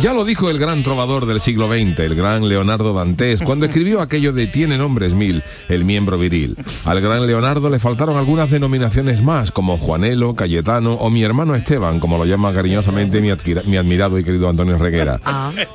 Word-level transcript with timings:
Ya 0.00 0.14
lo 0.14 0.24
dijo 0.24 0.48
el 0.48 0.58
gran 0.58 0.82
trovador 0.82 1.26
del 1.26 1.40
siglo 1.40 1.68
XX, 1.68 2.00
el 2.00 2.14
gran 2.14 2.48
Leonardo 2.48 2.94
Dantes, 2.94 3.42
cuando 3.42 3.66
escribió 3.66 4.00
aquello 4.00 4.32
de 4.32 4.46
Tiene 4.46 4.78
nombres 4.78 5.12
mil, 5.12 5.42
el 5.68 5.84
miembro 5.84 6.16
viril. 6.18 6.56
Al 6.86 7.02
gran 7.02 7.26
Leonardo 7.26 7.68
le 7.68 7.78
faltaron 7.78 8.16
algunas 8.16 8.50
denominaciones 8.50 9.22
más, 9.22 9.50
como 9.50 9.76
Juanelo, 9.76 10.34
Cayetano 10.34 10.94
o 10.94 11.10
mi 11.10 11.22
hermano 11.22 11.54
Esteban, 11.54 12.00
como 12.00 12.16
lo 12.16 12.24
llama 12.24 12.54
cariñosamente 12.54 13.20
mi, 13.20 13.30
admirado 13.76 14.18
y 14.18 14.24
querido 14.24 14.48
Antonio 14.48 14.78
Reguera. 14.78 15.20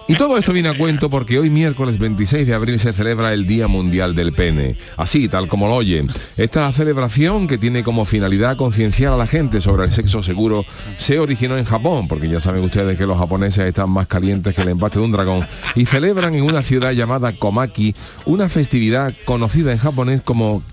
Y 0.07 0.15
todo 0.15 0.37
esto 0.37 0.53
viene 0.53 0.69
a 0.69 0.77
cuento 0.77 1.09
porque 1.09 1.37
hoy 1.37 1.51
miércoles 1.51 1.99
26 1.99 2.47
de 2.47 2.53
abril 2.55 2.79
se 2.79 2.93
celebra 2.93 3.31
el 3.31 3.45
Día 3.45 3.67
Mundial 3.67 4.15
del 4.15 4.33
Pene. 4.33 4.75
Así, 4.97 5.29
tal 5.29 5.47
como 5.47 5.67
lo 5.67 5.75
oyen. 5.75 6.07
Esta 6.35 6.71
celebración, 6.73 7.47
que 7.47 7.59
tiene 7.59 7.83
como 7.83 8.05
finalidad 8.05 8.57
concienciar 8.57 9.13
a 9.13 9.17
la 9.17 9.27
gente 9.27 9.61
sobre 9.61 9.85
el 9.85 9.91
sexo 9.91 10.23
seguro, 10.23 10.65
se 10.97 11.19
originó 11.19 11.57
en 11.57 11.65
Japón, 11.65 12.07
porque 12.07 12.27
ya 12.27 12.39
saben 12.39 12.63
ustedes 12.63 12.97
que 12.97 13.05
los 13.05 13.17
japoneses 13.17 13.65
están 13.65 13.91
más 13.91 13.98
calientes 14.07 14.55
que 14.55 14.61
el 14.61 14.69
embate 14.69 14.99
de 14.99 15.05
un 15.05 15.11
dragón, 15.11 15.45
y 15.75 15.85
celebran 15.85 16.33
en 16.35 16.43
una 16.43 16.61
ciudad 16.61 16.91
llamada 16.91 17.33
Komaki 17.37 17.95
una 18.25 18.49
festividad 18.49 19.13
conocida 19.25 19.71
en 19.71 19.77
japonés 19.77 20.21
como 20.21 20.63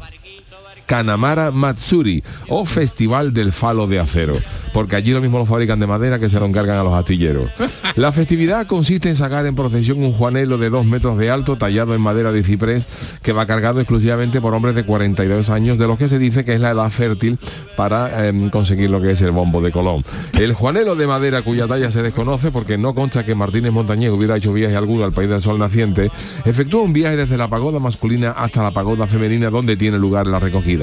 Kanamara 0.87 1.51
Matsuri 1.51 2.23
o 2.49 2.65
Festival 2.65 3.33
del 3.35 3.53
Falo 3.53 3.87
de 3.87 3.99
Acero, 3.99 4.35
porque 4.73 4.97
allí 4.97 5.13
lo 5.13 5.21
mismo 5.21 5.39
lo 5.39 5.47
fabrican 5.47 5.81
de 5.81 5.87
madera 5.87 6.19
que 6.19 6.31
se 6.31 6.41
lo 6.41 6.47
encargan 6.47 6.79
a 6.79 6.85
los 6.85 6.95
astilleros. 6.95 7.51
La 7.97 8.13
festividad 8.13 8.67
consiste 8.67 9.09
en 9.09 9.17
sacar 9.17 9.47
en 9.47 9.55
procesión 9.55 10.03
un 10.03 10.13
juanelo 10.13 10.59
de 10.59 10.71
dos 10.71 10.85
metros 10.85 11.19
de 11.19 11.31
alto 11.31 11.57
tallado 11.57 11.95
en 11.95 12.01
madera 12.01 12.31
de 12.31 12.45
ciprés 12.45 12.87
que 13.23 13.33
va 13.33 13.47
cargado 13.47 13.81
exclusivamente 13.81 14.41
por 14.41 14.55
hombres 14.55 14.75
de 14.75 14.85
42 14.85 15.51
años, 15.51 15.79
de 15.79 15.87
los 15.87 15.99
que 15.99 16.09
se 16.09 16.19
dice 16.19 16.45
que 16.45 16.55
es 16.55 16.61
la 16.61 16.71
edad 16.71 16.91
fértil 16.91 17.39
para 17.77 18.27
em, 18.27 18.51
conseguir 18.51 18.91
lo 18.91 19.01
que 19.01 19.13
es 19.13 19.23
el 19.23 19.31
bombo 19.31 19.61
de 19.61 19.73
Colón. 19.73 20.05
El 20.39 20.53
juanelo 20.53 20.95
de 20.95 21.07
madera 21.07 21.43
cuya 21.43 21.67
talla 21.67 21.91
se 21.91 22.03
desconoce 22.03 22.51
porque 22.51 22.79
no 22.79 22.95
consta 22.95 23.25
que 23.25 23.35
Martínez 23.35 23.73
Montañés 23.73 24.11
hubiera 24.11 24.37
hecho 24.37 24.53
viaje 24.53 24.77
alguno 24.77 25.05
al 25.05 25.13
país 25.13 25.31
del 25.31 25.41
sol 25.41 25.59
naciente, 25.59 26.11
efectúa 26.45 26.83
un 26.83 26.93
viaje 26.93 27.17
desde 27.17 27.37
la 27.37 27.49
pagoda 27.49 27.81
masculina 27.81 28.33
hasta 28.33 28.63
la 28.63 28.73
pagoda 28.73 29.07
femenina 29.07 29.51
donde 29.51 29.77
tiene 29.77 29.99
lugar 29.99 30.27
la 30.27 30.39
recogida. 30.39 30.76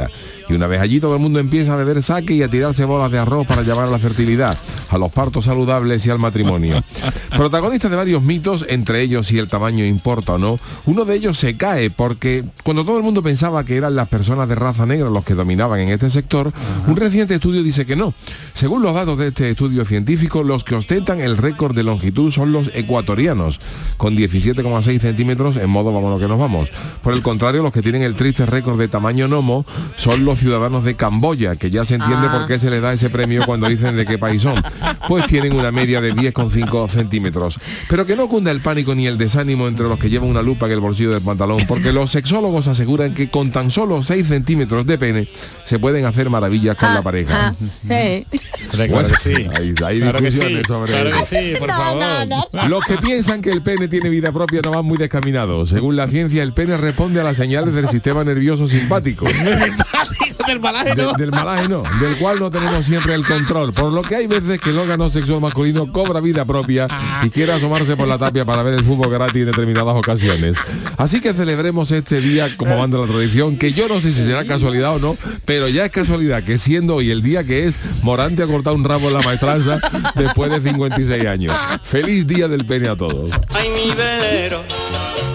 Y 0.50 0.54
una 0.54 0.68
vez 0.68 0.82
allí 0.82 1.00
todo 1.00 1.16
el 1.16 1.22
mundo 1.22 1.40
empieza 1.40 1.74
a 1.74 1.78
beber 1.78 2.04
saque 2.04 2.34
y 2.34 2.44
a 2.44 2.48
tirarse 2.48 2.86
bolas 2.86 3.12
de 3.12 3.20
arroz 3.20 3.48
para 3.48 3.62
llamar 3.62 3.88
a 3.88 3.92
la 3.92 4.00
fertilidad, 4.00 4.58
a 4.90 4.98
los 4.98 5.12
partos 5.12 5.46
saludables 5.46 6.06
y 6.06 6.10
al 6.10 6.20
matrimonio. 6.20 6.84
Protagonista 7.36 7.90
de 7.90 7.96
varios 7.96 8.22
mitos, 8.22 8.66
entre 8.68 9.02
ellos 9.02 9.28
si 9.28 9.40
el 9.40 9.48
tamaño 9.48 9.86
importa 9.86 10.34
o 10.34 10.38
no, 10.38 10.58
uno 10.86 11.06
de 11.06 11.16
ellos 11.16 11.40
se 11.40 11.56
cae 11.56 11.90
porque 11.90 12.44
cuando 12.64 12.84
todo 12.84 12.98
el 12.98 13.04
mundo 13.04 13.24
pensaba 13.24 13.64
que 13.64 13.78
eran 13.78 13.96
las 13.96 14.10
personas 14.10 14.48
de 14.50 14.56
raza 14.56 14.86
negra 14.86 15.10
los 15.10 15.24
que 15.24 15.34
dominaban 15.34 15.80
en 15.80 15.90
este 15.90 16.10
sector, 16.10 16.52
un 16.88 16.96
reciente 16.96 17.36
estudio 17.36 17.64
dice 17.64 17.86
que 17.86 17.96
no. 17.96 18.14
Según 18.54 18.82
los 18.82 18.94
datos 18.94 19.18
de 19.18 19.28
este 19.28 19.52
estudio 19.52 19.86
científico, 19.86 20.44
los 20.44 20.64
que 20.64 20.76
ostentan 20.76 21.22
el 21.22 21.38
récord 21.38 21.76
de 21.76 21.84
longitud 21.84 22.32
son 22.32 22.52
los 22.52 22.70
ecuatorianos, 22.74 23.60
con 23.98 24.16
17,6 24.16 25.00
centímetros 25.00 25.58
en 25.58 25.70
modo 25.70 25.94
vámonos 25.94 26.20
que 26.20 26.28
nos 26.28 26.40
vamos. 26.40 26.70
Por 27.02 27.14
el 27.14 27.22
contrario, 27.22 27.64
los 27.64 27.74
que 27.74 27.82
tienen 27.82 28.04
el 28.04 28.16
triste 28.16 28.46
récord 28.46 28.80
de 28.80 28.88
tamaño 28.88 29.28
nomo 29.28 29.66
son 29.96 30.26
los 30.26 30.40
ciudadanos 30.40 30.84
de 30.86 30.96
Camboya, 30.96 31.56
que 31.56 31.70
ya 31.70 31.86
se 31.86 31.96
entiende 31.96 32.28
Ah. 32.30 32.40
por 32.40 32.48
qué 32.48 32.60
se 32.60 32.70
les 32.70 32.82
da 32.82 32.94
ese 32.94 33.10
premio 33.10 33.44
cuando 33.46 33.68
dicen 33.68 33.96
de 33.96 34.06
qué 34.06 34.18
país 34.18 34.42
son. 34.42 34.62
Pues 35.08 35.26
tienen 35.26 35.54
una 35.54 35.72
media 35.72 36.02
de 36.02 36.14
10,5 36.14 36.88
centímetros. 36.90 37.60
Pero 37.90 38.06
que 38.06 38.16
no 38.16 38.28
cunda 38.28 38.52
el 38.52 38.62
pánico 38.62 38.96
ni 38.96 39.08
el 39.08 39.18
desánimo 39.18 39.68
entre 39.68 39.88
los 39.88 40.00
que 40.00 40.10
llevan 40.10 40.30
una 40.30 40.42
lupa 40.42 40.66
en 40.68 40.74
el 40.74 40.80
bolsillo 40.80 41.12
del 41.12 41.22
pantalón, 41.22 41.58
porque 41.68 41.92
los 41.92 42.12
sexólogos 42.12 42.68
aseguran 42.68 43.14
que 43.14 43.30
con 43.30 43.52
tan 43.52 43.70
solo 43.72 44.02
6 44.04 44.28
centímetros 44.28 44.86
de 44.86 44.98
pene 44.98 45.28
se 45.64 45.80
pueden 45.80 46.06
hacer 46.06 46.30
maravillas 46.30 46.76
con 46.76 46.94
la 46.94 47.02
pareja. 47.02 47.50
Ah, 47.50 47.54
eh. 47.90 48.26
Bueno, 48.90 49.10
Hay, 49.26 49.50
hay 49.86 50.00
Claro 50.00 50.20
que 50.20 50.26
discusiones 50.26 50.58
sí, 50.62 50.68
sobre 50.68 50.92
claro 50.94 51.10
que 51.12 51.16
eso. 51.18 51.26
sí, 51.36 51.54
por 51.60 51.70
favor. 51.70 52.04
Los 52.70 52.84
que 52.86 52.98
piensan 52.98 53.42
que 53.42 53.52
el 53.52 53.62
pene 53.62 53.88
tiene 53.88 54.10
vida 54.10 54.32
propia 54.32 54.62
no 54.64 54.72
van 54.72 54.86
muy 54.86 54.98
descaminados. 54.98 55.70
Según 55.70 55.96
la 55.96 56.08
ciencia, 56.08 56.42
el 56.44 56.54
pene 56.54 56.78
responde 56.78 57.20
a 57.20 57.24
las 57.24 57.38
señales 57.38 57.74
del 57.74 57.88
sistema 57.90 58.24
nervioso 58.24 58.68
simpático. 58.68 59.26
del 60.48 60.60
malaje 60.60 60.96
De- 60.96 61.12
del 61.18 61.32
malaje 61.32 61.68
no, 61.70 61.84
del 62.02 62.16
cual 62.18 62.40
no 62.40 62.52
tenemos 62.52 62.86
siempre 62.86 63.14
el 63.14 63.26
control. 63.26 63.74
Por 63.74 63.92
lo 63.94 64.02
que 64.02 64.16
hay 64.16 64.28
veces 64.28 64.60
que 64.60 64.72
el 64.72 64.78
órgano 64.80 65.10
sexual 65.10 65.40
masculino 65.42 65.92
cobra 65.92 66.20
vida 66.20 66.46
propia 66.46 66.88
y 67.24 67.30
quiere 67.30 67.54
asomarse 67.54 67.96
por 67.96 68.08
la 68.08 68.18
tapia 68.18 68.44
para 68.46 68.64
ver 68.64 68.74
el 68.74 68.84
fútbol 68.84 69.10
gratis 69.10 69.42
en 69.42 69.46
determinadas 69.48 69.96
ocasiones. 69.96 70.58
Así 70.98 71.22
que 71.22 71.34
celebremos 71.34 71.92
este 71.92 72.20
día 72.22 72.56
como 72.58 72.78
manda 72.78 72.98
la 73.00 73.08
tradición, 73.08 73.58
que 73.58 73.72
yo 73.74 73.88
no 73.88 74.00
sé 74.02 74.12
si 74.12 74.24
será 74.26 74.46
casualidad 74.46 74.96
o 74.96 75.00
no, 75.00 75.18
pero 75.46 75.68
ya 75.70 75.86
es 75.86 75.92
casualidad 75.92 76.44
que 76.44 76.58
siendo 76.58 76.96
hoy 76.96 77.12
el 77.12 77.22
día 77.22 77.44
que 77.44 77.68
es, 77.68 77.76
Morante 78.04 78.44
ha 78.44 78.48
cortado 78.48 78.76
un 78.76 78.84
rabo 78.84 79.08
en 79.08 79.14
la 79.14 79.22
maestranza 79.22 79.80
después 80.16 80.52
de 80.52 80.62
56 80.70 81.26
años. 81.26 81.56
Feliz 81.84 82.28
día 82.28 82.48
del 82.48 82.66
pene 82.66 82.90
a 82.90 82.96
todos. 82.96 83.32
Ay, 83.54 83.70
mi 83.70 83.94
velero, 83.96 84.64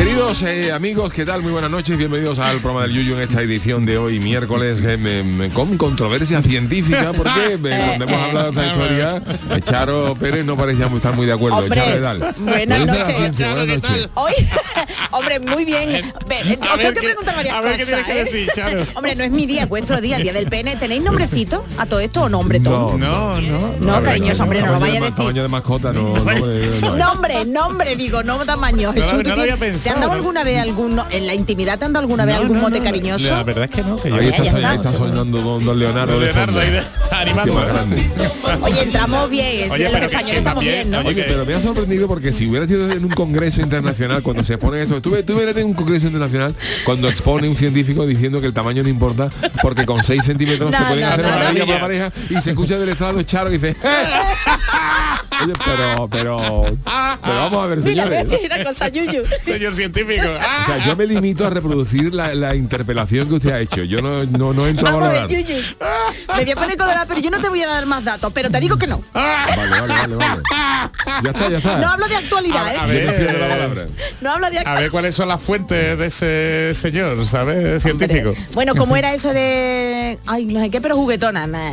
Queridos 0.00 0.42
eh, 0.44 0.72
amigos, 0.72 1.12
¿qué 1.12 1.26
tal? 1.26 1.42
Muy 1.42 1.52
buenas 1.52 1.70
noches, 1.70 1.98
bienvenidos 1.98 2.38
al 2.38 2.56
programa 2.60 2.84
del 2.86 2.92
Yuyu 2.94 3.16
en 3.16 3.20
esta 3.20 3.42
edición 3.42 3.84
de 3.84 3.98
hoy, 3.98 4.18
miércoles, 4.18 4.80
eh, 4.82 4.96
me- 4.96 5.22
me- 5.22 5.50
con 5.50 5.76
controversia 5.76 6.42
científica, 6.42 7.12
porque 7.14 7.58
me- 7.60 7.68
cuando 7.98 8.04
hemos 8.06 8.22
hablado 8.22 8.50
de 8.50 8.60
esta 8.62 8.72
historia, 8.72 9.22
eh, 9.50 9.60
Charo 9.62 10.14
Pérez 10.14 10.46
no 10.46 10.56
parecía 10.56 10.86
estar 10.86 11.14
muy 11.14 11.26
de 11.26 11.32
acuerdo. 11.34 11.58
Hombre, 11.58 11.78
Charo, 11.78 11.92
¿qué 11.94 12.00
tal? 12.00 12.34
buenas 12.38 12.78
Lo 12.80 12.86
noches. 12.86 13.06
ciencia, 13.14 13.54
buenas 13.54 13.76
noches. 13.78 14.08
Hoy, 14.14 14.32
hombre, 15.10 15.38
muy 15.40 15.64
bien. 15.66 15.90
Ver 16.26 16.58
qué- 16.58 16.92
preguntar 17.00 17.34
varias 17.36 17.54
a 17.56 17.60
ver 17.60 17.76
qué 17.76 17.84
tienes 17.84 18.04
que 18.06 18.12
¿eh? 18.20 18.24
decir, 18.24 18.48
Charo. 18.54 18.82
Hombre, 18.94 19.14
no 19.16 19.24
es 19.24 19.30
mi 19.30 19.44
día, 19.44 19.64
es 19.64 19.68
vuestro 19.68 20.00
día, 20.00 20.16
el 20.16 20.22
día 20.22 20.32
del 20.32 20.46
pene. 20.46 20.76
¿Tenéis 20.76 21.02
nombrecito 21.02 21.62
a 21.76 21.84
todo 21.84 22.00
esto 22.00 22.22
o 22.22 22.28
nombre 22.30 22.58
todo? 22.60 22.96
No, 22.96 23.38
no. 23.38 23.74
No, 23.80 23.94
A 23.96 24.00
ver, 24.00 24.08
cariñoso, 24.12 24.44
hombre, 24.44 24.60
no 24.60 24.66
lo 24.68 24.72
tamaño 24.74 24.80
vaya 24.92 25.00
de 25.00 25.06
a 25.06 25.10
decir. 25.10 25.16
Tamaño 25.16 25.42
de 25.42 25.48
mascota, 25.48 25.92
no, 25.92 26.14
no, 26.14 26.52
eh, 26.52 26.78
no, 26.80 26.90
no. 26.90 26.96
Nombre, 26.96 27.44
nombre, 27.44 27.96
digo, 27.96 28.22
no 28.22 28.38
tamaño. 28.46 28.88
No, 28.88 28.92
Jesús, 28.94 29.12
no 29.24 29.34
¿tú 29.34 29.40
lo 29.44 29.58
¿te 29.90 29.94
han 29.94 30.00
dado 30.00 30.12
alguna 30.12 30.44
vez 30.44 30.58
algún, 30.58 31.00
en 31.10 31.26
la 31.26 31.34
intimidad 31.34 31.78
te 31.78 31.84
han 31.84 31.92
dado 31.92 32.04
alguna 32.04 32.24
vez 32.24 32.36
No, 32.36 32.42
algún 32.42 32.56
no, 32.58 32.62
mote 32.62 32.78
no, 32.78 32.84
cariñoso? 32.84 33.30
La 33.34 33.42
verdad 33.42 33.64
es 33.64 33.70
que 33.70 33.82
no, 33.82 33.96
que 33.96 34.08
yo 34.08 34.14
Ahí 34.16 34.28
está, 34.28 34.70
ahí 34.70 34.78
sonando 34.96 35.40
don, 35.40 35.64
don 35.64 35.78
Leonardo. 35.78 36.12
Don 36.14 36.24
Leonardo 36.24 36.60
ahí 36.60 36.80
animando. 37.10 37.52
Qué 37.52 37.58
más 37.58 37.68
grande. 37.68 38.10
Oye, 38.62 38.82
entramos 38.82 39.30
bien, 39.30 39.70
Oye, 39.70 39.84
los 39.84 39.92
pero 39.92 40.08
que- 40.08 40.14
españoles 40.16 40.32
que 40.32 40.38
estamos 40.38 40.64
bien, 40.64 40.90
¿no? 40.90 40.98
oye, 41.00 41.08
Oye, 41.08 41.24
pero 41.26 41.44
me 41.46 41.54
ha 41.54 41.60
sorprendido 41.60 42.08
porque 42.08 42.32
si 42.32 42.46
hubiera 42.48 42.66
sido 42.66 42.90
en 42.90 43.04
un 43.04 43.10
congreso 43.10 43.60
internacional 43.60 44.22
cuando 44.22 44.44
se 44.44 44.58
pone 44.58 44.82
esto, 44.82 45.00
tú, 45.02 45.10
tú 45.24 45.34
hubieras 45.34 45.54
tenido 45.54 45.68
un 45.68 45.74
congreso 45.74 46.06
internacional 46.06 46.54
cuando 46.84 47.08
expone 47.08 47.48
un 47.48 47.56
científico 47.56 48.06
diciendo 48.06 48.40
que 48.40 48.46
el 48.46 48.54
tamaño 48.54 48.82
no 48.82 48.88
importa 48.88 49.28
porque 49.62 49.84
con 49.86 50.02
6 50.02 50.24
centímetros 50.24 50.74
se 50.74 50.82
pueden 50.82 51.00
no, 51.00 51.08
hacer 51.12 51.24
no, 51.24 51.30
no. 51.32 51.36
maravillas 51.38 51.66
para 51.66 51.74
la 51.78 51.80
pareja 51.80 52.12
y 52.30 52.40
se 52.40 52.50
escucha 52.50 52.78
del 52.78 52.88
estrado 52.88 53.22
Charo 53.22 53.48
y 53.50 53.58
dice 53.58 53.76
Oye, 55.44 55.52
pero, 55.64 56.08
pero, 56.08 56.64
pero 56.84 57.34
vamos 57.40 57.64
a 57.64 57.66
ver, 57.68 57.78
Mira, 57.78 58.04
señores. 58.04 58.40
mira 58.42 58.64
cosa, 58.64 58.88
Yuyu. 58.88 59.22
Señor 59.42 59.74
científico. 59.74 60.26
O 60.62 60.66
sea, 60.66 60.84
yo 60.86 60.96
me 60.96 61.06
limito 61.06 61.46
a 61.46 61.50
reproducir 61.50 62.12
la, 62.12 62.34
la 62.34 62.54
interpelación 62.54 63.28
que 63.28 63.34
usted 63.34 63.50
ha 63.52 63.60
hecho. 63.60 63.84
Yo 63.84 64.02
no, 64.02 64.24
no, 64.24 64.52
no 64.52 64.66
entro 64.66 64.86
a 64.88 64.90
Vamos 64.92 65.06
a 65.06 65.08
valorar. 65.12 65.28
ver, 65.28 65.44
Yuyu. 65.46 65.62
Me 66.36 66.42
voy 66.44 66.50
a 66.50 66.56
poner 66.56 66.76
colorada, 66.76 67.06
pero 67.06 67.20
yo 67.20 67.30
no 67.30 67.40
te 67.40 67.48
voy 67.48 67.62
a 67.62 67.66
dar 67.68 67.86
más 67.86 68.04
datos, 68.04 68.32
pero 68.32 68.50
te 68.50 68.60
digo 68.60 68.76
que 68.76 68.86
no. 68.86 69.02
Vale, 69.12 69.68
vale, 69.70 69.86
vale, 69.86 70.16
vale. 70.16 70.42
Ya 71.24 71.30
está, 71.30 71.48
ya 71.50 71.58
está. 71.58 71.78
No 71.78 71.88
hablo 71.88 72.08
de 72.08 72.16
actualidad, 72.16 72.66
A- 72.76 72.84
a 72.84 72.86
¿eh? 72.88 73.06
Ver. 73.06 73.38
palabra. 73.48 73.86
No 74.20 74.30
hablo 74.30 74.50
de 74.50 74.58
A 74.58 74.60
actualidad. 74.60 74.82
ver 74.82 74.90
cuáles 74.90 75.14
son 75.14 75.28
las 75.28 75.40
fuentes 75.40 75.98
de 75.98 76.06
ese 76.06 76.74
señor, 76.74 77.24
¿sabes? 77.26 77.82
Científico. 77.82 78.34
Bueno, 78.52 78.74
¿cómo 78.74 78.96
era 78.96 79.12
eso 79.14 79.32
de... 79.32 80.18
Ay, 80.26 80.44
no 80.46 80.60
sé 80.60 80.70
qué, 80.70 80.80
pero 80.80 80.96
juguetona. 80.96 81.46
Nah. 81.46 81.72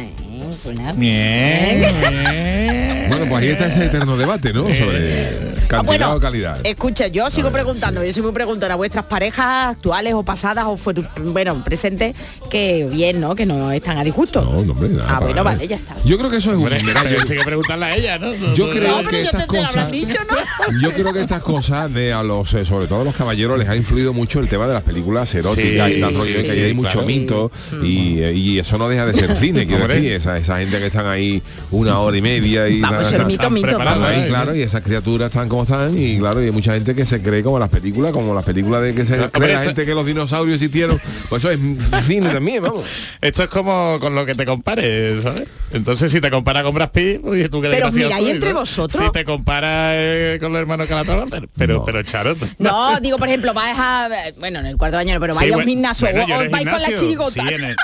Bien, 0.95 1.79
bien. 1.99 3.05
Bueno, 3.09 3.25
pues 3.29 3.43
ahí 3.43 3.49
está 3.49 3.67
ese 3.67 3.85
eterno 3.85 4.17
debate, 4.17 4.53
¿no? 4.53 4.63
Sobre 4.73 5.56
cantidad 5.67 5.79
Ah, 5.79 5.81
bueno, 5.83 6.13
o 6.15 6.19
calidad. 6.19 6.59
Escucha, 6.63 7.07
yo 7.07 7.29
sigo 7.29 7.51
preguntando, 7.51 8.03
yo 8.03 8.11
soy 8.13 8.23
muy 8.23 8.31
preguntona, 8.31 8.75
vuestras 8.75 9.05
parejas 9.05 9.75
actuales 9.75 10.13
o 10.13 10.23
pasadas 10.23 10.65
o 10.67 10.77
fueron, 10.77 11.07
bueno, 11.33 11.63
presentes, 11.63 12.17
que 12.49 12.87
bien, 12.91 13.19
¿no? 13.21 13.35
Que 13.35 13.45
no 13.45 13.71
están 13.71 13.97
a 13.97 14.03
disgusto. 14.03 14.41
No, 14.41 14.63
no, 14.63 14.71
hombre, 14.73 14.89
nada, 14.89 15.17
ah, 15.17 15.19
bueno, 15.19 15.43
vale, 15.43 15.67
ya 15.67 15.75
está. 15.75 15.95
Yo 16.05 16.17
creo 16.17 16.29
que 16.29 16.37
eso 16.37 16.51
es 16.51 16.57
un... 16.57 16.63
Hombre, 16.63 16.79
pero 16.85 17.09
yo- 17.09 17.25
sí 17.25 17.35
que 17.35 17.43
preguntarle 17.43 17.85
a 17.85 17.95
ella, 17.95 18.17
¿no? 18.19 18.27
Yo 18.55 18.69
creo 18.69 19.01
No, 19.03 19.09
que 19.09 19.17
yo 19.23 19.29
estas 19.29 19.47
te- 19.47 19.53
te 19.57 19.59
cosas, 19.63 19.91
dicho, 19.91 20.17
¿no? 20.29 20.79
yo 20.81 20.91
creo 20.91 21.13
que 21.13 21.21
estas 21.21 21.41
cosas 21.41 21.93
de 21.93 22.13
a 22.13 22.23
los, 22.23 22.53
eh, 22.53 22.65
sobre 22.65 22.87
todo 22.87 23.01
a 23.01 23.03
los 23.03 23.15
caballeros 23.15 23.57
les 23.59 23.67
ha 23.69 23.75
influido 23.75 24.13
mucho 24.13 24.39
el 24.39 24.47
tema 24.47 24.67
de 24.67 24.73
las 24.73 24.83
películas 24.83 25.33
eróticas 25.35 25.87
Sí, 25.89 25.97
y 25.97 26.01
tal 26.01 26.13
rollo, 26.15 26.25
sí, 26.25 26.43
que 26.43 26.51
hay 26.51 26.67
sí, 26.69 26.73
mucho 26.73 26.89
claro. 26.91 27.07
mito 27.07 27.51
y, 27.83 28.19
eh, 28.19 28.33
y 28.33 28.59
eso 28.59 28.77
no 28.77 28.87
deja 28.89 29.05
de 29.05 29.13
ser 29.13 29.35
cine, 29.35 29.65
quiero 29.67 29.87
decir, 29.87 30.11
esa, 30.13 30.37
esa 30.37 30.57
gente 30.59 30.77
que 30.79 30.87
están 30.87 31.07
ahí 31.07 31.41
una 31.71 31.99
hora 31.99 32.17
y 32.17 32.21
media 32.21 32.67
y 32.69 32.79
Vamos, 32.81 33.11
mito, 33.27 33.49
mito. 33.49 33.81
ahí, 33.81 34.21
¿eh? 34.21 34.25
claro, 34.27 34.55
y 34.55 34.61
esas 34.61 34.81
criaturas 34.81 35.27
están 35.29 35.49
como 35.49 35.56
están 35.63 35.97
y 35.97 36.17
claro, 36.19 36.41
y 36.41 36.45
hay 36.45 36.51
mucha 36.51 36.73
gente 36.73 36.93
que 36.95 37.05
se 37.05 37.21
cree 37.21 37.43
como 37.43 37.59
las 37.59 37.69
películas, 37.69 38.11
como 38.11 38.33
las 38.33 38.43
películas 38.45 38.81
de 38.81 38.93
que 38.95 39.05
se 39.05 39.13
Hombre, 39.13 39.29
cree 39.31 39.47
la 39.53 39.53
esto- 39.59 39.65
gente 39.69 39.85
que 39.85 39.93
los 39.95 40.05
dinosaurios 40.05 40.55
existieron, 40.55 40.99
pues 41.29 41.43
eso 41.43 41.51
es 41.51 41.59
cine 42.05 42.29
también, 42.29 42.63
vamos. 42.63 42.83
Esto 43.21 43.43
es 43.43 43.49
como 43.49 43.97
con 43.99 44.15
lo 44.15 44.25
que 44.25 44.35
te 44.35 44.45
compares, 44.45 45.23
¿sabes? 45.23 45.43
Entonces 45.73 46.11
si 46.11 46.21
te 46.21 46.31
comparas 46.31 46.63
con 46.63 46.73
Brad 46.73 46.91
Pitt, 46.91 47.19
pues 47.21 47.49
tú 47.49 47.61
que 47.61 47.67
Pero 47.69 47.91
mira, 47.91 48.19
¿y 48.19 48.23
soy, 48.23 48.29
entre 48.31 48.53
¿no? 48.53 48.59
vosotros? 48.59 49.03
Si 49.03 49.11
te 49.11 49.25
comparas 49.25 49.95
eh, 49.97 50.37
con 50.39 50.53
los 50.53 50.61
hermanos 50.61 50.87
Calatrava, 50.87 51.25
pero, 51.29 51.47
pero, 51.57 51.73
No. 51.79 51.83
pero 51.85 52.03
Charo, 52.03 52.35
No, 52.57 52.99
digo, 53.01 53.17
por 53.17 53.27
ejemplo, 53.27 53.53
vais 53.53 53.75
a, 53.77 54.09
bueno, 54.39 54.59
en 54.59 54.67
el 54.67 54.77
cuarto 54.77 54.97
de 54.97 55.01
año, 55.01 55.19
pero 55.19 55.33
Sí, 55.33 55.39
vais 55.39 55.51
a 55.51 55.55
un 55.55 55.63
bueno, 55.63 55.69
gimnasio 55.69 56.07
bueno, 56.11 56.23
o- 56.35 56.49
vais 56.49 56.65
con 56.69 56.81
la 56.81 56.95
chirigota. 56.97 57.31
sí, 57.47 57.53
en 57.53 57.63
el- 57.65 57.75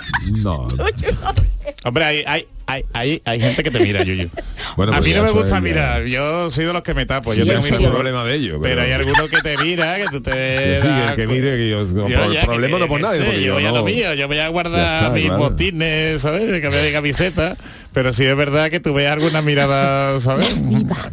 No. 0.43 0.65
Hombre, 1.85 2.03
hay, 2.05 2.23
hay, 2.25 2.45
hay, 2.65 2.85
hay, 2.93 3.21
hay 3.25 3.39
gente 3.41 3.63
que 3.63 3.71
te 3.71 3.79
mira, 3.79 4.03
Yuyu. 4.03 4.29
Bueno, 4.77 4.93
a 4.93 4.95
pues 4.97 5.07
mí 5.07 5.13
ya 5.13 5.21
no 5.21 5.25
me 5.25 5.31
gusta 5.31 5.55
ya- 5.57 5.61
mirar, 5.61 6.03
yo 6.05 6.49
soy 6.49 6.65
de 6.65 6.73
los 6.73 6.81
que 6.81 6.93
me 6.93 7.05
tapo, 7.05 7.31
Sí, 7.33 7.39
yo 7.43 7.53
en 7.53 7.61
tengo 7.61 7.79
mi 7.79 7.87
problema 7.87 8.23
de 8.23 8.35
ellos. 8.35 8.59
Pero 8.61 8.81
hay 8.81 8.91
alguno 8.91 9.27
que 9.27 9.41
te 9.41 9.57
mira, 9.57 9.97
que 9.97 10.05
tú 10.05 10.21
te 10.21 10.31
sí, 10.81 10.87
el 10.87 11.15
que 11.15 11.27
mire 11.27 11.57
que 11.57 11.69
yo, 11.69 11.83
no, 11.85 12.07
Yo 12.07 12.19
por- 12.19 12.33
ya 12.33 12.39
el 12.41 12.45
problema 12.47 12.77
que- 12.77 12.81
no 12.83 12.87
por 12.87 13.01
nadie, 13.01 13.17
sé, 13.19 13.23
porque 13.25 13.41
yo 13.41 13.47
yo 13.47 13.53
voy 13.55 13.65
a 13.65 13.69
no- 13.69 13.75
lo 13.75 13.83
mío, 13.83 14.13
yo 14.13 14.27
voy 14.27 14.37
a 14.39 14.43
Ya 14.43 14.47
guardar 14.49 14.95
está, 14.95 15.09
mis 15.09 15.25
claro. 15.25 15.39
botines, 15.39 16.21
¿sabes? 16.21 16.61
Que 16.61 16.69
me 16.69 16.81
mi 16.85 16.91
camiseta, 16.91 17.57
pero 17.93 18.13
sí 18.13 18.23
es 18.25 18.35
verdad 18.35 18.69
que 18.69 18.79
tú 18.79 18.93
ves 18.93 19.09
alguna 19.09 19.41
mirada, 19.41 20.19
¿sabes? 20.21 20.61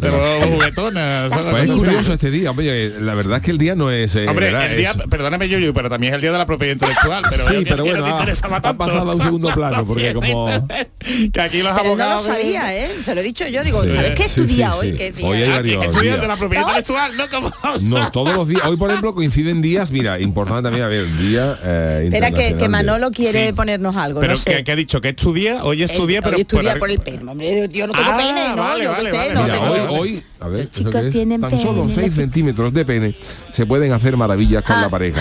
Pero 0.01 0.21
juguetona, 0.53 1.29
¿sabes? 1.31 1.47
Pues 1.49 1.63
es 1.65 1.69
Cosas 1.69 1.71
así. 1.71 1.73
curioso 1.79 2.13
este 2.13 2.31
día, 2.31 2.51
hombre, 2.51 2.91
la 3.01 3.15
verdad 3.15 3.39
es 3.39 3.45
que 3.45 3.51
el 3.51 3.59
día 3.59 3.75
no 3.75 3.91
es... 3.91 4.15
eh, 4.17 4.27
Hombre, 4.29 4.47
¿verdad? 4.47 4.71
el 4.71 4.77
día, 4.77 4.91
Es- 4.91 4.97
perdóname 5.09 5.49
Yuyu, 5.49 5.73
pero 5.75 5.89
también 5.89 6.13
es 6.13 6.17
el 6.17 6.21
día 6.23 6.33
de 6.33 6.39
la 6.39 6.47
propiedad 6.47 6.73
intelectual, 6.75 7.23
pero 7.29 7.45
Sí, 7.49 7.65
pero 7.69 7.85
bueno, 7.85 7.99
no 7.99 8.05
te 8.05 8.11
ha- 8.11 8.13
interesaba 8.15 8.57
ha 8.57 8.61
tanto. 8.61 8.79
pasado 8.85 9.11
a 9.11 9.15
un 9.15 9.21
segundo 9.21 9.49
plano, 9.55 9.85
porque 9.87 10.15
como- 10.15 10.47
que 11.33 11.41
aquí 11.41 11.63
los 11.63 11.73
Pero 11.73 11.91
no 11.91 11.97
lo 11.97 12.03
abogados 12.05 12.25
sabía, 12.27 12.77
¿eh? 12.77 12.91
Se 13.03 13.15
lo 13.15 13.21
he 13.21 13.25
dicho 13.25 13.47
yo, 13.49 13.63
digo, 13.65 13.83
Sí. 13.85 13.91
¿sabes 13.93 14.15
qué 14.15 14.29
Sí, 14.29 14.41
estudia 14.41 14.73
sí, 14.73 14.79
hoy? 14.79 14.91
sí. 14.93 14.97
¿Qué 14.97 15.11
día? 15.13 15.27
Hoy 15.27 15.43
hay 15.43 15.51
Ah, 15.51 15.63
que 15.63 16.01
días. 16.03 16.21
de 16.21 16.27
la 16.29 16.37
propiedad 16.37 16.63
No. 16.65 16.69
intelectual, 16.69 17.17
no 17.17 17.29
como 17.29 17.53
No, 17.83 18.11
todos 18.11 18.37
los 18.37 18.49
días. 18.49 18.63
Hoy, 18.65 18.77
por 18.77 18.91
ejemplo, 18.91 19.15
coinciden 19.15 19.61
días, 19.63 19.91
mira, 19.91 20.19
importante 20.21 20.63
también, 20.65 20.85
a 20.85 20.89
ver, 20.89 21.07
día 21.17 21.59
eh, 21.63 22.03
Espera 22.05 22.31
que, 22.31 22.57
que 22.57 22.69
Manolo 22.69 23.11
quiere 23.11 23.47
Sí. 23.49 23.53
ponernos 23.53 23.97
algo, 23.97 24.21
Pero 24.21 24.33
no 24.35 24.39
sé. 24.39 24.57
que, 24.57 24.65
que 24.65 24.73
ha 24.73 24.77
dicho 24.77 25.01
que 25.01 25.11
estudia, 25.11 25.65
hoy 25.65 25.83
estudia, 25.83 26.23
pero 26.23 26.37
estudia 26.57 26.77
por, 26.79 26.91
el 26.91 26.99
pene, 27.01 27.31
hombre, 27.31 27.69
yo 27.71 27.87
no 27.87 27.93
tengo 27.93 28.09
Ah, 28.11 28.17
pene, 28.17 28.49
¿no? 28.57 28.63
vale, 28.63 28.85
yo 28.85 28.91
vale, 28.93 29.11
sé, 29.11 29.17
vale, 29.17 29.35
no 29.35 29.47
tengo... 29.47 29.65
Hoy, 29.71 29.99
hoy, 29.99 30.23
a 30.41 30.49
ver, 30.49 30.59
Los 30.59 30.67
¿eso 30.69 30.71
chicos 30.85 31.05
es? 31.05 31.11
tienen 31.11 31.41
tan 31.41 31.59
solo 31.61 31.83
pene, 31.83 31.95
6 31.95 32.09
la- 32.09 32.15
centímetros 32.17 32.73
de 32.73 32.85
pene 32.85 33.17
se 33.53 33.67
pueden 33.67 33.93
hacer 33.93 34.17
maravillas 34.17 34.63
con 34.63 34.77
Ah, 34.77 34.83
la 34.83 34.89
pareja. 34.89 35.21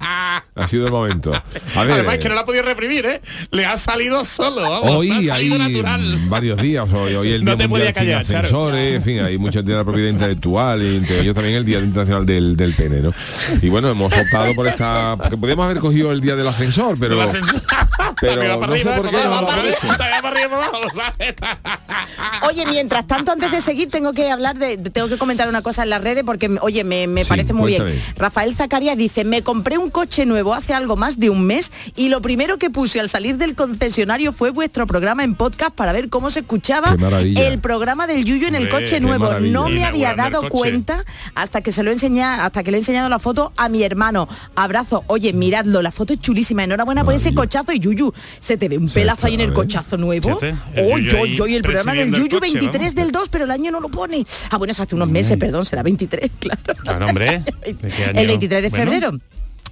ah, 0.00 0.42
ha 0.54 0.68
sido 0.68 0.86
el 0.86 0.92
momento. 0.92 1.32
A 1.34 1.42
ver, 1.84 1.92
Además 1.92 2.14
eh, 2.16 2.18
que 2.18 2.28
no 2.28 2.34
la 2.34 2.40
ha 2.42 2.44
podido 2.44 2.62
reprimir, 2.64 3.04
¿eh? 3.06 3.20
Le 3.50 3.64
ha 3.66 3.76
salido 3.76 4.24
solo, 4.24 4.62
vamos. 4.62 4.90
Hoy 4.90 5.10
ha 5.10 5.16
hay 5.16 5.26
salido 5.26 5.58
natural. 5.58 6.20
varios 6.28 6.60
días, 6.60 6.88
hoy, 6.92 7.14
hoy 7.14 7.32
el 7.32 7.44
No 7.44 7.52
Día 7.52 7.64
te 7.64 7.68
Mundial 7.68 7.92
callar, 7.92 8.24
sin 8.24 8.32
Charo. 8.32 8.46
ascensores, 8.46 8.82
en 8.94 9.02
fin, 9.02 9.20
hay 9.20 9.38
muchos 9.38 9.64
días 9.64 9.74
de 9.74 9.74
la 9.76 9.84
propiedad 9.84 10.08
intelectual 10.10 10.82
y 10.82 10.96
entre 10.96 11.20
ellos 11.20 11.34
también 11.34 11.56
el 11.56 11.64
Día 11.64 11.78
Internacional 11.78 12.26
del, 12.26 12.56
del 12.56 12.72
Pene, 12.74 13.00
¿no? 13.00 13.12
Y 13.62 13.68
bueno, 13.68 13.90
hemos 13.90 14.12
optado 14.12 14.54
por 14.54 14.66
esta... 14.66 15.16
Porque 15.16 15.36
podíamos 15.36 15.64
haber 15.66 15.78
cogido 15.78 16.10
el 16.12 16.20
Día 16.20 16.36
del 16.36 16.48
Ascensor, 16.48 16.96
pero... 16.98 17.16
Oye, 22.48 22.64
mientras 22.66 23.06
tanto, 23.06 23.32
antes 23.32 23.50
de 23.50 23.60
seguir, 23.60 23.90
tengo 23.90 24.12
que 24.12 24.30
hablar 24.30 24.56
de, 24.58 24.76
tengo 24.78 25.08
que 25.08 25.18
comentar 25.18 25.48
una 25.48 25.62
cosa 25.62 25.82
en 25.82 25.90
las 25.90 26.02
redes 26.02 26.24
porque, 26.24 26.56
oye, 26.60 26.84
me, 26.84 27.06
me 27.06 27.24
Sí, 27.24 27.28
parece 27.28 27.52
muy 27.52 27.72
bien. 27.72 28.02
Rafael 28.16 28.54
Zacarías 28.54 28.96
dice, 28.96 29.24
me 29.24 29.42
compré 29.42 29.78
un 29.78 29.90
coche 29.90 30.26
nuevo 30.26 30.54
hace 30.54 30.72
algo 30.74 30.96
más 30.96 31.18
de 31.18 31.30
un 31.30 31.44
mes 31.46 31.72
y 31.96 32.08
lo 32.08 32.20
primero 32.22 32.58
que 32.58 32.70
puse 32.70 33.00
al 33.00 33.08
salir 33.08 33.36
del 33.36 33.54
concesionario 33.54 34.32
fue 34.32 34.50
vuestro 34.50 34.86
programa 34.86 35.24
en 35.24 35.34
podcast 35.34 35.74
para 35.74 35.92
ver 35.92 36.08
cómo 36.08 36.30
se 36.30 36.40
escuchaba 36.40 36.96
maravilla. 36.96 37.48
el 37.48 37.58
programa 37.60 38.06
del 38.06 38.24
Yuyo 38.24 38.48
en 38.48 38.54
el 38.54 38.68
coche 38.68 38.86
qué 38.96 39.00
nuevo. 39.00 39.26
maravilla. 39.26 39.52
No 39.52 39.68
me 39.68 39.84
había 39.84 40.14
dado 40.14 40.48
cuenta 40.48 41.04
hasta 41.34 41.60
que 41.62 41.72
se 41.72 41.82
lo 41.82 41.90
enseña, 41.90 42.44
hasta 42.44 42.62
que 42.62 42.70
le 42.70 42.76
he 42.78 42.80
enseñado 42.80 43.08
la 43.08 43.18
foto 43.18 43.52
a 43.56 43.68
mi 43.68 43.82
hermano. 43.82 44.28
Abrazo. 44.54 45.04
Oye, 45.08 45.32
miradlo, 45.32 45.82
la 45.82 45.90
foto 45.92 46.12
es 46.12 46.20
chulísima. 46.20 46.64
Enhorabuena 46.64 47.04
por 47.04 47.14
ese 47.14 47.30
Maravilla. 47.32 47.42
cochazo 47.42 47.72
y 47.72 47.80
Yuyu. 47.80 48.05
Se 48.40 48.56
te 48.56 48.68
ve 48.68 48.78
un 48.78 48.88
pelazo 48.88 49.26
ahí 49.26 49.34
en 49.34 49.40
el 49.40 49.52
cochazo 49.52 49.96
nuevo. 49.96 50.38
Oh, 50.76 50.98
yo, 50.98 51.46
y 51.46 51.54
el 51.54 51.62
programa 51.62 51.94
del 51.94 52.10
Yuyu 52.12 52.38
coche, 52.38 52.40
23 52.40 52.72
vamos. 52.72 52.94
del 52.94 53.12
2, 53.12 53.28
pero 53.28 53.44
el 53.44 53.50
año 53.50 53.70
no 53.70 53.80
lo 53.80 53.88
pone. 53.88 54.24
Ah, 54.50 54.56
bueno, 54.56 54.72
es 54.72 54.80
hace 54.80 54.94
unos 54.94 55.08
meses, 55.08 55.36
perdón, 55.38 55.66
será 55.66 55.82
23, 55.82 56.30
claro. 56.38 57.06
Hombre. 57.06 57.40
¿De? 57.40 58.20
El 58.20 58.26
23 58.26 58.62
de 58.62 58.68
Bueno, 58.70 58.84
febrero. 58.92 59.18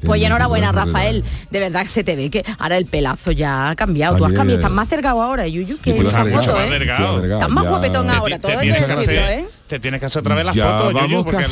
Pues 0.04 0.20
ya 0.20 0.26
enhorabuena, 0.26 0.72
23 0.72 0.92
de 0.92 0.92
Rafael. 0.92 1.25
De 1.50 1.60
verdad 1.60 1.82
que 1.82 1.88
se 1.88 2.04
te 2.04 2.16
ve 2.16 2.31
que 2.31 2.44
ahora 2.58 2.76
el 2.76 2.86
pelazo 2.86 3.32
ya 3.32 3.70
ha 3.70 3.76
cambiado. 3.76 4.16
Tú 4.16 4.25
has 4.25 4.32
cambiado, 4.32 4.60
estás 4.60 4.72
más 4.72 4.88
cercado 4.88 5.22
ahora, 5.22 5.46
Yuyu, 5.46 5.78
que 5.78 5.90
en 5.90 6.02
pues 6.02 6.08
esa 6.08 6.25
foto, 6.25 6.60
¿eh? 6.60 6.70
delgado. 6.70 7.25
Estás 7.25 7.48
más 7.48 7.66
guapetón 7.66 8.10
ahora, 8.10 8.38
Te, 8.38 8.42
todo 8.42 8.98
hacer, 8.98 9.19
¿eh? 9.19 9.46
te 9.66 9.78
tienes 9.78 10.00
que 10.00 10.06
hacer 10.06 10.20
otra 10.20 10.34
vez 10.34 10.44
la 10.44 10.52
ya 10.52 10.78
foto, 10.78 11.06
Yuyu, 11.06 11.25
porque 11.25 11.44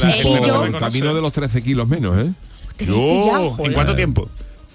el 0.67 0.79
camino 0.79 1.15
de 1.15 1.21
los 1.21 1.33
13 1.33 1.63
kilos 1.63 1.89
menos, 1.89 2.19
¿eh? 2.19 2.33
¿En 2.79 3.73
cuánto 3.73 3.95
tiempo? 3.95 4.29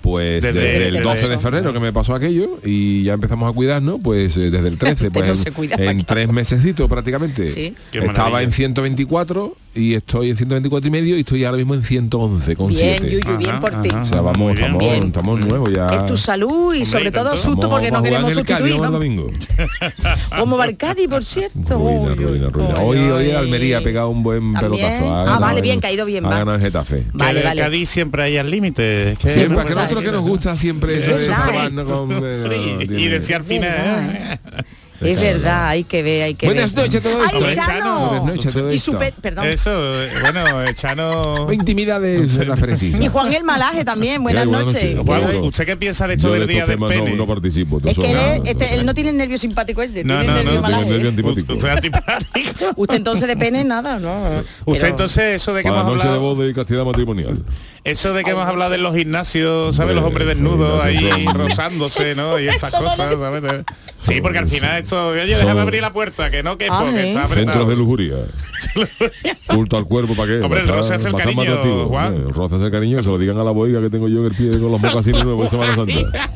Pues 0.07 0.41
Desde- 0.41 0.53
desde, 0.61 0.87
el 0.87 0.93
desde 0.93 1.03
12 1.05 1.27
de 1.29 1.37
febrero 1.37 1.73
que 1.73 1.79
me 1.81 1.91
pasó 1.91 2.15
aquello 2.15 2.59
y 2.63 3.03
ya 3.03 3.11
empezamos 3.11 3.49
a 3.51 3.53
cuidarnos, 3.53 3.99
pues 4.01 4.37
eh, 4.37 4.49
desde 4.51 4.69
el 4.69 4.77
13, 4.79 5.07
Usted 5.07 5.11
pues 5.11 5.45
no 5.45 5.65
en, 5.75 5.89
en 5.89 6.05
tres 6.05 6.29
mesecitos 6.31 6.87
prácticamente. 6.87 7.47
Sí. 7.49 7.75
Estaba 7.91 8.41
en 8.41 8.53
124 8.53 9.57
y 9.75 9.95
estoy 9.95 10.29
en 10.31 10.37
124 10.37 10.87
y 10.87 10.91
medio 10.91 11.17
y 11.17 11.19
estoy 11.19 11.43
ahora 11.43 11.57
mismo 11.57 11.73
en 11.75 11.83
111 11.83 12.55
con 12.55 12.69
Bien, 12.69 12.95
7. 12.99 13.09
Yuyu, 13.21 13.37
bien 13.37 13.59
por 13.59 13.81
ti. 13.81 13.89
O 13.89 14.05
sea, 14.05 14.21
vamos, 14.21 14.53
estamos, 14.53 14.79
Bien. 14.79 15.03
estamos 15.07 15.39
nuevos 15.41 15.69
ya. 15.75 15.87
Es 15.87 16.05
tu 16.05 16.15
salud 16.15 16.49
y 16.73 16.83
Hombre, 16.83 16.85
sobre 16.85 17.11
todo 17.11 17.25
tanto. 17.25 17.41
susto 17.43 17.69
porque 17.69 17.91
no 17.91 18.01
queremos 18.01 18.33
sustituir. 18.33 18.77
Como 20.37 20.57
Barcadi, 20.57 21.07
por 21.07 21.23
cierto. 21.23 21.77
Ruina, 21.77 22.15
ruina, 22.15 22.49
ruina. 22.49 22.75
Hoy, 22.81 22.97
hoy. 22.97 23.31
Almería 23.31 23.79
ha 23.79 23.81
pegado 23.81 24.09
un 24.09 24.23
buen 24.23 24.53
¿También? 24.53 24.81
pelotazo. 24.87 25.13
Ha 25.13 25.35
Ah, 25.35 25.39
vale, 25.39 25.61
bien, 25.61 25.79
caído 25.79 26.05
bien, 26.05 26.25
Ha 26.25 26.29
ganado 26.29 26.55
el 26.55 26.61
Getafe. 26.61 27.03
Vale, 27.13 27.43
vale. 27.43 27.61
Cádiz 27.61 27.89
siempre 27.89 28.23
hay 28.23 28.37
al 28.37 28.49
límite. 28.49 29.15
que 29.19 29.27
Siempre, 29.29 29.57
no 29.63 29.65
a 29.99 30.01
que 30.01 30.07
puede- 30.09 30.11
nosotros 30.11 30.11
que 30.11 30.11
nos 30.11 30.27
gusta 30.29 30.55
siempre 30.55 30.91
Sí, 30.93 30.99
eso 30.99 31.11
de 31.11 31.83
con... 31.83 32.11
eh, 32.25 32.85
no, 32.89 32.99
Y 32.99 33.07
decía 33.07 33.37
al 33.37 33.43
final... 33.43 33.69
¿eh? 34.15 34.39
Es 34.99 35.21
verdad, 35.21 35.67
hay 35.67 35.83
que 35.83 36.01
ver, 36.01 36.23
hay 36.23 36.33
que 36.33 36.47
Buenas 36.47 36.73
ver. 36.73 36.85
noches 36.85 37.03
todo 37.03 37.19
¡Ay, 37.21 37.27
esto. 37.31 37.49
¿eh? 37.49 37.53
Chano! 37.53 38.07
Buenas 38.21 38.35
noches 38.35 38.51
todo 38.51 38.71
Y 38.71 38.77
esto. 38.77 38.91
su 38.93 38.97
pe- 38.97 39.13
perdón. 39.21 39.45
Eso, 39.45 39.69
eh, 40.03 40.09
bueno, 40.21 40.43
Chano... 40.73 41.53
Intimidades 41.53 42.35
en 42.37 42.49
la 42.49 42.57
fresita. 42.57 42.97
Y 43.03 43.07
Juan 43.07 43.31
el 43.31 43.43
Malaje 43.43 43.85
también, 43.85 44.23
buenas 44.23 44.45
Ay, 44.45 44.49
buenas 44.49 44.73
noches. 44.73 45.39
¿Usted 45.43 45.65
qué 45.67 45.77
piensa 45.77 46.07
de 46.07 46.15
esto 46.15 46.29
Yo 46.29 46.33
de 46.33 46.39
del 46.39 46.47
día 46.47 46.65
del 46.65 46.77
temas 46.77 46.89
no, 46.95 47.03
pene? 47.05 47.15
no 47.15 47.27
participo. 47.27 47.79
Es 47.85 47.95
que 47.95 48.11
él, 48.11 48.41
este, 48.45 48.73
él 48.73 48.87
no 48.87 48.95
tiene 48.95 49.11
el 49.11 49.17
nervio 49.17 49.37
simpático 49.37 49.83
ese, 49.83 50.03
No, 50.03 50.17
tiene 50.19 50.33
no, 50.33 50.39
el 50.39 50.45
nervio 50.45 50.61
no, 50.61 50.67
malaje. 50.67 51.07
antipático. 51.09 51.53
Usted 51.53 51.69
antipático. 51.69 52.65
Usted 52.75 52.95
entonces 52.97 53.27
de 53.27 53.37
pene 53.37 53.63
nada, 53.63 53.99
¿no? 53.99 54.39
Usted 54.65 54.81
Pero- 54.81 54.87
entonces 54.87 55.23
eso 55.35 55.53
de 55.53 55.61
que 55.61 55.67
hemos 55.67 55.77
la 55.77 55.83
noche 55.91 55.97
de 55.97 56.09
hablado, 56.09 56.21
boda 56.35 56.47
y 56.47 56.53
castidad 56.55 56.83
matrimonial. 56.85 57.43
Eso 57.91 58.13
de 58.13 58.23
que 58.23 58.31
hemos 58.31 58.45
hablado 58.45 58.71
de 58.71 58.77
los 58.77 58.95
gimnasios, 58.95 59.75
¿sabes? 59.75 59.95
Los 59.95 60.03
Hombre, 60.03 60.23
hombres 60.25 60.37
eso, 60.37 60.49
desnudos 60.49 60.83
ahí 60.83 61.07
eso 61.07 61.17
son- 61.23 61.35
rozándose, 61.35 62.15
¿no? 62.15 62.39
Y 62.39 62.47
estas 62.47 62.71
cosas, 62.73 63.17
¿sabes? 63.19 63.43
Sí, 64.01 64.21
porque 64.21 64.37
al 64.39 64.47
final 64.47 64.81
esto, 64.83 65.09
oye, 65.09 65.25
déjame 65.25 65.61
abrir 65.61 65.81
la 65.81 65.91
puerta, 65.93 66.29
que 66.29 66.43
no 66.43 66.51
Ah, 66.51 66.57
que 66.57 66.65
¿eh? 66.65 67.07
está 67.09 67.23
apretado. 67.25 67.33
Centros 67.57 67.67
de 67.69 67.75
lujuria. 67.75 68.15
Culto 69.47 69.77
al 69.77 69.85
cuerpo, 69.85 70.15
¿para 70.15 70.27
qué? 70.27 70.39
Hombre, 70.41 70.61
el 70.61 70.67
roce 70.67 70.95
es 70.95 71.05
el 71.05 71.13
cariño. 71.15 71.87
Juan. 71.87 72.13
El 72.15 72.33
roce 72.33 72.55
es 72.57 72.61
el 72.61 72.71
cariño, 72.71 73.01
se 73.03 73.09
lo 73.09 73.17
digan 73.17 73.37
a 73.39 73.43
la 73.43 73.51
boiga 73.51 73.81
que 73.81 73.89
tengo 73.89 74.07
yo 74.07 74.19
en 74.19 74.25
el 74.25 74.33
pie 74.33 74.51
con 74.59 74.71
los 74.71 74.81
mocasines 74.81 75.23
nuevos 75.23 75.43
de 75.43 75.49
Semana 75.57 75.75
Santa. 75.75 76.31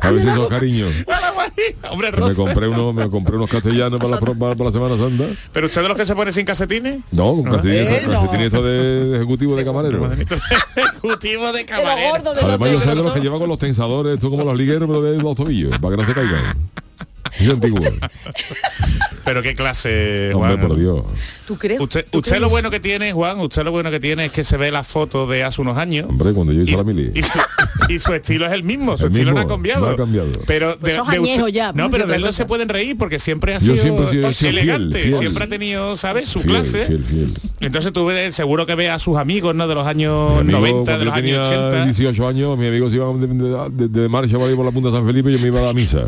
A 0.00 0.10
ver 0.10 0.22
si 0.22 0.28
esos 0.28 0.48
cariños. 0.48 0.92
Hombre, 1.90 2.12
me 2.12 2.34
compré 2.34 2.68
unos, 2.68 2.94
me 2.94 3.10
compré 3.10 3.36
unos 3.36 3.50
castellanos 3.50 3.98
para 4.00 4.12
la, 4.12 4.20
para, 4.20 4.54
para 4.54 4.64
la 4.64 4.72
Semana 4.72 4.96
Santa. 4.96 5.24
¿Pero 5.52 5.66
usted 5.66 5.82
de 5.82 5.88
los 5.88 5.96
que 5.96 6.04
se 6.04 6.14
pone 6.14 6.32
sin 6.32 6.44
calcetines? 6.44 7.00
No, 7.10 7.36
con 7.36 7.44
calcetines, 7.44 7.92
él 7.92 8.06
no. 8.10 8.62
de, 8.62 8.70
de 8.70 9.16
ejecutivo 9.16 9.56
de 9.56 9.64
camarero. 9.64 10.10
Ejecutivo 10.76 11.52
de 11.52 11.64
camarero. 11.64 12.32
Además 12.42 12.70
yo 12.70 12.80
soy 12.80 12.94
de 12.96 13.02
los 13.02 13.12
que 13.12 13.20
lleva 13.20 13.38
con 13.38 13.48
los 13.48 13.58
tensadores, 13.58 14.14
esto 14.14 14.30
como 14.30 14.44
los 14.44 14.56
ligueros, 14.56 14.88
pero 14.88 15.02
de 15.02 15.18
los 15.18 15.36
tobillos, 15.36 15.78
para 15.78 15.96
que 15.96 16.02
no 16.02 16.06
se 16.06 16.14
caigan. 16.14 16.56
Antiguo. 17.50 17.80
Pero 19.24 19.42
qué 19.42 19.54
clase, 19.54 20.32
Hombre, 20.34 20.56
Juan. 20.56 20.68
por 20.68 20.78
Dios. 20.78 21.04
¿Tú 21.46 21.56
crees? 21.58 21.80
Usted, 21.80 22.06
¿Tú 22.10 22.18
usted 22.18 22.30
crees? 22.32 22.42
lo 22.42 22.48
bueno 22.50 22.70
que 22.70 22.80
tiene, 22.80 23.12
Juan, 23.12 23.40
usted 23.40 23.64
lo 23.64 23.70
bueno 23.72 23.90
que 23.90 24.00
tiene 24.00 24.26
es 24.26 24.32
que 24.32 24.44
se 24.44 24.56
ve 24.56 24.70
la 24.70 24.84
foto 24.84 25.26
de 25.26 25.44
hace 25.44 25.60
unos 25.62 25.78
años. 25.78 26.06
Hombre, 26.08 26.32
cuando 26.32 26.52
yo 26.52 26.62
hice 26.62 26.72
y, 26.72 26.76
la 26.76 26.84
mili. 26.84 27.10
y 27.14 27.22
su, 27.22 27.38
y 27.88 27.98
su 27.98 28.12
estilo 28.12 28.46
es 28.46 28.52
el 28.52 28.64
mismo, 28.64 28.96
su 28.98 29.06
El 29.06 29.12
estilo 29.12 29.32
no 29.32 29.40
ha 29.40 29.46
cambiado. 29.46 29.86
no 29.86 29.92
ha 29.92 29.96
cambiado. 29.96 30.28
Pero 30.46 30.78
Pues 30.78 30.94
sos 30.94 31.08
añejo 31.08 31.48
ya, 31.48 31.72
no, 31.72 31.90
pero 31.90 32.06
de 32.06 32.16
él 32.16 32.22
no 32.22 32.32
se 32.32 32.44
pueden 32.46 32.68
reír 32.68 32.96
porque 32.98 33.18
siempre 33.18 33.54
ha 33.54 33.58
Yo 33.58 33.72
sido, 33.76 33.82
siempre 33.82 34.04
he 34.06 34.10
sido- 34.10 34.28
he 34.28 34.32
sido 34.32 34.50
fiel, 34.50 34.58
elegante, 34.58 34.98
fiel. 34.98 35.14
siempre 35.14 35.44
ha 35.44 35.48
tenido, 35.48 35.96
¿sabes? 35.96 36.26
Su 36.28 36.40
Fiel, 36.40 36.52
clase. 36.54 36.84
fiel, 36.86 37.04
fiel. 37.04 37.34
Entonces 37.60 37.92
tú 37.92 38.04
ves, 38.06 38.34
seguro 38.34 38.66
que 38.66 38.74
ve 38.74 38.90
a 38.90 38.98
sus 38.98 39.16
amigos, 39.16 39.54
¿no? 39.54 39.66
De 39.68 39.74
los 39.74 39.86
años 39.86 40.32
Mi 40.44 40.54
amigo, 40.54 40.58
90, 40.60 40.84
cuando 40.84 40.98
de 40.98 41.04
los 41.04 41.14
yo 41.14 41.18
años 41.18 41.48
tenía 41.48 41.66
80. 41.68 41.84
18 41.86 42.28
años, 42.28 42.58
mis 42.58 42.68
amigos 42.68 42.92
iban 42.94 43.20
de, 43.20 43.26
de- 43.26 43.88
de- 43.88 44.00
de 44.02 44.08
marcha 44.08 44.38
por 44.38 44.64
la 44.64 44.70
punta 44.70 44.90
de 44.90 44.96
San 44.96 45.06
Felipe 45.06 45.30
y 45.30 45.34
yo 45.34 45.38
me 45.40 45.46
iba 45.48 45.60
a 45.60 45.64
la 45.64 45.72
misa. 45.72 46.00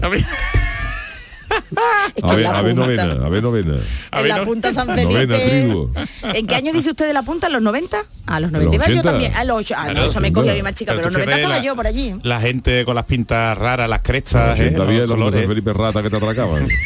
A 1.77 2.09
mí- 2.09 2.13
Es 2.17 2.23
que 2.25 2.31
A 2.31 2.31
en 2.31 2.37
ver, 2.65 2.75
novena, 2.75 3.03
a 3.27 3.29
ver 3.29 3.43
novena. 3.43 3.75
A 4.11 4.19
En 4.19 4.25
ver, 4.27 4.37
la 4.39 4.45
punta 4.45 4.73
San 4.73 4.87
Novena, 4.89 5.37
Felipe. 5.37 6.39
¿En 6.39 6.47
qué 6.47 6.55
año 6.57 6.73
dice 6.73 6.91
usted 6.91 7.07
de 7.07 7.13
la 7.13 7.23
punta? 7.23 7.47
¿En 7.47 7.53
los 7.55 7.63
90? 7.63 8.05
A 8.27 8.41
los 8.41 8.51
90 8.53 8.75
iba 8.75 8.87
yo 8.87 8.93
80. 8.95 9.11
también. 9.11 9.35
A 9.35 9.45
los 9.45 9.57
8. 9.59 9.75
Ah, 9.79 9.93
no, 9.93 10.05
eso 10.05 10.21
me 10.21 10.27
sin 10.29 10.35
cogió 10.35 10.51
a 10.51 10.55
duda. 10.55 10.63
mi 10.63 10.63
más 10.63 10.75
chica, 10.75 10.93
Pero 10.93 11.05
los 11.05 11.13
90 11.13 11.33
fíjate 11.37 11.43
estaba 11.53 11.65
yo 11.65 11.77
por 11.77 11.87
allí. 11.87 12.15
La 12.23 12.41
gente 12.41 12.85
con 12.85 12.95
las 12.95 13.05
pintas 13.05 13.57
raras, 13.59 13.89
las 13.89 14.03
crestas, 14.03 14.59
¿eh? 14.59 14.71
Todavía 14.71 15.01
los 15.01 15.09
los 15.11 15.17
colores. 15.19 15.47
Felipe 15.47 15.73
rata 15.73 16.03
que 16.03 16.11
te 16.11 16.17
atracaban. 16.17 16.67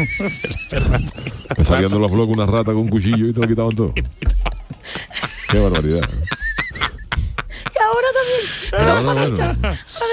De 1.84 1.98
los 1.98 2.10
flocos 2.10 2.34
una 2.36 2.46
rata 2.46 2.72
con 2.72 2.78
un 2.78 2.88
cuchillo 2.88 3.26
y 3.28 3.32
te 3.32 3.40
lo 3.40 3.48
quitaban 3.48 3.72
todo. 3.74 3.92
Qué 5.50 5.58
barbaridad. 5.58 6.00
También. 8.14 8.87
De 8.87 8.92
dos 8.92 9.04
bueno. 9.04 9.21
patitas. 9.21 9.61
De 9.62 9.68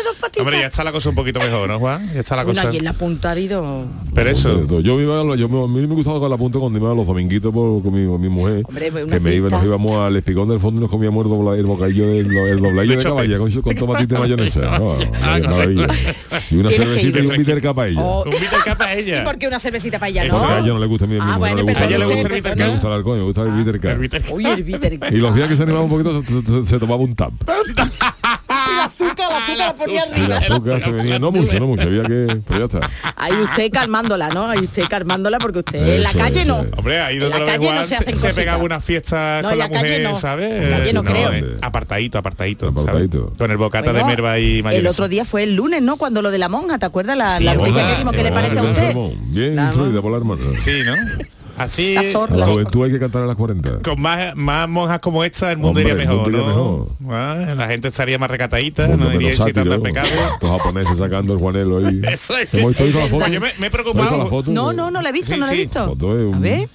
dos 0.05 0.15
patitas. 0.19 0.41
Hombre, 0.41 0.59
ya 0.59 0.65
está 0.67 0.83
la 0.83 0.91
cosa 0.91 1.09
un 1.09 1.15
poquito 1.15 1.39
mejor, 1.39 1.69
¿no, 1.69 1.79
Juan? 1.79 2.11
Ya 2.13 2.19
está 2.21 2.35
la 2.35 2.43
Bueno, 2.43 2.57
cosa. 2.59 2.67
aquí 2.69 2.77
en 2.77 2.83
la 2.85 2.93
punta 2.93 3.29
ha 3.29 3.31
habido... 3.31 3.85
Pero 4.13 4.29
eso, 4.29 4.81
Yo 4.81 4.95
me 4.97 5.03
iba, 5.03 5.21
a- 5.21 5.35
yo 5.35 5.47
me, 5.49 5.63
a 5.63 5.67
mí 5.67 5.87
me 5.87 5.95
gustaba 5.95 6.19
con 6.19 6.29
la 6.29 6.37
punta 6.37 6.59
cuando 6.59 6.77
iba 6.79 6.91
a 6.91 6.95
los 6.95 7.07
dominguitos 7.07 7.53
por, 7.53 7.81
con, 7.83 7.93
mi, 7.93 8.05
con 8.07 8.19
mi 8.21 8.29
mujer. 8.29 8.63
Hombre, 8.67 8.89
una 9.03 9.13
que 9.15 9.19
me 9.19 9.35
iba, 9.35 9.49
nos 9.49 9.63
íbamos 9.63 9.91
al 9.97 10.15
espigón 10.15 10.49
del 10.49 10.59
fondo 10.59 10.79
y 10.79 10.81
nos 10.81 10.89
comíamos 10.91 11.25
el, 11.25 11.31
dobla- 11.31 11.57
el 11.57 11.65
bocadillo 11.65 12.07
del 12.07 12.31
el 12.35 12.59
dobladillo 12.61 12.97
De 12.97 13.03
caballa 13.03 13.37
con, 13.37 13.51
con 13.61 13.75
tomatito 13.75 14.15
y 14.15 14.19
mayonesa. 14.19 14.59
No, 14.79 14.95
Ah, 15.21 15.39
maravilla. 15.43 15.87
Y 16.49 16.55
una 16.57 16.69
cervecita 16.71 17.19
y 17.19 17.25
un 17.25 17.37
bitter 17.37 17.61
cap 17.61 17.79
a 17.79 17.87
ella. 17.87 18.01
Oh, 18.01 18.23
un 18.23 18.31
bitter 18.31 18.59
cap 18.65 18.81
a 18.81 18.95
¿Y 18.95 18.99
ella. 19.03 19.23
por 19.23 19.37
qué 19.37 19.47
una 19.47 19.59
cervecita 19.59 19.99
para 19.99 20.09
Eso, 20.11 20.33
no? 20.33 20.39
Porque 20.39 20.53
a 20.53 20.59
ella 20.59 20.67
no 20.73 20.79
le 20.79 20.85
gusta 20.87 21.05
a 21.05 21.07
mí 21.07 21.17
Ah, 21.21 21.37
bueno, 21.37 21.63
pero 21.65 21.79
a 21.79 21.85
ella 21.85 21.97
le 21.97 22.05
gusta 22.05 22.27
el 22.27 22.33
bitter 22.33 22.57
me 22.57 22.69
gusta 22.69 22.87
el 22.87 22.93
alcohol, 22.93 23.17
me 23.17 23.23
gusta 23.23 23.41
el 23.41 23.51
bitter. 23.51 23.85
El 23.91 23.97
bitter 23.99 24.21
cap. 24.21 24.31
Uy, 24.33 24.45
el 24.45 24.63
bitter. 24.63 24.99
Y 25.11 25.17
los 25.17 25.35
días 25.35 25.47
que 25.47 25.55
se 25.55 25.63
animaba 25.63 25.83
un 25.85 25.89
poquito 25.89 26.65
se 26.65 26.79
tomaba 26.79 27.01
un 27.01 27.15
tap. 27.15 27.31
Azúcar, 28.83 29.27
la 29.29 29.37
azúcar 29.37 29.57
la 29.57 29.73
ponía 29.73 30.03
arriba. 30.03 30.37
azúcar 30.37 30.81
se 30.81 30.91
venía, 30.91 31.19
no 31.19 31.31
mucho, 31.31 31.59
no 31.59 31.67
mucho, 31.67 31.83
había 31.83 32.01
que, 32.03 32.41
pero 32.47 32.59
ya 32.59 32.65
está. 32.65 32.89
Ahí 33.15 33.33
usted 33.33 33.71
calmándola, 33.71 34.29
¿no? 34.29 34.49
Ahí 34.49 34.59
usted 34.59 34.83
calmándola 34.89 35.37
porque 35.39 35.59
usted 35.59 35.95
en 35.97 36.03
la 36.03 36.09
Eso, 36.09 36.17
calle 36.17 36.41
eso 36.41 36.47
no. 36.63 36.77
Hombre, 36.77 36.99
ahí 37.01 37.17
donde 37.19 37.33
la 37.33 37.39
lo 37.39 37.45
ve 37.45 37.51
calle 37.57 37.75
no 37.75 37.83
se 37.83 37.95
se, 37.97 38.15
se 38.15 38.33
pegaba 38.33 38.63
una 38.63 38.79
fiesta 38.79 39.41
No, 39.41 39.49
con 39.49 39.57
la, 39.57 39.67
la 39.67 39.71
calle 39.73 39.87
mujer, 39.99 40.03
no. 40.09 40.15
¿sabes? 40.15 40.51
En 40.63 40.71
la 40.71 40.77
calle 40.79 40.93
no 40.93 41.03
creo. 41.03 41.31
eh, 41.33 41.57
apartadito, 41.61 42.17
apartadito, 42.17 42.67
Apartadito. 42.69 43.19
¿sabes? 43.25 43.37
Con 43.37 43.51
el 43.51 43.57
bocata 43.57 43.87
de 43.93 43.99
Bueno, 44.01 44.07
merva 44.07 44.39
y 44.39 44.63
mayonesa. 44.63 44.79
El 44.79 44.87
otro 44.87 45.07
día 45.07 45.25
fue 45.25 45.43
el 45.43 45.55
lunes, 45.55 45.81
¿no? 45.81 45.97
Cuando 45.97 46.21
lo 46.21 46.31
de 46.31 46.37
la 46.37 46.49
monja, 46.49 46.77
¿te 46.79 46.85
acuerdas? 46.85 47.17
La, 47.17 47.37
Sí, 47.37 47.43
la 47.43 47.53
que 47.53 47.95
dimos, 47.97 48.13
¿qué 48.15 48.23
le 48.23 48.31
parece 48.31 48.59
a 48.59 48.63
usted? 48.63 48.95
Bien 49.27 49.55
La- 49.55 49.65
instruida 49.67 50.01
por 50.01 50.11
la 50.11 50.17
hermana. 50.17 50.41
Sí, 50.57 50.71
¿no? 50.85 50.93
Así, 51.57 51.93
La 51.95 52.03
zorra. 52.03 52.35
La 52.35 52.45
La- 52.45 52.51
juventud 52.51 52.85
hay 52.85 52.91
que 52.91 52.99
cantar 52.99 53.23
a 53.23 53.25
las 53.27 53.35
40. 53.35 53.79
con 53.79 54.01
más, 54.01 54.35
más 54.35 54.67
monjas 54.69 54.99
como 54.99 55.23
esta, 55.23 55.51
el 55.51 55.57
mundo 55.57 55.69
Hombre, 55.79 55.83
iría 55.83 55.93
el 55.93 55.99
mejor, 56.07 56.31
mundo 56.31 56.87
¿no? 56.99 57.07
iría 57.07 57.51
Ah, 57.51 57.55
la 57.55 57.67
gente 57.67 57.87
estaría 57.89 58.17
más 58.19 58.29
recatadita, 58.31 58.87
Mundo 58.87 59.05
no 59.09 59.13
iría 59.15 59.29
al 59.31 59.35
sátiro, 59.37 59.81
pecado. 59.83 60.07
Estos 60.33 60.49
japoneses 60.49 60.97
sacando 60.97 61.33
el 61.33 61.39
Juanelo 61.39 61.77
ahí. 61.79 62.01
Me, 62.01 62.01
me 62.01 62.09
he 62.09 62.13
¿Has 62.13 62.17
visto 62.17 63.59
la 63.59 63.69
preocupado, 63.69 64.27
foto? 64.27 64.51
No, 64.51 64.73
no, 64.73 64.89
no 64.91 65.01
la 65.01 65.09
he 65.09 65.11
visto, 65.11 65.33
Sí, 65.33 65.39
no 65.39 65.45
la 65.45 65.53
he 65.53 65.57
visto. 65.57 65.85
Foto 65.87 66.15
es 66.15 66.21
un- 66.23 66.35
A 66.35 66.39
ver. 66.39 66.69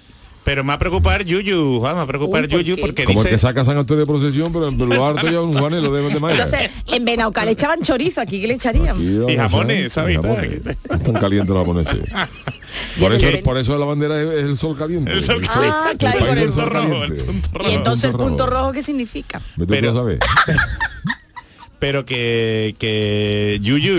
pero 0.45 0.62
me 0.62 0.68
va 0.68 0.75
a 0.75 0.78
preocupar 0.78 1.25
Yuyu, 1.25 1.80
Juan, 1.80 1.92
me 1.95 1.97
va 1.99 2.02
a 2.02 2.06
preocupar 2.06 2.42
Uy, 2.42 2.49
¿por 2.49 2.61
Yuyu 2.61 2.76
qué? 2.76 2.80
porque 2.83 3.04
Como 3.04 3.18
el 3.21 3.25
dice... 3.25 3.35
que 3.35 3.38
saca 3.40 3.64
San 3.64 3.76
Antonio 3.78 4.00
de 4.00 4.06
procesión, 4.06 4.52
pero 4.52 4.68
en 4.68 4.92
harto 4.92 5.28
ya 5.28 5.40
un 5.40 5.52
Juanelo 5.52 5.90
de, 5.92 6.09
de 6.09 6.21
Maya. 6.21 6.45
Entonces, 6.45 6.71
en 6.87 7.04
Benauca 7.04 7.45
le 7.45 7.50
echaban 7.52 7.83
chorizo, 7.83 8.21
aquí 8.21 8.40
que 8.40 8.47
le 8.47 8.54
echarían. 8.54 8.97
Aquí, 8.97 9.33
Y 9.33 9.37
jamones, 9.37 9.92
¿sabes? 9.92 10.16
y 10.18 10.23
jamones. 10.23 10.61
Están 10.90 11.14
calientes 11.14 11.49
los 11.50 11.59
japoneses. 11.59 11.97
Por 13.00 13.12
el- 13.12 13.23
eso, 13.25 13.42
por 13.42 13.59
eso 13.59 13.76
la 13.78 13.87
bandera 13.87 14.21
es, 14.23 14.45
el 14.45 14.56
sol 14.59 14.76
caliente. 14.76 15.12
El 15.12 15.23
sol 15.23 15.40
caliente. 15.40 15.76
Ah, 15.78 15.88
el 15.92 15.99
claro, 15.99 16.18
país 16.18 16.26
con 16.28 16.35
del 16.38 16.45
el 16.49 16.52
sol 16.52 16.62
punto 16.64 16.75
rojo, 16.80 16.92
el 16.95 17.00
caliente. 17.09 17.25
punto 17.25 17.49
rojo. 17.59 17.71
Y 17.71 17.75
entonces 17.75 18.04
el 18.04 18.11
Punto 18.12 18.25
punto 18.26 18.47
rojo. 18.47 18.59
rojo, 18.61 18.73
¿qué 18.73 18.83
significa? 18.83 19.40
Pero- 19.68 20.09
pero 21.78 22.04
que 22.04 22.75
que 22.78 23.59
Yuyu 23.62 23.99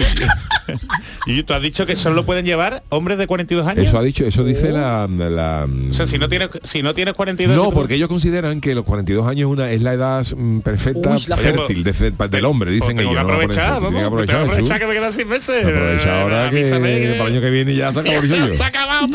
Yuyu 1.27 1.43
tú 1.43 1.53
has 1.53 1.61
dicho 1.61 1.85
que 1.85 1.95
solo 1.95 2.25
pueden 2.25 2.45
llevar 2.45 2.83
hombres 2.89 3.17
de 3.17 3.27
42 3.27 3.67
años 3.67 3.85
Eso 3.85 3.97
ha 3.99 4.03
dicho, 4.03 4.25
eso 4.25 4.43
dice 4.43 4.71
la, 4.71 5.07
la 5.07 5.67
o 5.89 5.93
sea 5.93 6.07
si 6.07 6.17
no 6.17 6.29
tienes 6.29 6.49
si 6.63 6.81
no 6.81 6.93
tienes 6.93 7.13
42 7.13 7.55
no, 7.55 7.71
porque 7.71 7.95
ellos 7.95 8.07
consideran 8.07 8.61
que 8.61 8.73
los 8.73 8.85
42 8.85 9.27
años 9.27 9.49
una 9.51 9.71
es 9.71 9.81
la 9.81 9.93
edad 9.93 10.25
mm, 10.35 10.59
perfecta, 10.59 11.11
Uy, 11.15 11.23
la- 11.27 11.37
fértil, 11.37 11.83
de 11.83 11.93
fe- 11.93 12.11
del 12.29 12.45
hombre, 12.45 12.71
pues 12.71 12.81
dicen 12.81 12.95
tengo 12.97 13.11
ellos. 13.11 13.25
que 13.25 13.33
aprovechar 13.33 13.81
vamos 13.81 13.89
tienen 13.89 13.91
que 13.91 13.91
tengo 13.91 13.99
que 13.99 14.05
aprovechar, 14.07 14.41
aprovechar 14.41 14.79
que 14.79 14.87
me 14.87 14.93
quedan 14.93 15.11
seis 15.13 15.27
meses 15.27 15.65
Aprovecha 15.65 16.21
ahora 16.21 16.49
que 16.49 16.61
para 16.63 16.89
el 16.89 17.21
año 17.21 17.41
que 17.41 17.49
viene 17.49 17.75
ya 17.75 17.91
se 17.93 17.99
acabó 17.99 18.21
se 18.55 18.63
ha 18.63 18.67
acabado. 18.67 19.07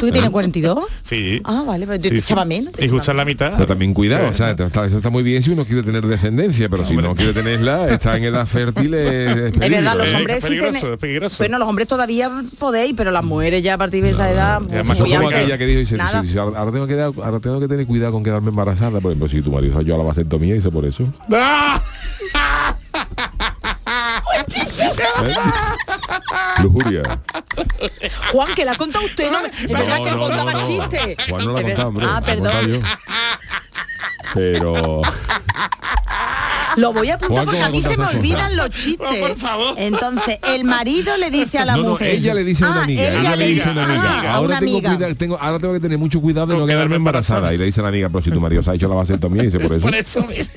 ¿Tú 0.00 0.06
que 0.06 0.12
tienes 0.12 0.30
42? 0.30 0.78
sí 1.02 1.40
Ah, 1.44 1.64
vale, 1.66 1.86
pues 1.86 2.00
te 2.00 2.20
Sí, 2.20 2.34
menos. 2.46 2.72
te 2.72 2.84
y 2.84 2.88
justo 2.88 3.10
en 3.10 3.16
la 3.16 3.24
mitad 3.24 3.52
Pero 3.54 3.66
también 3.66 3.94
cuidado, 3.94 4.28
o 4.28 4.34
sea, 4.34 4.50
está, 4.50 4.84
eso 4.86 4.96
está 4.98 5.10
muy 5.10 5.22
bien 5.22 5.42
si 5.42 5.50
uno 5.50 5.64
quiere 5.64 5.82
tener 5.82 6.06
descendencia, 6.06 6.68
pero 6.68 6.84
si 6.84 6.90
Hombre. 6.90 7.08
no 7.08 7.14
quiere 7.14 7.32
tenerla, 7.32 7.88
está 7.88 8.16
en 8.16 8.24
edad 8.24 8.46
fértil, 8.46 8.94
es, 8.94 9.06
es 9.06 9.36
Es 9.46 9.52
peligro, 9.52 9.76
verdad, 9.76 9.96
los 9.96 10.06
¿eh? 10.06 10.10
Es 10.10 10.14
hombres 10.16 10.44
sí 10.44 10.48
tienen- 10.50 10.72
peligroso. 11.06 11.36
Bueno, 11.38 11.58
los 11.58 11.68
hombres 11.68 11.88
todavía 11.88 12.30
podéis, 12.58 12.94
pero 12.96 13.10
las 13.10 13.24
mujeres 13.24 13.62
ya 13.62 13.74
a 13.74 13.78
partir 13.78 14.02
de 14.02 14.10
esa 14.10 14.30
edad... 14.30 14.60
ya 14.68 14.82
más 14.84 14.96
Eso 14.96 15.04
muy 15.04 15.12
es 15.12 15.18
como 15.18 15.28
antes. 15.28 15.42
aquella 15.42 15.58
que 15.58 15.66
dijo, 15.66 15.78
dice, 15.80 15.96
Nada. 15.96 16.22
dice, 16.22 16.38
ahora, 16.38 16.72
tengo 16.72 16.86
que 16.86 16.96
dar- 16.96 17.12
ahora 17.22 17.40
tengo 17.40 17.60
que 17.60 17.68
tener 17.68 17.86
cuidado 17.86 18.12
con 18.12 18.22
quedarme 18.24 18.48
embarazada, 18.50 19.00
por 19.00 19.10
ejemplo, 19.12 19.28
si 19.28 19.42
tu 19.42 19.50
marido 19.52 19.80
yo 19.82 19.94
a 19.94 19.98
la 19.98 20.04
vasectomía 20.04 20.54
dice 20.54 20.70
por 20.70 20.84
eso. 20.84 21.04
¡Ah! 25.16 25.74
¿Eh? 26.58 26.62
Lujuria. 26.62 27.02
Juan, 28.32 28.54
que 28.54 28.64
la 28.64 28.72
ha 28.72 28.76
contado 28.76 29.04
usted, 29.04 29.30
¿no? 29.30 29.38
Es 29.46 29.68
verdad 29.68 30.02
que 30.02 30.10
no, 30.10 30.18
contaba 30.18 30.52
no, 30.52 30.60
no. 30.60 30.66
chiste. 30.66 31.16
Juan 31.28 31.44
no 31.44 31.52
la 31.52 31.62
contado, 31.62 31.88
hombre. 31.88 32.06
Ah, 32.08 32.22
perdón. 32.24 32.66
yo. 32.68 32.80
Pero 34.34 35.02
Lo 36.76 36.92
voy 36.92 37.08
a 37.10 37.14
apuntar 37.14 37.44
porque 37.44 37.58
¿cómo 37.58 37.68
a 37.68 37.70
mí 37.70 37.80
se 37.80 37.96
me 37.96 38.04
olvidan 38.06 38.54
los 38.56 38.68
chistes. 38.70 39.08
Oh, 39.10 39.26
por 39.28 39.36
favor. 39.36 39.74
Entonces, 39.78 40.38
el 40.42 40.64
marido 40.64 41.16
le 41.16 41.30
dice 41.30 41.58
a 41.58 41.64
la 41.64 41.76
no, 41.76 41.82
no, 41.82 41.88
mujer. 41.90 42.08
ella 42.16 42.34
le 42.34 42.44
dice 42.44 42.64
a 42.64 42.68
una 42.70 42.80
Ah, 42.80 42.84
amiga, 42.84 43.02
ella 43.02 43.20
ella 43.20 43.36
le 43.36 43.46
dice 43.46 43.68
a 43.68 43.72
una 43.72 43.80
ah, 43.82 43.84
amiga, 43.84 44.10
a 44.30 44.34
ahora 44.34 44.46
una 44.48 44.58
tengo, 44.60 44.72
amiga. 44.78 44.96
cuida- 44.96 45.14
tengo, 45.14 45.38
ahora 45.40 45.58
tengo 45.58 45.72
que 45.74 45.80
tener 45.80 45.98
mucho 45.98 46.20
cuidado 46.20 46.48
de 46.48 46.56
no 46.58 46.66
quedarme 46.66 46.96
embarazada. 46.96 47.54
Y 47.54 47.58
le 47.58 47.64
dice 47.64 47.80
a 47.80 47.84
la 47.84 47.88
amiga, 47.88 48.08
pero 48.10 48.20
si 48.22 48.30
tu 48.30 48.40
marido 48.40 48.62
se 48.62 48.70
ha 48.70 48.74
hecho 48.74 48.88
la 48.88 48.94
vasectomía, 48.96 49.42
dice 49.42 49.58
por 49.58 49.72
eso. 49.76 49.86
por 49.86 49.94
eso 49.94 50.22
mismo 50.26 50.54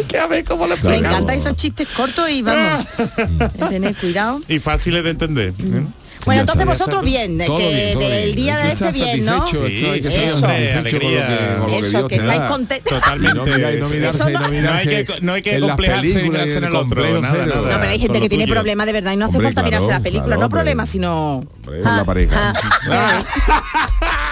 que 0.08 0.18
a 0.18 0.26
ver 0.26 0.44
cómo 0.44 0.66
le 0.66 0.76
Me 0.76 0.96
encantan 0.96 1.36
esos 1.36 1.56
chistes 1.56 1.88
cortos 1.88 2.28
y 2.30 2.42
vamos. 2.42 2.86
Tener 3.68 3.94
cuidado. 3.96 4.40
y 4.48 4.58
fáciles 4.58 5.04
de 5.04 5.10
entender 5.10 5.48
¿eh? 5.58 5.84
Bueno, 6.24 6.36
Ya 6.38 6.40
entonces 6.42 6.66
vosotros 6.66 7.02
bien, 7.02 7.36
de 7.36 7.46
que 7.46 7.98
del 7.98 7.98
bien. 8.32 8.36
día 8.36 8.56
de 8.58 8.72
este 8.74 8.92
bien, 8.92 9.24
¿no? 9.24 9.44
Sí, 9.44 9.56
hay 9.56 10.00
que 10.00 10.08
sí, 10.08 10.14
estar 10.22 10.34
hombre, 10.52 10.72
satisfecho 10.72 11.00
con 11.00 11.10
lo 11.10 11.18
que- 11.18 11.24
alegría. 11.26 11.56
con 11.58 11.60
lo 11.60 11.66
que 11.66 11.78
Eso, 11.80 11.88
Dios 11.98 12.08
que 12.08 12.14
estáis 12.14 12.40
contentos. 12.42 12.92
Totalmente. 13.00 13.38
Y 13.38 13.50
no 13.50 13.56
miráis, 13.56 13.80
no 13.80 13.88
sí. 13.88 13.94
mirarse, 13.96 14.18
Eso 14.18 14.28
y 14.30 14.32
no 14.32 14.38
no- 14.40 14.48
No 14.62 14.72
hay 14.72 14.86
que- 14.86 15.06
no 15.20 15.32
hay 15.32 15.42
que 15.42 15.54
en 15.56 15.60
las 15.62 15.70
complejarse 15.70 16.02
películas 16.02 16.30
mirarse 16.30 16.54
y 16.54 16.56
en 16.58 16.64
el 16.64 16.76
otro. 16.76 17.20
No, 17.20 17.80
pero 17.80 17.90
hay 17.90 17.98
gente 17.98 18.20
que 18.20 18.28
tiene 18.28 18.46
problemas 18.46 18.86
de 18.86 18.92
verdad 18.92 19.12
y 19.14 19.16
no 19.16 19.24
hace 19.24 19.36
Hombre, 19.38 19.48
falta 19.48 19.62
mirarse 19.64 19.88
la 19.88 20.00
película, 20.00 20.26
claro, 20.36 20.40
no 20.42 20.48
problemas, 20.48 20.88
sino... 20.88 21.44
La 21.82 22.04
pareja. 22.04 22.54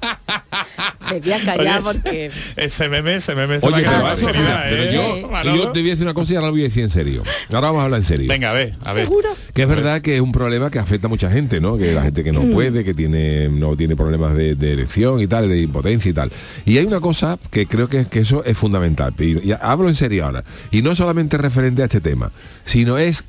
Me 1.10 1.20
voy 1.20 1.32
a 1.32 1.38
callar 1.44 1.82
Oye, 1.82 1.84
porque... 2.00 2.30
Ese 2.56 2.88
meme, 2.88 3.14
ese 3.14 3.34
meme 3.36 3.60
se 3.60 3.66
Oye, 3.68 3.82
me 3.82 4.02
va, 4.02 4.16
seriedad, 4.16 4.64
pero 4.68 4.82
¿eh? 4.82 4.92
yo, 5.22 5.28
Manolo. 5.28 5.56
yo 5.56 5.72
te 5.72 5.80
voy 5.80 5.88
a 5.88 5.92
decir 5.92 6.04
una 6.04 6.14
cosa 6.14 6.32
y 6.32 6.36
ahora 6.36 6.48
lo 6.48 6.52
voy 6.52 6.62
a 6.62 6.64
decir 6.64 6.82
en 6.82 6.90
serio. 6.90 7.22
Ahora 7.52 7.60
vamos 7.68 7.80
a 7.80 7.84
hablar 7.84 8.00
en 8.00 8.06
serio. 8.06 8.28
Venga, 8.28 8.50
a 8.50 8.54
ver, 8.54 8.74
a 8.84 8.92
ver. 8.92 9.04
¿Seguro? 9.06 9.28
Que 9.54 9.62
es 9.62 9.68
verdad 9.68 10.02
que 10.02 10.16
es 10.16 10.20
un 10.20 10.32
problema 10.32 10.70
que 10.70 10.78
afecta 10.80 11.06
a 11.06 11.10
mucha 11.10 11.30
gente, 11.30 11.60
¿no? 11.60 11.78
Que 11.78 11.92
la 11.92 12.02
gente 12.02 12.24
que 12.24 12.32
no 12.32 12.42
Mm. 12.42 12.52
puede, 12.52 12.84
que 12.84 12.92
tiene 12.94 13.48
no 13.48 13.76
tiene 13.76 13.94
problemas 13.96 14.34
de, 14.36 14.54
de 14.56 14.72
erección 14.72 15.20
y 15.20 15.26
tal, 15.28 15.48
de 15.48 15.60
impotencia 15.62 16.10
y 16.10 16.14
tal. 16.14 16.32
Y 16.64 16.78
hay 16.78 16.84
una 16.84 17.00
cosa 17.00 17.38
que 17.50 17.66
creo 17.66 17.88
que, 17.88 18.06
que 18.06 18.20
eso 18.20 18.44
es 18.44 18.58
fundamental. 18.58 19.14
Y, 19.18 19.48
y 19.48 19.54
hablo 19.60 19.88
en 19.88 19.94
serio 19.94 20.24
ahora. 20.26 20.44
Y 20.72 20.82
no 20.82 20.94
solamente 20.96 21.38
referente 21.38 21.82
a 21.82 21.84
este 21.84 22.00
tema, 22.00 22.32
sino 22.64 22.98
es 22.98 23.24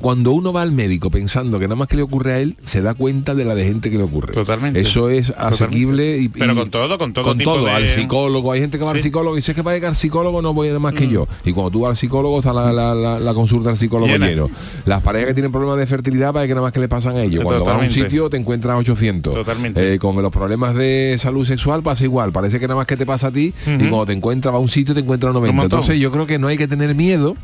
cuando 0.00 0.32
uno 0.32 0.52
va 0.52 0.62
al 0.62 0.72
médico 0.72 1.10
pensando 1.10 1.58
que 1.60 1.66
nada 1.66 1.76
más 1.76 1.86
que 1.88 1.96
le 1.96 2.02
ocurre 2.02 2.32
a 2.32 2.40
él, 2.40 2.56
se 2.64 2.82
da 2.82 2.94
cuenta 2.94 3.34
de 3.34 3.44
la 3.44 3.54
de 3.54 3.64
gente 3.64 3.90
que 3.90 3.96
le 3.96 4.02
ocurre. 4.02 4.34
Totalmente. 4.34 4.80
Eso 4.80 5.10
es 5.10 5.30
asequible 5.36 6.18
y, 6.18 6.28
Pero 6.28 6.54
con 6.56 6.70
todo, 6.70 6.98
con 6.98 7.12
todo 7.12 7.24
con 7.24 7.38
tipo 7.38 7.54
todo, 7.54 7.66
de- 7.66 7.70
al 7.70 7.86
psicólogo. 7.88 8.50
Hay 8.52 8.60
gente 8.60 8.78
que 8.78 8.84
va 8.84 8.90
al 8.90 9.00
psicólogo 9.00 9.36
y 9.36 9.38
dice 9.38 9.54
que 9.54 9.62
para 9.62 9.76
llegar 9.76 9.90
al 9.90 9.96
psicólogo 9.96 10.42
no 10.42 10.52
voy 10.54 10.68
a 10.68 10.72
ir 10.72 10.80
más 10.80 10.92
que 10.94 11.06
yo. 11.08 11.28
Y 11.44 11.52
cuando 11.52 11.70
tú 11.70 11.80
vas 11.82 11.90
al 11.90 11.96
psicólogo 11.96 12.38
está 12.38 12.52
la, 12.52 12.72
la- 12.72 12.94
la- 12.94 13.20
la 13.20 13.34
consulta 13.34 13.68
del 13.68 13.78
psicólogo 13.78 14.08
Llena. 14.10 14.26
lleno. 14.26 14.50
Las 14.86 15.02
parejas 15.02 15.28
que 15.28 15.34
tienen 15.34 15.52
problemas 15.52 15.78
de 15.78 15.86
fertilidad 15.86 16.32
para 16.32 16.46
que 16.46 16.54
nada 16.54 16.62
más 16.62 16.72
que 16.72 16.80
le 16.80 16.88
pasan 16.88 17.16
a 17.16 17.22
ellos. 17.22 17.44
Cuando 17.44 17.64
vas 17.64 17.76
a 17.76 17.78
un 17.78 17.90
sitio 17.90 18.28
te 18.28 18.36
encuentras 18.36 18.76
800. 18.78 19.34
Totalmente. 19.34 19.94
Eh, 19.94 19.98
con 19.98 20.20
los 20.20 20.32
problemas 20.32 20.74
de 20.74 21.14
salud 21.18 21.46
sexual 21.46 21.82
pasa 21.82 22.02
igual. 22.04 22.32
Parece 22.32 22.58
que 22.58 22.66
nada 22.66 22.76
más 22.78 22.86
que 22.86 22.96
te 22.96 23.06
pasa 23.06 23.28
a 23.28 23.30
ti 23.30 23.52
y 23.66 23.78
cuando 23.88 24.06
te 24.06 24.12
encuentras 24.14 24.54
a 24.54 24.58
un 24.58 24.68
sitio 24.68 24.94
te 24.94 25.00
encuentras 25.00 25.32
90. 25.32 25.52
montón. 25.54 25.78
Entonces 25.78 26.00
yo 26.00 26.10
creo 26.10 26.26
que 26.26 26.38
no 26.40 26.48
hay 26.48 26.58
que 26.58 26.66
tener 26.66 26.94
miedo 26.94 27.36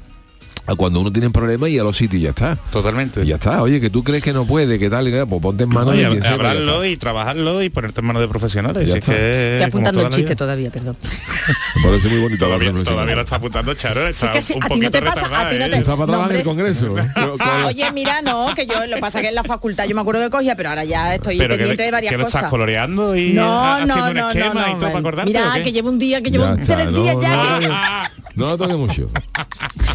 a 0.67 0.75
cuando 0.75 1.00
uno 1.00 1.12
tiene 1.12 1.31
problemas 1.31 1.69
y 1.71 1.79
a 1.79 1.83
los 1.83 1.97
sitios 1.97 2.21
y 2.21 2.25
ya 2.25 2.31
está. 2.31 2.57
Totalmente. 2.71 3.23
Y 3.25 3.26
ya 3.29 3.37
está. 3.37 3.62
Oye, 3.62 3.81
que 3.81 3.90
tú 3.90 4.05
crees 4.05 4.23
que 4.23 4.33
no 4.33 4.45
puede, 4.47 4.79
que 4.79 4.88
tal, 4.90 5.11
que, 5.11 5.26
pues 5.26 5.43
ponte 5.43 5.64
en 5.64 5.69
manos 5.71 5.95
No, 5.95 6.00
y 6.00 6.05
sepa, 6.14 6.25
ya 6.25 6.33
hablarlo 6.35 6.75
está. 6.83 6.88
y 6.88 6.97
trabajarlo 6.97 7.62
y 7.62 7.71
ponerte 7.71 8.00
en 8.00 8.07
manos 8.07 8.23
de 8.23 8.29
profesionales. 8.29 8.83
Ya 8.87 8.93
Si 8.93 8.99
es 8.99 9.05
está. 9.09 9.12
que, 9.14 9.52
Estoy 9.55 9.67
apuntando 9.69 10.00
el 10.02 10.11
la 10.11 10.17
chiste 10.17 10.37
todavía, 10.37 10.71
perdón. 10.71 10.97
Me 11.76 11.83
parece 11.83 12.09
muy 12.09 12.19
bonito 12.21 12.45
la 12.45 12.49
Todavía, 12.50 12.69
reflexión. 12.69 12.95
todavía 12.95 13.14
lo 13.17 13.21
está 13.23 13.37
apuntando 13.37 13.75
Charo. 13.75 14.02
Sí, 14.05 14.11
Está 14.11 14.33
que 14.33 14.43
sí, 14.43 14.52
un 14.55 14.62
a 14.62 14.67
ti 14.69 14.75
no 14.75 14.76
poquito 14.76 14.90
te 14.90 15.02
pasa, 15.02 15.26
a 15.47 15.50
ti 15.50 15.57
no 15.57 15.64
¿eh? 15.64 15.69
te- 15.71 15.76
Está 15.79 15.93
para 15.97 16.07
No, 16.07 16.07
trabajar 16.07 16.33
en 16.33 16.40
el 16.40 16.47
hombre. 16.49 16.64
Congreso. 16.64 16.95
Con- 17.14 17.64
Oye, 17.67 17.90
mira, 17.93 18.23
no, 18.23 18.55
que 18.55 18.67
yo 18.67 18.87
lo 18.87 18.95
que 18.97 19.00
pasa 19.00 19.21
que 19.21 19.29
en 19.29 19.35
la 19.35 19.45
facultad 19.45 19.87
yo 19.87 19.95
me 19.95 20.00
acuerdo 20.02 20.23
que 20.23 20.31
cogía, 20.31 20.55
pero 20.57 20.69
ahora 20.71 20.85
ya 20.85 21.14
estoy 21.14 21.38
Pero 21.38 21.55
que, 21.55 21.59
pendiente 21.59 21.83
de 21.85 21.90
varias 21.90 22.11
que 22.12 22.19
lo 22.19 22.25
cosas. 22.25 22.40
estás 22.40 22.50
coloreando 22.50 23.17
y 23.17 23.33
No, 23.33 23.43
ha- 23.45 23.75
haciendo 23.83 23.97
no, 24.05 24.09
un 24.11 24.14
no, 24.17 24.31
esquema 24.31 24.55
no, 24.55 24.69
y 24.69 24.73
no. 24.75 24.79
todo 24.79 24.88
para 24.88 24.99
acordarte. 25.00 25.31
Mira, 25.31 25.62
que 25.62 25.73
llevo 25.73 25.88
un 25.88 25.99
día, 25.99 26.21
que 26.23 26.31
llevo 26.31 26.45
está, 26.45 26.75
tres 26.76 26.93
no, 26.93 27.02
días 27.02 27.17
ya. 27.21 27.37
no, 27.37 27.59
que- 27.59 27.69
no, 27.69 27.75
no 28.37 28.47
lo 28.49 28.57
toque 28.59 28.75
mucho. 28.76 29.11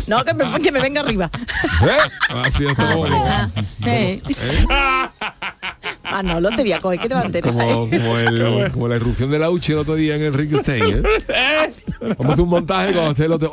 No, 0.08 0.24
que 0.24 0.36
me, 0.36 0.46
que 0.64 0.72
me 0.72 0.82
venga 0.82 1.02
arriba. 1.02 1.30
¿Eh? 1.84 2.10
Así 2.44 2.66
es 2.66 2.74
como, 2.74 3.08
Eh. 3.86 4.22
Ah, 6.08 6.22
no, 6.24 6.40
lo 6.40 6.50
te 6.52 6.62
voy 6.62 6.72
a 6.72 6.80
coger, 6.80 7.00
que 7.00 7.10
te 7.10 7.16
va 7.16 7.22
a 7.22 7.26
enterar. 7.26 7.52
como, 7.54 7.90
como, 7.90 8.18
el- 8.18 8.72
como 8.74 8.88
la 8.88 8.96
irrupción 8.96 9.32
de 9.32 9.40
la 9.40 9.50
Uche 9.50 9.74
el 9.74 9.80
otro 9.80 9.96
día 9.96 10.16
en 10.16 10.22
el 10.22 10.34
Rick 10.34 10.58
Stein, 10.60 10.84
¿eh? 10.84 11.04
Vamos 12.00 12.26
a 12.26 12.28
hacer 12.34 12.42
un 12.42 12.50
montaje 12.50 12.94
cuando 12.94 13.12
usted 13.12 13.26
el 13.26 13.32
otro 13.34 13.52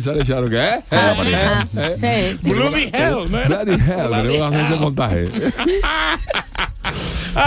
sale 0.00 0.24
Charo, 0.24 0.48
¿qué? 0.48 0.56
¿Eh? 0.64 0.82
Ah, 0.90 1.64
¿Eh? 1.76 1.96
eh. 2.02 2.38
Bloody 2.42 2.90
hell, 2.92 3.30
¿no? 3.30 3.38
Bloody 3.46 3.72
hell, 3.72 4.10
tenemos 4.10 4.32
que 4.32 4.42
hacer 4.44 4.60
ese 4.60 4.76
montaje. 4.76 5.28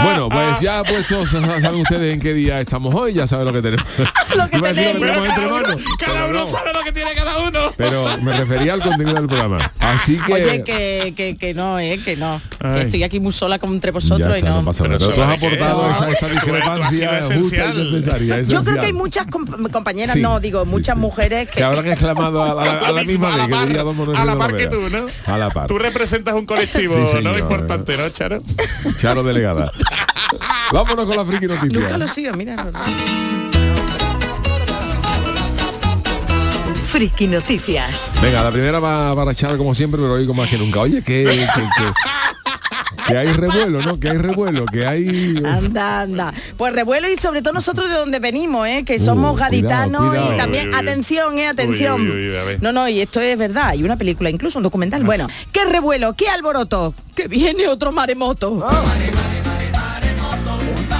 Bueno, 0.04 0.28
pues 0.28 0.60
ya 0.60 0.82
puestos, 0.82 1.30
saben 1.30 1.74
ustedes 1.80 2.14
en 2.14 2.20
qué 2.20 2.32
día 2.34 2.60
estamos 2.60 2.94
hoy, 2.94 3.14
ya 3.14 3.26
saben 3.26 3.46
lo 3.46 3.52
que 3.52 3.62
tenemos. 3.62 3.86
Lo 4.36 4.48
que 4.48 4.56
Iba 4.56 4.68
a 4.70 4.72
decir 4.72 4.92
tenemos. 4.98 5.28
tenemos 5.28 5.28
entre 5.28 5.44
Cada 5.44 5.46
uno, 5.46 5.60
manos, 5.68 5.82
cada 5.98 6.26
uno 6.26 6.38
no. 6.40 6.46
sabe 6.46 6.72
lo 6.72 6.80
que 6.80 6.92
tiene 6.92 7.10
cada 7.14 7.38
uno. 7.38 7.58
Pero 7.76 8.06
me 8.22 8.32
refería 8.32 8.72
al 8.72 8.80
contenido 8.82 9.14
del 9.14 9.26
programa. 9.26 9.58
Así 9.78 10.16
que... 10.26 10.32
Oye, 10.32 10.64
que, 10.64 11.12
que, 11.14 11.36
que 11.36 11.52
no, 11.52 11.78
eh, 11.78 12.00
que 12.02 12.16
no. 12.16 12.40
Que 12.58 12.80
estoy 12.82 13.02
aquí 13.02 13.20
muy 13.20 13.32
sola 13.32 13.58
como 13.58 13.74
entre 13.74 13.90
vosotros 13.90 14.38
y 14.38 14.42
no. 14.42 14.64
pasa 14.64 14.84
nada. 14.84 14.98
Pero 14.98 15.12
tú 15.14 15.22
has 15.22 15.38
que- 15.38 15.46
aportado 15.46 15.82
No. 16.00 16.06
esa, 16.08 16.28
discrepancia 16.28 17.20
justa 17.34 17.74
y 17.74 17.90
necesaria. 17.92 18.42
Yo 18.42 18.64
creo 18.64 18.80
que 18.80 18.86
hay 18.86 18.92
muchas 18.94 19.26
comp- 19.26 19.70
compañeras, 19.70 20.16
no, 20.16 20.40
digo, 20.40 20.64
muchas 20.64 20.96
mujeres 20.96 21.48
que... 21.50 21.56
que 21.58 21.64
habrán 21.64 21.86
exclamado 21.88 22.42
a 22.58 22.64
la, 22.92 23.02
misma 23.04 23.34
a 23.34 23.36
la 23.36 23.46
vez, 23.46 23.66
que 23.66 23.74
par, 23.74 24.16
a 24.16 24.24
la 24.24 24.56
que 24.56 24.66
tú, 24.68 24.80
¿no? 24.90 25.06
A 25.26 25.36
la 25.38 25.50
par. 25.50 25.66
Tú 25.66 25.78
representas 25.78 26.34
un 26.34 26.46
colectivo, 26.46 26.96
¿no? 27.22 27.36
Importante, 27.38 27.98
¿no, 27.98 28.08
Charo? 28.08 28.38
Charo 28.98 29.22
delegada. 29.22 29.70
Vámonos 30.72 31.06
con 31.06 31.16
la 31.16 31.24
friki 31.24 31.46
noticia. 31.46 31.80
Nunca 31.80 31.98
lo 31.98 32.08
sigo, 32.08 32.34
mira. 32.34 32.66
Friki 36.90 37.26
Noticias. 37.26 38.12
Venga, 38.20 38.42
la 38.42 38.50
primera 38.50 38.78
va 38.78 39.14
para 39.14 39.34
Charo 39.34 39.56
como 39.56 39.74
siempre, 39.74 40.00
pero 40.00 40.14
hoy 40.14 40.26
con 40.26 40.36
más 40.36 40.48
que 40.50 40.58
nunca. 40.58 40.80
Oye, 40.80 41.02
que, 41.02 41.24
que, 41.24 41.46
que- 41.46 41.92
que 43.06 43.16
hay 43.18 43.32
revuelo, 43.32 43.82
¿no? 43.82 43.98
Que 43.98 44.10
hay 44.10 44.18
revuelo, 44.18 44.64
que 44.64 44.86
hay... 44.86 45.42
Anda, 45.44 46.02
anda. 46.02 46.32
Pues 46.56 46.72
revuelo 46.72 47.08
y 47.08 47.16
sobre 47.16 47.42
todo 47.42 47.52
nosotros 47.54 47.88
de 47.88 47.96
donde 47.96 48.20
venimos, 48.20 48.66
¿eh? 48.68 48.84
que 48.86 49.00
somos 49.00 49.32
Uh, 49.32 49.36
gaditanos 49.36 50.02
cuidado, 50.02 50.10
cuidado. 50.28 50.34
y 50.34 50.38
también, 50.38 50.68
Uy, 50.68 50.72
uy, 50.74 50.74
uy. 50.78 50.88
atención, 50.88 51.38
¿eh? 51.38 51.48
Atención. 51.48 52.00
Uy, 52.00 52.10
uy, 52.10 52.28
uy, 52.30 52.36
a 52.36 52.42
ver. 52.44 52.62
no, 52.62 52.70
no, 52.70 52.88
y 52.88 53.00
esto 53.00 53.20
es 53.20 53.36
verdad, 53.36 53.70
hay 53.70 53.82
una 53.82 53.96
película, 53.96 54.30
incluso 54.30 54.60
un 54.60 54.62
documental. 54.62 55.02
Bueno, 55.02 55.26
¿qué 55.50 55.64
revuelo? 55.64 56.12
¿Qué 56.14 56.28
alboroto? 56.28 56.94
Que 57.16 57.26
viene 57.26 57.66
otro 57.66 57.90
maremoto. 57.90 58.64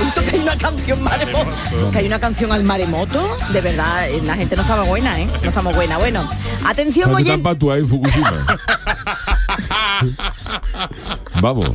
Esto 0.06 0.24
que 0.24 0.30
hay 0.36 0.40
una 0.40 0.56
canción 0.56 1.02
maremoto. 1.02 1.50
Que 1.92 1.98
hay 1.98 2.06
una 2.06 2.20
canción 2.20 2.52
al 2.52 2.64
maremoto, 2.64 3.36
de 3.52 3.60
verdad, 3.60 4.08
eh, 4.08 4.20
la 4.24 4.36
gente 4.36 4.56
no 4.56 4.62
estaba 4.62 4.84
buena, 4.84 5.18
¿eh? 5.20 5.28
No 5.42 5.48
estamos 5.48 5.74
buena. 5.74 5.98
Bueno, 5.98 6.28
atención, 6.64 7.10
¿Dónde 7.10 7.22
oye. 7.22 7.30
están 7.30 7.42
Patua 7.42 7.78
en 7.78 7.88
Fukushima? 7.88 8.46
Vamos. 11.40 11.70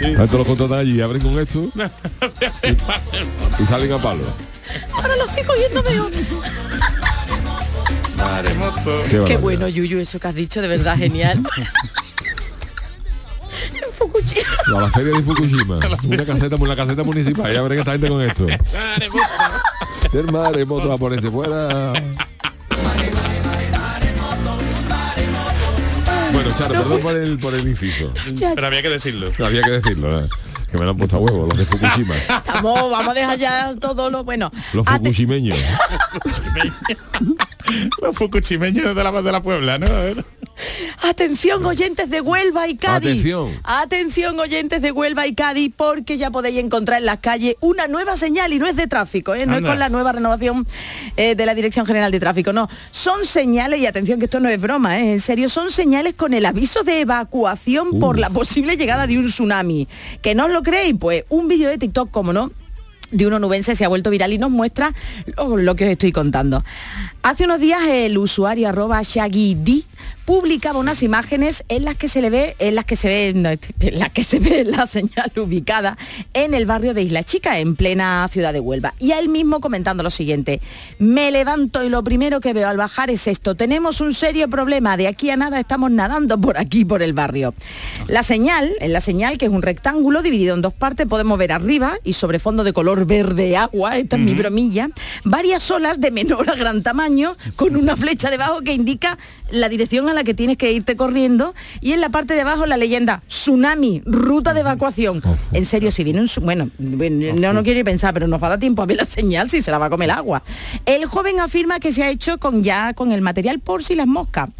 Esto 0.00 0.38
lo 0.38 0.44
contratan 0.44 0.78
allí, 0.80 1.00
abren 1.00 1.22
con 1.22 1.38
esto 1.38 1.62
y, 1.62 1.72
y 3.62 3.66
salen 3.66 3.92
a 3.92 3.98
palo. 3.98 4.24
Ahora 4.92 5.16
lo 5.16 5.24
estoy 5.24 5.44
cogiendo. 5.44 5.82
Maremoto. 8.16 9.02
Qué, 9.10 9.18
Qué 9.18 9.36
bueno, 9.38 9.68
Yuyu, 9.68 9.98
eso 9.98 10.18
que 10.18 10.28
has 10.28 10.34
dicho, 10.34 10.60
de 10.60 10.68
verdad, 10.68 10.96
genial. 10.98 11.42
A 14.66 14.80
la 14.80 14.90
feria 14.90 15.12
de 15.12 15.22
Fukushima. 15.22 15.78
Una 16.04 16.24
caseta, 16.24 16.56
una 16.56 16.76
caseta 16.76 17.02
municipal. 17.04 17.52
Ya 17.52 17.60
abren 17.60 17.78
esta 17.78 17.92
gente 17.92 18.08
con 18.08 18.22
esto. 18.22 18.46
El 20.12 20.32
maremoto 20.32 20.92
a 20.92 20.98
ponerse 20.98 21.30
fuera. 21.30 21.92
Bueno, 26.32 26.50
Charo, 26.56 26.74
perdón 26.74 27.00
por 27.00 27.16
el, 27.16 27.38
por 27.38 27.54
el 27.54 27.68
inciso. 27.68 28.12
Pero 28.54 28.66
había 28.66 28.82
que 28.82 28.88
decirlo. 28.88 29.30
Había 29.44 29.62
que 29.62 29.70
decirlo. 29.70 30.20
¿eh? 30.20 30.28
Que 30.70 30.78
me 30.78 30.84
lo 30.84 30.90
han 30.90 30.96
puesto 30.96 31.16
a 31.16 31.20
huevo, 31.20 31.46
los 31.46 31.56
de 31.58 31.64
Fukushima. 31.64 32.16
Estamos, 32.16 32.90
vamos 32.90 33.08
a 33.08 33.14
dejar 33.14 33.38
ya 33.38 33.74
todo 33.80 34.10
lo 34.10 34.24
bueno. 34.24 34.50
Los 34.72 34.86
fukushimeños. 34.86 35.58
Los 38.02 38.16
fukuchimeños 38.16 38.94
de 38.94 39.04
la, 39.04 39.22
de 39.22 39.32
la 39.32 39.40
Puebla, 39.42 39.78
¿no? 39.78 39.86
Atención 41.02 41.64
oyentes 41.64 42.10
de 42.10 42.20
Huelva 42.20 42.68
y 42.68 42.76
Cádiz. 42.76 43.10
Atención. 43.10 43.50
Atención 43.64 44.38
oyentes 44.38 44.80
de 44.82 44.92
Huelva 44.92 45.26
y 45.26 45.34
Cádiz 45.34 45.72
porque 45.76 46.16
ya 46.16 46.30
podéis 46.30 46.58
encontrar 46.58 47.00
en 47.00 47.06
las 47.06 47.18
calles 47.18 47.56
una 47.60 47.88
nueva 47.88 48.16
señal 48.16 48.52
y 48.52 48.58
no 48.58 48.66
es 48.66 48.76
de 48.76 48.86
tráfico, 48.86 49.34
¿eh? 49.34 49.46
no 49.46 49.56
es 49.56 49.62
con 49.62 49.78
la 49.78 49.88
nueva 49.88 50.12
renovación 50.12 50.66
eh, 51.16 51.34
de 51.34 51.46
la 51.46 51.54
Dirección 51.54 51.86
General 51.86 52.10
de 52.10 52.20
Tráfico, 52.20 52.52
no. 52.52 52.68
Son 52.90 53.24
señales, 53.24 53.80
y 53.80 53.86
atención 53.86 54.18
que 54.18 54.26
esto 54.26 54.40
no 54.40 54.48
es 54.48 54.60
broma, 54.60 54.98
¿eh? 55.00 55.12
en 55.12 55.20
serio, 55.20 55.48
son 55.48 55.70
señales 55.70 56.14
con 56.14 56.34
el 56.34 56.46
aviso 56.46 56.82
de 56.82 57.00
evacuación 57.00 57.88
Uh. 57.92 57.98
por 57.98 58.18
la 58.18 58.30
posible 58.30 58.76
llegada 58.76 59.06
de 59.06 59.18
un 59.18 59.26
tsunami. 59.26 59.88
¿Que 60.22 60.34
no 60.34 60.46
os 60.46 60.50
lo 60.50 60.62
creéis? 60.62 60.94
Pues 60.98 61.24
un 61.28 61.48
vídeo 61.48 61.68
de 61.68 61.78
TikTok, 61.78 62.10
como 62.10 62.32
no, 62.32 62.50
de 63.10 63.26
un 63.26 63.32
onubense 63.32 63.74
se 63.74 63.84
ha 63.84 63.88
vuelto 63.88 64.10
viral 64.10 64.32
y 64.32 64.38
nos 64.38 64.50
muestra 64.50 64.92
lo, 65.36 65.56
lo 65.56 65.76
que 65.76 65.84
os 65.84 65.90
estoy 65.90 66.12
contando. 66.12 66.64
Hace 67.24 67.46
unos 67.46 67.58
días 67.58 67.80
el 67.88 68.18
usuario 68.18 68.68
arroba 68.68 69.00
shaggyD 69.02 69.84
publicaba 70.24 70.78
unas 70.78 71.02
imágenes 71.02 71.64
en 71.68 71.84
las 71.84 71.96
que 71.96 72.08
se 72.08 72.22
le 72.22 72.30
ve, 72.30 72.56
en 72.58 72.74
las 72.74 72.84
que 72.86 72.96
se 72.96 73.08
ve, 73.08 73.32
no, 73.34 73.50
en 73.50 73.98
las 73.98 74.08
que 74.10 74.22
se 74.22 74.38
ve 74.38 74.64
la 74.64 74.86
señal 74.86 75.30
ubicada 75.36 75.98
en 76.32 76.54
el 76.54 76.66
barrio 76.66 76.94
de 76.94 77.02
Isla 77.02 77.22
Chica, 77.22 77.58
en 77.58 77.76
plena 77.76 78.26
ciudad 78.30 78.52
de 78.52 78.60
Huelva. 78.60 78.94
Y 78.98 79.12
a 79.12 79.18
él 79.18 79.28
mismo 79.28 79.60
comentando 79.60 80.02
lo 80.02 80.10
siguiente, 80.10 80.60
me 80.98 81.30
levanto 81.30 81.84
y 81.84 81.88
lo 81.88 82.02
primero 82.02 82.40
que 82.40 82.52
veo 82.52 82.68
al 82.68 82.76
bajar 82.76 83.10
es 83.10 83.26
esto, 83.26 83.54
tenemos 83.54 84.00
un 84.00 84.14
serio 84.14 84.48
problema, 84.48 84.96
de 84.96 85.08
aquí 85.08 85.30
a 85.30 85.36
nada 85.36 85.60
estamos 85.60 85.90
nadando 85.90 86.40
por 86.40 86.58
aquí, 86.58 86.84
por 86.84 87.02
el 87.02 87.12
barrio. 87.12 87.54
La 88.06 88.22
señal, 88.22 88.74
en 88.80 88.92
la 88.92 89.00
señal 89.00 89.38
que 89.38 89.46
es 89.46 89.52
un 89.52 89.62
rectángulo 89.62 90.22
dividido 90.22 90.54
en 90.54 90.62
dos 90.62 90.72
partes, 90.72 91.06
podemos 91.06 91.38
ver 91.38 91.52
arriba 91.52 91.98
y 92.02 92.14
sobre 92.14 92.38
fondo 92.38 92.64
de 92.64 92.72
color 92.72 93.06
verde 93.06 93.56
agua, 93.56 93.98
esta 93.98 94.16
es 94.16 94.22
mi 94.22 94.32
bromilla, 94.34 94.88
varias 95.24 95.70
olas 95.70 96.00
de 96.00 96.10
menor 96.10 96.48
a 96.48 96.54
gran 96.54 96.82
tamaño 96.82 97.13
con 97.56 97.76
una 97.76 97.96
flecha 97.96 98.30
debajo 98.30 98.60
que 98.62 98.72
indica 98.72 99.18
la 99.50 99.68
dirección 99.68 100.08
a 100.08 100.14
la 100.14 100.24
que 100.24 100.34
tienes 100.34 100.56
que 100.56 100.72
irte 100.72 100.96
corriendo 100.96 101.54
y 101.80 101.92
en 101.92 102.00
la 102.00 102.08
parte 102.08 102.34
de 102.34 102.40
abajo 102.40 102.66
la 102.66 102.76
leyenda 102.76 103.20
tsunami, 103.28 104.02
ruta 104.04 104.54
de 104.54 104.60
evacuación. 104.60 105.22
En 105.52 105.64
serio, 105.64 105.90
si 105.90 106.02
viene 106.02 106.20
un... 106.20 106.28
Bueno, 106.42 106.70
no, 106.78 107.52
no 107.52 107.62
quiero 107.62 107.84
pensar, 107.84 108.12
pero 108.12 108.26
nos 108.26 108.42
va 108.42 108.48
a 108.48 108.50
dar 108.50 108.58
tiempo 108.58 108.82
a 108.82 108.86
ver 108.86 108.96
la 108.96 109.04
señal 109.04 109.50
si 109.50 109.62
se 109.62 109.70
la 109.70 109.78
va 109.78 109.86
a 109.86 109.90
comer 109.90 110.08
el 110.08 110.16
agua. 110.16 110.42
El 110.86 111.06
joven 111.06 111.40
afirma 111.40 111.78
que 111.78 111.92
se 111.92 112.02
ha 112.02 112.10
hecho 112.10 112.38
con 112.38 112.62
ya 112.62 112.94
con 112.94 113.12
el 113.12 113.20
material 113.20 113.60
por 113.60 113.84
si 113.84 113.94
las 113.94 114.06
moscas. 114.06 114.50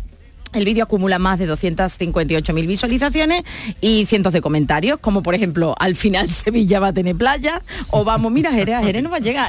El 0.54 0.64
vídeo 0.64 0.84
acumula 0.84 1.18
más 1.18 1.40
de 1.40 1.48
258.000 1.48 2.66
visualizaciones 2.66 3.42
y 3.80 4.06
cientos 4.06 4.32
de 4.32 4.40
comentarios, 4.40 5.00
como 5.00 5.22
por 5.22 5.34
ejemplo, 5.34 5.74
al 5.78 5.96
final 5.96 6.30
Sevilla 6.30 6.78
va 6.78 6.88
a 6.88 6.92
tener 6.92 7.16
playa, 7.16 7.60
o 7.90 8.04
vamos, 8.04 8.30
mira, 8.30 8.52
Jerez, 8.52 8.76
a 8.76 8.82
Jerez 8.82 9.02
no 9.02 9.10
va 9.10 9.16
a 9.16 9.20
llegar, 9.20 9.48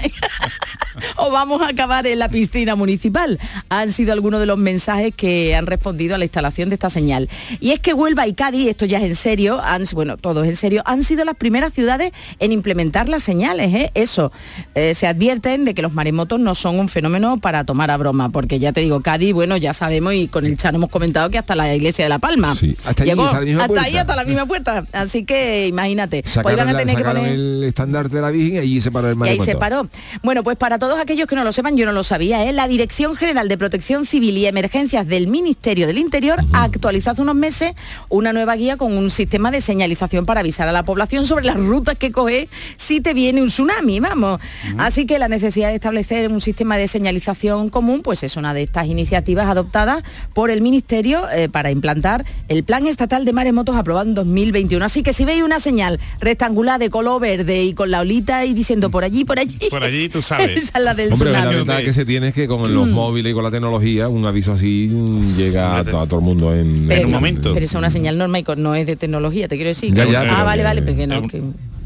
o 1.18 1.30
vamos 1.30 1.62
a 1.62 1.68
acabar 1.68 2.08
en 2.08 2.18
la 2.18 2.30
piscina 2.30 2.76
municipal. 2.76 3.40
Han 3.70 3.92
sido 3.92 4.14
algunos 4.14 4.40
de 4.40 4.48
los 4.48 4.58
mensajes 4.58 5.14
que 5.16 5.56
han 5.56 5.68
respondido 5.68 6.16
a 6.16 6.18
la 6.18 6.26
instalación 6.26 6.70
de 6.70 6.76
esta 6.76 6.90
señal. 6.90 7.30
Y 7.60 7.72
es 7.72 7.80
que 7.80 7.94
Huelva 7.94 8.28
y 8.28 8.34
Cádiz, 8.34 8.70
esto 8.70 8.86
ya 8.86 8.98
es 8.98 9.04
en 9.04 9.16
serio, 9.16 9.62
han, 9.62 9.86
bueno, 9.94 10.18
todos 10.18 10.48
en 10.48 10.56
serio, 10.56 10.82
han 10.86 11.04
sido 11.04 11.24
las 11.24 11.36
primeras 11.36 11.74
ciudades 11.74 12.12
en 12.40 12.52
implementar 12.52 13.10
las 13.10 13.22
señales, 13.22 13.74
¿eh? 13.74 13.92
Eso, 13.94 14.32
eh, 14.74 14.96
se 14.96 15.06
advierten 15.06 15.66
de 15.66 15.76
que 15.76 15.84
los 15.84 15.94
maremotos 15.94 16.40
no 16.40 16.56
son 16.56 16.80
un 16.80 16.90
fenómeno 16.90 17.38
para 17.38 17.64
tomar 17.64 17.92
a 17.92 17.98
broma, 17.98 18.30
porque 18.30 18.58
ya 18.58 18.72
te 18.72 18.82
digo, 18.82 19.02
Cádiz, 19.02 19.34
bueno, 19.34 19.58
ya 19.58 19.74
sabemos 19.74 20.14
y 20.16 20.28
con 20.28 20.46
el 20.46 20.58
Chano 20.58 20.78
hemos 20.78 20.90
comentado 20.96 21.30
que 21.30 21.38
hasta 21.38 21.58
la 21.58 21.76
iglesia 21.76 22.06
de 22.06 22.10
La 22.10 22.20
Palma. 22.20 22.56
Sí, 22.56 22.74
hasta 22.86 23.04
allí, 23.04 23.12
Llegó 23.12 23.26
hasta 23.26 23.40
la 23.42 23.46
misma 23.46 23.64
hasta 23.66 23.82
ahí, 23.82 23.98
hasta 23.98 24.16
la 24.16 24.24
misma 24.24 24.46
puerta. 24.46 24.86
Así 24.94 25.26
que 25.26 25.68
imagínate. 25.68 26.22
Pues 26.22 26.34
Sacaron, 26.34 26.70
a 26.70 26.86
que 26.86 27.04
poner... 27.04 27.34
el 27.34 27.64
estandarte 27.66 28.16
de 28.16 28.22
la 28.22 28.32
Virgen 28.32 28.54
y 28.54 28.58
allí 28.60 28.80
se 28.80 28.92
paró 28.92 29.10
el 29.10 29.18
Y 29.18 29.28
ahí 29.28 29.40
se 29.40 29.58
paró. 29.58 29.90
Bueno, 30.24 30.42
pues 30.42 30.56
para 30.56 30.80
todos 30.80 30.98
aquellos 30.98 31.28
que 31.28 31.36
no 31.36 31.44
lo 31.44 31.52
sepan, 31.52 31.76
yo 31.76 31.86
no 31.86 31.92
lo 31.92 32.04
sabía, 32.04 32.46
¿eh? 32.46 32.54
la 32.54 32.70
Dirección 32.70 33.14
General 33.14 33.50
de 33.50 33.58
Protección 33.58 34.06
Civil 34.06 34.38
y 34.38 34.46
Emergencias 34.46 35.06
del 35.06 35.28
Ministerio 35.28 35.86
del 35.86 35.98
Interior 35.98 36.40
ha 36.54 36.64
actualizado 36.64 37.12
hace 37.12 37.22
unos 37.22 37.36
meses 37.36 37.74
una 38.08 38.32
nueva 38.32 38.56
guía 38.56 38.78
con 38.78 38.98
un 38.98 39.10
sistema 39.10 39.52
de 39.52 39.60
señalización 39.60 40.26
para 40.26 40.40
avisar 40.40 40.70
a 40.70 40.72
la 40.72 40.84
población 40.84 41.26
sobre 41.26 41.44
las 41.44 41.58
rutas 41.58 41.98
que 41.98 42.14
coge 42.14 42.48
si 42.78 43.02
te 43.02 43.14
viene 43.14 43.42
un 43.42 43.50
tsunami, 43.50 44.00
vamos. 44.00 44.40
Así 44.78 45.06
que 45.06 45.20
la 45.20 45.28
necesidad 45.28 45.68
de 45.70 45.76
establecer 45.76 46.32
un 46.32 46.40
sistema 46.40 46.78
de 46.78 46.88
señalización 46.88 47.70
común, 47.70 48.02
pues 48.02 48.24
es 48.24 48.38
una 48.38 48.54
de 48.54 48.64
estas 48.64 48.88
iniciativas 48.88 49.48
adoptadas 49.48 50.04
por 50.34 50.50
el 50.50 50.62
Ministerio 50.62 50.85
eh, 50.90 51.50
para 51.52 51.72
implantar 51.72 52.26
el 52.48 52.64
Plan 52.64 52.88
Estatal 52.88 53.26
de 53.26 53.34
Maremotos 53.34 53.76
aprobado 53.76 54.08
en 54.08 54.16
2021. 54.16 54.84
Así 54.86 55.04
que 55.04 55.14
si 55.14 55.26
veis 55.26 55.44
una 55.44 55.60
señal 55.60 56.00
rectangular 56.20 56.80
de 56.80 56.90
color 56.90 57.20
verde 57.22 57.64
y 57.64 57.74
con 57.74 57.92
la 57.92 58.02
olita 58.02 58.46
y 58.46 58.54
diciendo 58.54 58.90
por 58.90 59.04
allí, 59.04 59.26
por 59.26 59.40
allí. 59.40 59.58
Por 59.70 59.84
allí 59.84 60.10
tú 60.10 60.22
sabes. 60.22 60.58
Esa 60.64 60.78
es 60.78 60.84
la 60.84 60.94
del 60.94 61.12
Hombre, 61.14 61.32
la 61.32 61.46
ventaja 61.46 61.82
que 61.84 61.94
se 61.94 62.06
tiene 62.06 62.30
es 62.30 62.34
que 62.34 62.48
con 62.48 62.66
Mm. 62.66 62.74
los 62.74 62.88
móviles 62.88 63.32
y 63.32 63.34
con 63.34 63.44
la 63.44 63.52
tecnología, 63.52 64.08
un 64.10 64.26
aviso 64.26 64.54
así 64.54 64.90
mm, 64.92 65.22
llega 65.36 65.78
a, 65.78 65.84
to- 65.84 66.00
a 66.02 66.08
todo 66.08 66.20
el 66.20 66.26
mundo 66.26 66.54
en, 66.56 66.86
Pero, 66.88 67.06
un 67.08 67.14
momento. 67.14 67.54
pero 67.54 67.66
es 67.66 67.74
una 67.74 67.90
señal 67.90 68.18
normal 68.18 68.42
y 68.42 68.44
con- 68.44 68.62
no 68.64 68.76
es 68.76 68.86
de 68.88 68.96
tecnología, 68.96 69.48
te 69.48 69.56
quiero 69.56 69.70
decir. 69.70 69.94
Ya, 69.94 70.06
que- 70.06 70.12
ya, 70.12 70.22
ah, 70.22 70.24
pero 70.30 70.46
vale, 70.46 70.60
que- 70.62 70.64
vale, 70.64 70.82
porque 70.82 71.08
no, 71.08 71.16
es 71.16 71.22
un- 71.22 71.30
que- 71.30 71.42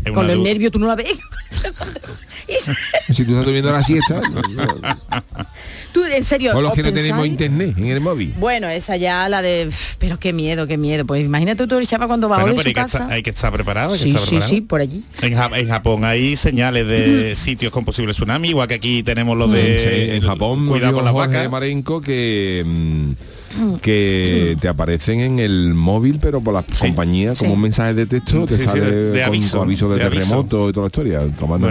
es 0.05 0.11
con 0.13 0.29
el 0.29 0.41
nervio 0.43 0.71
tú 0.71 0.79
no 0.79 0.87
la 0.87 0.95
ves. 0.95 1.09
Y 2.49 3.13
Si 3.13 3.25
tú 3.25 3.31
estás 3.31 3.45
durmiendo 3.45 3.71
la 3.71 3.83
siesta, 3.83 4.21
tú, 5.91 6.03
en 6.05 6.23
serio, 6.23 6.55
o 6.55 6.61
los 6.61 6.71
¿os 6.71 6.75
que 6.75 6.83
no 6.83 6.93
tenemos 6.93 7.25
internet 7.27 7.75
en 7.77 7.85
el 7.87 8.01
móvil. 8.01 8.33
Bueno, 8.37 8.67
esa 8.69 8.95
ya 8.97 9.27
la 9.29 9.41
de... 9.41 9.69
Pero 9.99 10.17
qué 10.19 10.33
miedo, 10.33 10.67
qué 10.67 10.77
miedo. 10.77 11.05
Pues 11.05 11.23
imagínate 11.23 11.67
tú 11.67 11.77
el 11.77 11.87
chapa 11.87 12.07
cuando 12.07 12.29
bajó 12.29 12.41
Bueno, 12.43 12.57
de 12.57 12.63
pero 12.63 12.63
su 12.63 12.67
hay 12.69 12.73
que, 12.73 12.81
casa. 12.81 12.97
estar, 12.99 13.11
hay 13.13 13.23
que 13.23 13.29
estar 13.31 13.51
preparado. 13.51 13.93
hay 13.93 13.97
que 13.99 14.03
sí, 14.03 14.09
estar 14.09 14.21
sí, 14.23 14.29
preparado. 14.29 14.49
sí, 14.55 14.61
por 14.61 14.81
allí. 14.81 15.03
En, 15.21 15.35
Ja- 15.35 15.49
en 15.57 15.67
Japón 15.67 16.05
hay 16.05 16.35
señales 16.35 16.87
de 16.87 17.35
sitios 17.35 17.71
con 17.73 17.85
posible 17.85 18.13
tsunami, 18.13 18.49
igual 18.49 18.67
que 18.67 18.75
aquí 18.75 19.03
tenemos 19.03 19.37
lo 19.37 19.47
de 19.47 19.79
Sí, 19.79 20.15
en 20.15 20.23
Japón 20.23 20.67
cuidado 20.67 20.93
con 20.95 21.05
las 21.05 21.13
Jorge 21.13 21.27
vacas. 21.37 21.51
Marenco 21.51 22.01
que 22.01 22.63
mm, 22.65 23.11
que 23.81 24.55
te 24.59 24.67
aparecen 24.67 25.19
en 25.21 25.39
el 25.39 25.73
móvil 25.73 26.19
pero 26.21 26.41
por 26.41 26.53
la 26.53 26.63
compañía 26.63 27.33
como 27.35 27.51
Sí. 27.51 27.55
un 27.55 27.61
mensaje 27.61 27.93
de 27.93 28.05
texto 28.05 28.45
te 28.45 28.57
Sí, 28.57 28.63
sale 28.63 28.91
de- 28.91 29.19
con 29.21 29.61
aviso, 29.61 29.89
de, 29.89 29.95
de 29.99 30.03
aviso. 30.03 30.25
terremoto 30.27 30.69
y 30.69 30.73
toda 30.73 30.85
la 30.85 30.87
historia 30.87 31.21
tomando. 31.37 31.67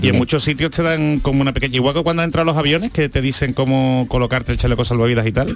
Y 0.00 0.08
en 0.08 0.16
muchos 0.16 0.42
sitios 0.44 0.70
te 0.70 0.82
dan 0.82 1.20
como 1.20 1.40
una 1.40 1.52
pequeña, 1.52 1.76
igual 1.76 1.94
que 1.94 2.02
cuando 2.02 2.22
entran 2.22 2.46
los 2.46 2.56
aviones, 2.56 2.90
que 2.90 3.08
te 3.08 3.20
dicen 3.20 3.52
cómo 3.52 4.06
colocarte 4.08 4.52
el 4.52 4.58
chaleco 4.58 4.84
salvavidas 4.84 5.26
y 5.26 5.32
tal, 5.32 5.54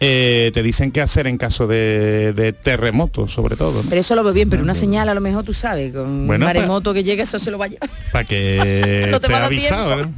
eh, 0.00 0.50
te 0.54 0.62
dicen 0.62 0.90
qué 0.92 1.00
hacer 1.02 1.26
en 1.26 1.36
caso 1.38 1.66
de, 1.66 2.32
de 2.34 2.52
terremoto, 2.52 3.28
sobre 3.28 3.56
todo. 3.56 3.82
Pero 3.88 4.00
eso 4.00 4.14
lo 4.14 4.24
veo 4.24 4.32
bien, 4.32 4.48
pero 4.50 4.62
una 4.62 4.74
señal 4.74 5.08
a 5.08 5.14
lo 5.14 5.20
mejor 5.20 5.44
tú 5.44 5.52
sabes, 5.52 5.92
con 5.94 6.26
Bueno, 6.26 6.46
un 6.46 6.50
pues- 6.52 6.54
maremoto 6.60 6.94
que 6.94 7.04
llegue, 7.04 7.22
eso 7.22 7.38
se 7.38 7.50
lo 7.50 7.58
va 7.58 7.66
a 7.66 7.68
llevar. 7.68 7.90
Para 8.12 8.24
que 8.24 9.06
No 9.10 9.20
te 9.20 9.26
esté 9.32 9.34
avisado. 9.44 9.96
¿no? 10.06 10.14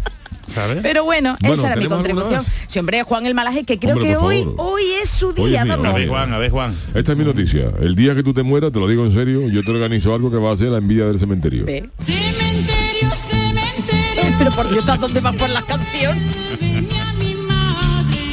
¿Sabes? 0.47 0.79
Pero 0.83 1.05
bueno, 1.05 1.37
Bueno, 1.41 1.55
esa 1.55 1.67
era 1.69 1.77
mi 1.77 1.83
¿tenemos 1.85 2.05
alguna 2.05 2.23
contribución. 2.25 2.55
Si 2.67 2.79
hombre, 2.79 3.03
Juan 3.05 3.27
el 3.27 3.35
Malaje, 3.35 3.65
que 3.65 3.79
creo 3.79 3.95
Hombre, 3.95 4.11
que 4.11 4.17
hoy, 4.17 4.47
hoy 4.57 4.83
es 5.03 5.09
su 5.09 5.29
Hoy 5.29 5.35
es 5.39 5.47
día, 5.51 5.65
mío, 5.65 5.77
vamos. 5.79 5.95
a 5.95 5.99
ver, 5.99 6.09
Juan, 6.09 6.33
a 6.35 6.39
ver, 6.39 6.51
Juan. 6.51 6.75
esta 6.95 7.13
es 7.13 7.19
mi 7.19 7.25
noticia 7.25 7.69
el 7.81 7.95
día 7.95 8.15
que 8.15 8.23
tú 8.25 8.35
te 8.35 8.43
mueras 8.43 8.73
te 8.73 8.79
lo 8.81 8.89
digo 8.89 9.05
en 9.07 9.15
serio 9.15 9.49
yo 9.49 9.63
te 9.63 9.71
organizo 9.71 10.13
algo 10.15 10.31
que 10.31 10.37
va 10.39 10.53
a 10.53 10.57
ser 10.57 10.69
la 10.69 10.79
envidia 10.79 11.07
del 11.07 11.19
cementerio 11.19 11.65
Ve. 11.65 11.89
Cementerio, 12.01 13.11
cementerio, 13.31 14.35
Pero 14.39 14.51
por 14.51 14.69
Dios, 14.71 14.87
¿a 14.89 14.97
dónde 14.97 15.21
vas 15.21 15.37
por 15.37 15.49
las 15.49 15.65
canciones? 15.65 16.37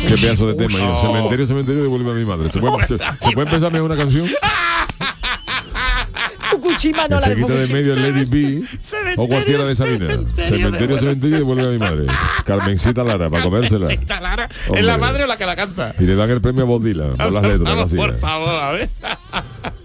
qué 0.08 0.16
pedazo 0.18 0.48
de 0.48 0.54
tema 0.56 0.78
yo. 0.78 0.96
Oh. 0.96 1.02
cementerio 1.02 1.46
cementerio 1.48 1.82
devuelve 1.84 2.12
a 2.12 2.14
mi 2.16 2.26
madre 2.26 2.52
¿se 2.52 2.60
puede, 2.60 2.88
se, 2.88 2.98
se 2.98 3.32
puede 3.34 3.48
empezar 3.48 3.72
mejor 3.72 3.92
una 3.92 3.98
canción 3.98 4.26
Fukushima, 6.50 7.08
no 7.08 7.16
la 7.16 7.22
se 7.22 7.30
de 7.32 7.36
quita 7.36 7.54
de 7.54 7.68
medio 7.68 7.94
el 7.94 8.02
Lady 8.02 8.26
B 8.26 8.64
o 9.18 9.28
cualquiera 9.28 9.66
de 9.66 9.76
Sabina 9.76 10.08
cementerio 10.36 10.98
cementerio 10.98 11.38
devuelve 11.38 11.64
a 11.64 11.68
mi 11.70 11.78
madre 11.78 12.08
Carmencita 12.44 13.04
Lara 13.04 13.30
para 13.30 13.44
comérsela 13.44 13.88
Cita 13.88 14.20
Lara, 14.20 14.50
Hombre. 14.68 14.80
¿Es 14.80 14.86
la 14.86 14.98
madre 14.98 15.24
o 15.24 15.28
la 15.28 15.38
que 15.38 15.46
la 15.46 15.56
canta? 15.56 15.94
y 16.00 16.04
le 16.04 16.16
dan 16.16 16.30
el 16.32 16.42
premio 16.42 16.64
a 16.64 16.66
Bob 16.66 16.84
Dylan 16.84 17.16
por 17.18 17.32
las 17.32 17.44
letras 17.48 17.62
Vamos, 17.64 17.94
por 17.94 18.18
favor, 18.18 18.50
a 18.50 18.72
ver. 18.72 18.90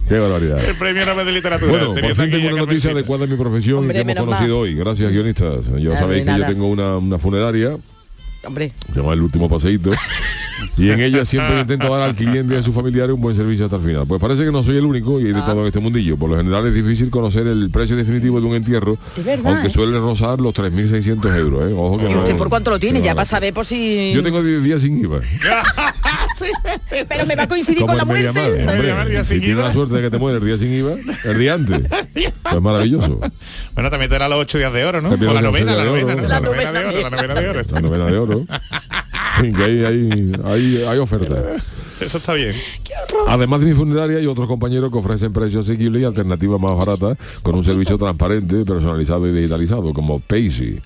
qué 0.08 0.18
barbaridad 0.18 0.64
El 0.64 0.76
premio 0.76 1.04
Nobel 1.04 1.26
de 1.26 1.32
Literatura. 1.32 1.70
Bueno, 1.70 1.86
por 1.94 2.00
fin 2.00 2.20
aquí 2.22 2.30
tengo 2.30 2.48
una 2.48 2.56
noticia 2.58 2.90
Carmencita. 2.90 2.90
adecuada 2.92 3.24
a 3.24 3.26
mi 3.26 3.36
profesión 3.36 3.78
Hombre, 3.80 4.00
y 4.00 4.04
que 4.04 4.10
hemos 4.12 4.24
conocido 4.24 4.56
mal. 4.56 4.62
hoy. 4.64 4.74
Gracias, 4.74 5.12
guionistas. 5.12 5.66
Ya 5.82 5.96
sabéis 5.98 6.24
de 6.24 6.32
que 6.32 6.38
yo 6.40 6.46
tengo 6.46 6.68
una, 6.68 6.96
una 6.96 7.18
funeraria, 7.18 7.76
Hombre, 8.46 8.72
se 8.92 9.00
llama 9.00 9.12
El 9.14 9.22
Último 9.22 9.48
Paseíto, 9.48 9.90
y 10.76 10.90
en 10.90 11.00
ella 11.00 11.24
siempre 11.24 11.60
intento 11.60 11.88
dar 11.92 12.02
al 12.02 12.14
cliente 12.14 12.54
y 12.54 12.56
a 12.58 12.62
sus 12.62 12.74
familiares 12.74 13.14
un 13.14 13.20
buen 13.20 13.34
servicio 13.36 13.64
hasta 13.64 13.76
el 13.76 13.82
final. 13.82 14.06
Pues 14.06 14.20
parece 14.20 14.44
que 14.44 14.52
no 14.52 14.62
soy 14.62 14.76
el 14.76 14.84
único 14.84 15.20
y 15.20 15.26
hay 15.26 15.32
de 15.32 15.40
Ah. 15.40 15.44
todo 15.46 15.60
en 15.62 15.66
este 15.66 15.80
mundillo. 15.80 16.16
Por 16.16 16.30
lo 16.30 16.36
general 16.36 16.66
es 16.66 16.74
difícil 16.74 17.10
conocer 17.10 17.46
el 17.46 17.70
precio 17.70 17.96
definitivo 17.96 18.40
de 18.40 18.46
un 18.46 18.54
entierro, 18.54 18.96
verdad, 19.24 19.52
aunque 19.52 19.68
¿eh? 19.68 19.70
suele 19.70 19.98
rozar 19.98 20.40
los 20.40 20.54
3.600 20.54 21.36
euros. 21.38 21.70
¿eh? 21.70 21.74
Ojo 21.76 21.98
que 21.98 22.04
¿y 22.08 22.12
no- 22.12 22.18
usted 22.20 22.36
por 22.36 22.48
cuánto 22.48 22.70
lo 22.70 22.78
tiene? 22.80 23.00
Ya 23.02 23.14
para 23.14 23.24
saber 23.24 23.52
por 23.54 23.64
si... 23.64 24.12
Yo 24.14 24.22
tengo 24.22 24.42
10 24.42 24.62
días 24.62 24.82
sin 24.82 24.98
IVA. 25.00 25.20
Pero 27.08 27.26
me 27.26 27.36
va 27.36 27.42
a 27.44 27.48
coincidir 27.48 27.84
con 27.84 27.96
la 27.96 28.04
muerte. 28.04 28.32
Día 29.10 29.24
si 29.24 29.34
sin 29.34 29.40
tienes 29.40 29.58
IVA. 29.58 29.68
la 29.68 29.72
suerte 29.72 29.94
de 29.94 30.02
que 30.02 30.10
te 30.10 30.18
mueres 30.18 30.40
el 30.42 30.46
día 30.48 30.58
sin 30.58 30.72
IVA, 30.72 30.94
el 31.24 31.38
día 31.38 31.54
antes. 31.54 31.82
Pues 32.44 32.62
maravilloso. 32.62 33.18
Bueno, 33.74 33.90
también 33.90 34.10
te 34.10 34.18
da 34.18 34.28
los 34.28 34.38
ocho 34.38 34.58
días 34.58 34.72
de 34.72 34.84
oro, 34.84 35.00
¿no? 35.00 35.10
También 35.10 35.30
O 35.30 35.34
la 35.34 35.42
novena, 35.42 35.74
la 35.74 35.84
novena, 35.84 36.12
oro. 36.12 36.22
¿no? 36.22 36.28
La 36.28 36.34
La 36.34 36.40
novena 36.40 36.72
de 36.72 36.84
novena 36.84 36.88
oro, 36.88 37.00
la 37.02 37.10
novena 37.10 37.34
de 37.40 37.48
oro. 37.48 37.60
La 37.72 37.80
novena 37.80 38.06
de 38.06 38.18
oro. 38.18 38.46
Que 39.40 39.64
hay, 39.64 39.84
hay, 39.84 40.32
hay, 40.44 40.84
hay 40.88 40.98
ofertas. 40.98 41.38
Eso 42.00 42.18
está 42.18 42.34
bien. 42.34 42.54
Además 43.26 43.60
de 43.60 43.66
mi 43.66 43.74
funeraria 43.74 44.18
hay 44.18 44.26
otros 44.26 44.46
compañeros 44.46 44.92
que 44.92 44.98
ofrecen 44.98 45.32
precios 45.32 45.68
asequibles 45.68 46.02
y 46.02 46.04
alternativas 46.04 46.60
más 46.60 46.76
baratas 46.76 47.18
con 47.42 47.56
un 47.56 47.64
servicio 47.64 47.98
transparente, 47.98 48.64
personalizado 48.64 49.26
y 49.26 49.32
digitalizado, 49.32 49.92
como 49.92 50.20
Paisy. 50.20 50.80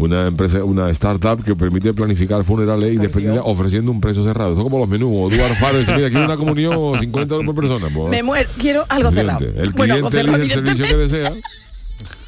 Una 0.00 0.26
empresa, 0.26 0.64
una 0.64 0.90
startup 0.90 1.44
que 1.44 1.54
permite 1.54 1.92
planificar 1.92 2.42
funerales 2.44 2.94
y 2.94 2.96
despedidas 2.96 3.42
ofreciendo 3.44 3.90
un 3.90 4.00
precio 4.00 4.24
cerrado. 4.24 4.54
Son 4.54 4.64
como 4.64 4.78
los 4.78 4.88
menús. 4.88 5.10
O 5.12 5.30
Eduard 5.30 5.54
Faro 5.56 5.78
dice, 5.78 5.94
mira, 5.94 6.08
aquí 6.08 6.16
una 6.16 6.36
comunión 6.36 6.98
50 6.98 7.34
euros 7.34 7.46
por 7.46 7.54
persona. 7.54 7.86
Pues, 7.94 8.08
Me 8.10 8.22
muero, 8.22 8.48
quiero 8.58 8.84
algo 8.88 9.10
cerrado. 9.10 9.44
El 9.44 9.70
Bueno, 9.70 9.94
algo 9.94 10.10
cliente 10.10 10.32
cerrado, 10.32 10.42
elige 10.42 10.58
el 10.58 10.66
servicio 10.66 10.96
que 10.96 11.02
desea. 11.02 11.32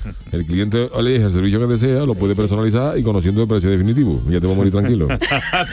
El 0.32 0.46
cliente 0.46 0.88
elige 0.96 1.24
el 1.24 1.32
servicio 1.32 1.60
que 1.60 1.66
desea, 1.66 2.06
lo 2.06 2.14
puede 2.14 2.34
personalizar 2.34 2.96
y 2.98 3.02
conociendo 3.02 3.42
el 3.42 3.48
precio 3.48 3.70
definitivo. 3.70 4.22
Y 4.28 4.32
ya 4.32 4.40
te 4.40 4.46
voy 4.46 4.54
a 4.54 4.58
morir 4.58 4.72
tranquilo. 4.72 5.08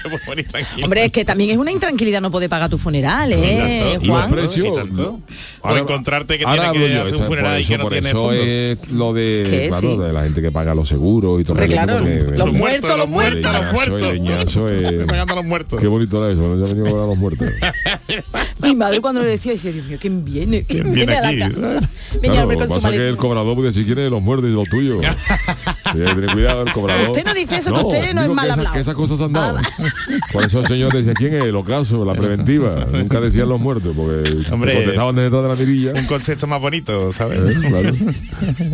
te 0.04 0.10
puedes 0.10 0.28
morir 0.28 0.48
tranquilo. 0.48 0.86
Hombre, 0.86 1.06
es 1.06 1.12
que 1.12 1.24
también 1.26 1.52
es 1.52 1.58
una 1.58 1.72
intranquilidad 1.72 2.22
no 2.22 2.30
poder 2.30 2.50
pagar 2.50 2.70
tu 2.70 2.78
funeral, 2.78 3.32
¿eh. 3.32 3.98
Y 4.02 4.08
los 4.08 4.18
Juan? 4.18 4.32
precios. 4.32 4.68
¿Y 4.68 4.74
tanto? 4.74 5.20
O 5.62 5.78
encontrarte 5.78 6.38
que 6.38 6.44
ahora 6.44 6.72
tiene 6.72 6.88
que 6.88 6.94
yo, 6.94 7.02
hacer 7.04 7.16
un 7.16 7.24
funeral 7.24 7.62
y 7.62 7.66
que 7.66 7.78
no 7.78 7.84
por 7.84 7.92
tiene 7.94 8.10
eso 8.10 8.20
fondo. 8.20 8.44
es 8.44 8.92
lo 8.92 9.14
de, 9.14 9.66
claro, 9.70 9.92
sí. 9.92 9.98
de 9.98 10.14
la 10.14 10.24
gente 10.24 10.42
que 10.42 10.52
paga 10.52 10.76
los 10.76 10.88
seguros 10.90 11.40
y 11.40 11.44
todo 11.44 11.58
claro, 11.58 11.98
porque- 11.98 12.20
los 12.20 12.38
Los 12.38 12.54
muertos, 12.54 12.98
los 12.98 13.08
muertos, 13.08 13.54
los 13.54 13.72
muertos. 13.72 14.58
a 14.58 15.36
los 15.36 15.46
muertos. 15.46 15.80
Qué 15.80 15.88
bonito 15.88 16.24
era 16.24 16.34
eso, 16.34 16.66
ya 16.66 16.74
venía 16.74 16.92
a 16.92 17.04
a 17.04 17.08
los 17.08 17.18
muertos. 17.18 17.48
Mi 18.62 18.76
madre 18.76 19.00
cuando 19.00 19.22
le 19.22 19.30
decía, 19.30 19.54
decía, 19.54 19.72
Dios 19.72 19.86
mío, 19.86 19.98
¿quién 20.00 20.26
viene? 20.26 20.64
¿Quién, 20.64 20.84
¿Quién 20.84 20.96
viene, 20.96 21.16
a 21.16 21.32
la 21.32 21.48
casa? 21.48 21.80
Venía 22.22 22.44
lo 22.44 22.50
que 22.50 22.56
con 22.58 22.82
su 22.82 22.90
que 22.90 23.10
el 23.10 23.18
cobrador 23.18 23.56
decir 23.62 23.86
quién 23.86 24.00
es 24.00 24.12
los 24.12 24.19
muertos 24.22 24.50
y 24.50 24.54
los 24.54 24.68
tuyos. 24.70 25.06
Tiene 25.92 26.06
que 26.06 26.14
tener 26.16 26.32
cuidado 26.32 26.62
el 26.64 26.72
cobrador. 26.72 27.10
Usted 27.10 27.26
no 27.26 27.34
dice 27.34 27.58
eso, 27.58 27.74
que 27.74 27.80
usted 27.82 28.14
no 28.14 28.22
es 28.22 28.30
mal 28.30 28.52
hablado. 28.52 28.74
Que 28.74 28.80
esas 28.80 28.94
cosas 28.96 29.20
han 29.22 29.34
dado. 29.34 29.58
Ah, 29.58 29.84
Por 30.34 30.44
eso 30.46 30.60
el 30.62 30.68
señor 30.68 30.94
decía 30.94 31.14
quién 31.14 31.34
es 31.34 31.44
el 31.46 31.56
ocaso, 31.56 32.06
la 32.06 32.14
preventiva. 32.14 32.86
Nunca 32.92 33.20
decían 33.20 33.50
los 33.50 33.60
muertos, 33.60 33.96
porque 33.96 34.52
Hombre. 34.52 34.74
contestaban 34.76 35.16
detrás 35.16 35.42
de 35.44 35.48
la 35.50 35.56
mirilla. 35.56 35.94
Un 36.00 36.06
concepto 36.06 36.48
más 36.48 36.62
bonito, 36.62 37.10
Eh, 37.10 37.14
¿sabes? 37.14 37.58
claro. 37.60 37.92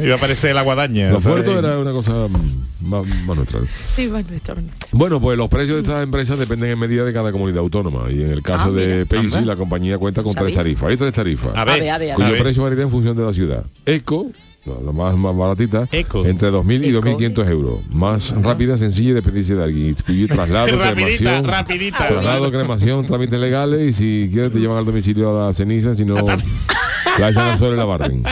Iba 0.03 0.13
a 0.15 0.17
aparecer 0.17 0.53
la 0.55 0.61
guadaña. 0.63 1.09
Los 1.09 1.23
¿sabes? 1.23 1.45
muertos 1.45 1.63
era 1.63 1.79
una 1.79 1.91
cosa 1.91 2.13
más, 2.81 3.05
más 3.25 3.37
neutral. 3.37 3.67
Sí, 3.89 4.07
bueno, 4.07 4.27
está 4.33 4.53
bien. 4.53 4.69
Bueno, 4.91 5.21
pues 5.21 5.37
los 5.37 5.47
precios 5.49 5.77
de 5.77 5.81
estas 5.83 6.03
empresas 6.03 6.37
dependen 6.37 6.71
en 6.71 6.79
medida 6.79 7.03
de 7.05 7.13
cada 7.13 7.31
comunidad 7.31 7.59
autónoma. 7.59 8.11
Y 8.11 8.21
en 8.23 8.31
el 8.31 8.41
caso 8.41 8.65
Ah, 8.67 8.71
de 8.71 9.05
Anda. 9.09 9.41
la 9.41 9.55
compañía 9.55 9.97
cuenta 9.97 10.21
con 10.23 10.33
tres 10.35 10.53
tarifas. 10.53 10.89
Hay 10.89 10.97
tres 10.97 11.13
tarifas. 11.13 11.55
A 11.55 11.63
ver, 11.65 11.75
A 11.75 11.79
ver, 11.79 11.89
a 11.91 11.97
ver, 11.97 12.11
a 12.11 12.15
cuyo 12.15 12.31
ver. 12.31 12.41
precio 12.43 12.63
varía 12.63 12.81
en 12.83 12.91
función 12.91 13.15
de 13.15 13.23
la 13.23 13.33
ciudad. 13.33 13.63
Eco, 13.85 14.27
la 14.65 14.91
más, 14.91 15.15
más 15.15 15.35
baratita, 15.35 15.87
Eco. 15.91 16.25
entre 16.25 16.51
2.000 16.51 16.85
y 16.85 16.89
Eco. 16.89 17.07
2.500 17.07 17.49
euros. 17.49 17.79
Más 17.89 18.31
rápida, 18.41 18.77
sencilla 18.77 19.11
y 19.11 19.13
desperdicia 19.13 19.55
de 19.55 19.63
alguien. 19.63 19.89
Incluye 19.89 20.27
traslado, 20.27 20.67
rapidita, 20.77 21.17
cremación, 21.17 21.45
rapidita. 21.45 22.07
traslado, 22.07 22.51
cremación, 22.51 23.05
trámites 23.05 23.39
legales 23.39 23.89
y 23.89 23.93
si 23.93 24.29
quieres 24.31 24.51
te 24.51 24.59
llevan 24.59 24.77
al 24.77 24.85
domicilio 24.85 25.29
a 25.29 25.47
la 25.47 25.53
ceniza, 25.53 25.93
si 25.95 26.05
no 26.05 26.15
la 26.15 27.29
echan 27.29 27.57
y 27.61 27.75
la 27.75 27.85
barren. 27.85 28.23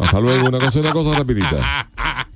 Hasta 0.00 0.20
luego, 0.20 0.48
una 0.48 0.58
cosa, 0.58 0.80
una 0.80 0.92
cosa 0.92 1.16
rapidita. 1.16 1.88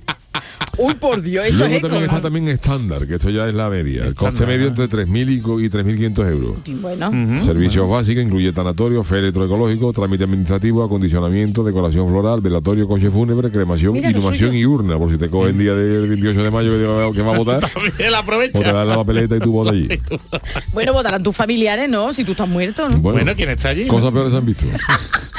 Uy, 0.85 0.95
por 0.95 1.23
Dios, 1.23 1.47
eso 1.47 1.59
Luego 1.61 1.75
es 1.75 1.81
también 1.83 2.03
eco. 2.05 2.11
está 2.15 2.21
también 2.23 2.49
estándar, 2.49 3.07
que 3.07 3.15
esto 3.15 3.31
ya 3.31 3.49
es 3.49 3.55
la 3.55 3.69
media. 3.71 4.05
El 4.07 4.15
coste 4.15 4.45
medio 4.47 4.67
entre 4.69 4.89
3.000 4.89 5.31
y 5.31 5.41
co- 5.41 5.61
y 5.61 5.69
3.500 5.69 6.31
euros. 6.31 6.55
Bueno, 6.81 7.11
Servicios 7.45 7.89
básicos 7.89 8.23
incluye 8.25 8.53
tanatorio, 8.53 9.03
féretro 9.05 9.45
ecológico, 9.45 9.93
trámite 9.93 10.25
administrativo, 10.25 10.83
acondicionamiento, 10.85 11.63
decoración 11.65 12.09
floral, 12.09 12.41
velatorio, 12.41 12.87
coche 12.89 13.11
fúnebre, 13.11 13.51
cremación, 13.51 13.93
Mira 13.93 14.11
inhumación 14.11 14.55
y 14.55 14.65
urna, 14.67 14.99
por 14.99 15.11
si 15.11 15.19
te 15.19 15.29
cogen 15.29 15.59
día 15.59 15.75
del 15.75 16.09
28 16.09 16.43
de 16.43 16.51
mayo 16.51 17.13
que 17.13 17.23
va 17.23 17.35
a 17.35 17.39
votar, 17.39 17.65
Él 17.99 18.07
o 18.09 18.11
te 18.11 18.17
aprovecha. 18.17 18.73
dan 18.73 18.89
la 18.89 18.97
papeleta 18.97 19.37
y 19.37 19.41
tú 19.41 19.53
votas 19.53 19.73
allí. 19.75 19.89
bueno, 20.73 20.93
votarán 20.93 21.23
tus 21.23 21.35
familiares, 21.37 21.89
¿no? 21.89 22.13
Si 22.13 22.25
tú 22.25 22.33
estás 22.33 22.49
muerto, 22.49 22.89
¿no? 22.89 22.99
Bueno, 22.99 23.19
Bueno, 23.19 23.33
¿quién 23.37 23.51
está 23.51 23.69
allí? 23.71 23.87
cosas 23.87 24.11
peores 24.13 24.35
han 24.35 24.45
visto. 24.47 24.65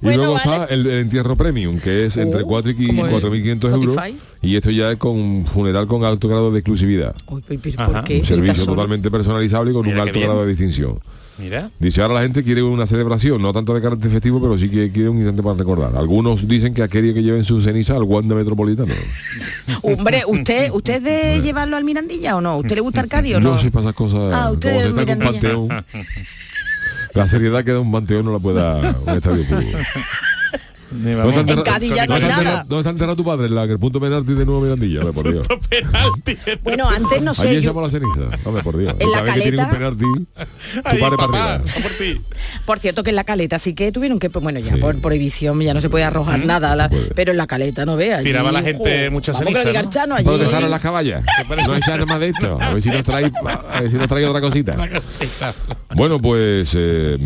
Y 0.00 0.04
Bueno, 0.04 0.18
luego 0.24 0.34
vale. 0.34 0.50
está 0.62 0.74
el, 0.74 0.86
el 0.86 0.98
entierro 1.00 1.36
premium, 1.36 1.78
que 1.80 2.06
es 2.06 2.16
entre 2.16 2.42
Oh, 2.42 2.46
4 2.46 2.70
y 2.72 2.86
como 2.88 3.06
el 3.06 3.12
4.500 3.12 3.72
euros. 3.72 3.96
Y 4.42 4.56
esto 4.56 4.70
ya 4.70 4.92
es 4.92 4.98
con 4.98 5.12
un 5.18 5.46
funeral 5.46 5.86
con 5.86 6.04
alto 6.04 6.28
grado 6.28 6.52
de 6.52 6.58
exclusividad. 6.60 7.14
Un 7.28 7.42
servicio 7.42 8.64
totalmente 8.66 9.10
personalizable 9.10 9.70
y 9.70 9.74
con 9.74 9.84
Mira 9.86 10.02
un 10.02 10.08
alto 10.08 10.20
grado 10.20 10.42
de 10.42 10.48
distinción. 10.50 11.00
Mira. 11.38 11.70
Dice, 11.78 12.00
ahora 12.00 12.14
la 12.14 12.22
gente 12.22 12.42
quiere 12.42 12.62
una 12.62 12.86
celebración, 12.86 13.42
no 13.42 13.52
tanto 13.52 13.74
de 13.74 13.82
carácter 13.82 14.10
festivo, 14.10 14.40
pero 14.40 14.56
sí 14.58 14.70
que 14.70 14.90
quiere 14.90 15.10
un 15.10 15.16
instante 15.18 15.42
para 15.42 15.54
recordar. 15.54 15.94
Algunos 15.94 16.48
dicen 16.48 16.72
que 16.72 16.82
ha 16.82 16.88
querido 16.88 17.12
que 17.12 17.22
lleven 17.22 17.44
su 17.44 17.60
ceniza 17.60 17.94
al 17.94 18.04
Wanda 18.04 18.34
Metropolitano. 18.34 18.94
Hombre, 19.82 20.22
¿usted 20.26 20.70
usted 20.72 20.94
es 20.96 21.02
de 21.04 21.42
llevarlo 21.42 21.76
al 21.76 21.84
Mirandilla 21.84 22.36
o 22.36 22.40
no? 22.40 22.56
¿Usted 22.56 22.76
le 22.76 22.80
gusta 22.80 23.00
Arcadio 23.02 23.36
o 23.36 23.40
no? 23.40 23.56
Yo 23.56 23.58
sé 23.58 23.70
para 23.70 23.82
esas 23.84 23.94
cosas, 23.94 24.20
Ah, 24.32 24.50
usted 24.50 24.90
Mirandilla. 24.92 25.84
La 27.16 27.26
seriedad 27.26 27.64
que 27.64 27.72
da 27.72 27.80
un 27.80 27.90
panteón 27.90 28.26
no 28.26 28.32
la 28.32 28.38
puede 28.38 28.60
dar 28.60 28.94
un 29.06 29.08
estadio 29.08 29.44
público. 29.46 29.78
¿Dónde 31.02 31.52
En 31.52 31.62
Cádiz 31.62 31.94
ya 31.94 32.06
no 32.06 32.14
hay 32.14 32.20
¿dónde 32.20 32.28
está 32.32 32.42
nada. 32.44 32.64
¿Dónde 32.68 32.78
está 32.80 32.90
enterrado 32.90 33.16
tu 33.16 33.24
padre? 33.24 33.46
En, 33.46 33.54
la, 33.54 33.64
el 33.64 33.78
punto 33.78 34.00
penalti 34.00 34.34
de 34.34 34.44
Nuevo 34.44 34.60
Mirandilla, 34.62 35.00
hombre, 35.00 35.12
por 35.12 35.32
Dios. 35.32 35.46
Penalti. 35.68 36.36
Bueno, 36.62 36.88
antes 36.88 37.22
no 37.22 37.30
Allí 37.30 37.40
sé, 37.42 37.52
yo- 37.54 37.58
echamos 37.60 37.82
la 37.84 37.90
ceniza. 37.90 38.38
Hombre, 38.44 38.62
por 38.62 38.76
Dios. 38.76 38.94
En 38.98 39.10
la 39.10 39.24
caleta- 39.24 39.70
penalti, 39.70 40.04
tu 40.04 40.80
Ahí, 40.84 40.98
padre 41.00 41.16
papá, 41.16 41.60
por 41.82 41.92
ti. 41.92 42.20
por 42.64 42.78
cierto 42.78 43.02
que 43.02 43.10
en 43.10 43.16
la 43.16 43.24
caleta 43.24 43.58
sí 43.58 43.74
que 43.74 43.92
tuvieron 43.92 44.18
que, 44.18 44.28
bueno, 44.28 44.58
ya 44.60 44.74
Sí. 44.74 44.80
por 44.80 45.00
prohibición 45.00 45.60
ya 45.60 45.74
no 45.74 45.80
se 45.80 45.88
puede 45.90 46.04
arrojar 46.04 46.44
nada, 46.44 46.74
la- 46.76 46.88
puede. 46.88 47.10
pero 47.14 47.30
en 47.32 47.36
la 47.38 47.46
caleta 47.46 47.84
no 47.86 47.96
vea. 47.96 48.16
allí, 48.18 48.24
Tiraba 48.26 48.50
la 48.52 48.62
gente 48.62 49.10
mucha 49.10 49.32
ceniza, 49.32 49.62
¿no? 50.06 50.14
allí. 50.16 50.38
Dejaron 50.38 50.70
las 50.70 50.80
caballas. 50.82 51.24
No 51.66 51.74
echar 51.74 52.04
más 52.06 52.20
de 52.20 52.28
esto. 52.28 52.58
A 52.60 52.72
ver 52.74 52.82
si 52.82 52.88
nos 52.90 53.02
trae, 53.02 53.30
a 53.70 53.80
ver 53.80 53.90
si 53.90 53.96
nos 53.96 54.08
trae 54.08 54.24
otra 54.26 54.40
cosita. 54.40 54.76
Bueno, 55.94 56.20
pues 56.20 56.74
eh, 56.76 57.18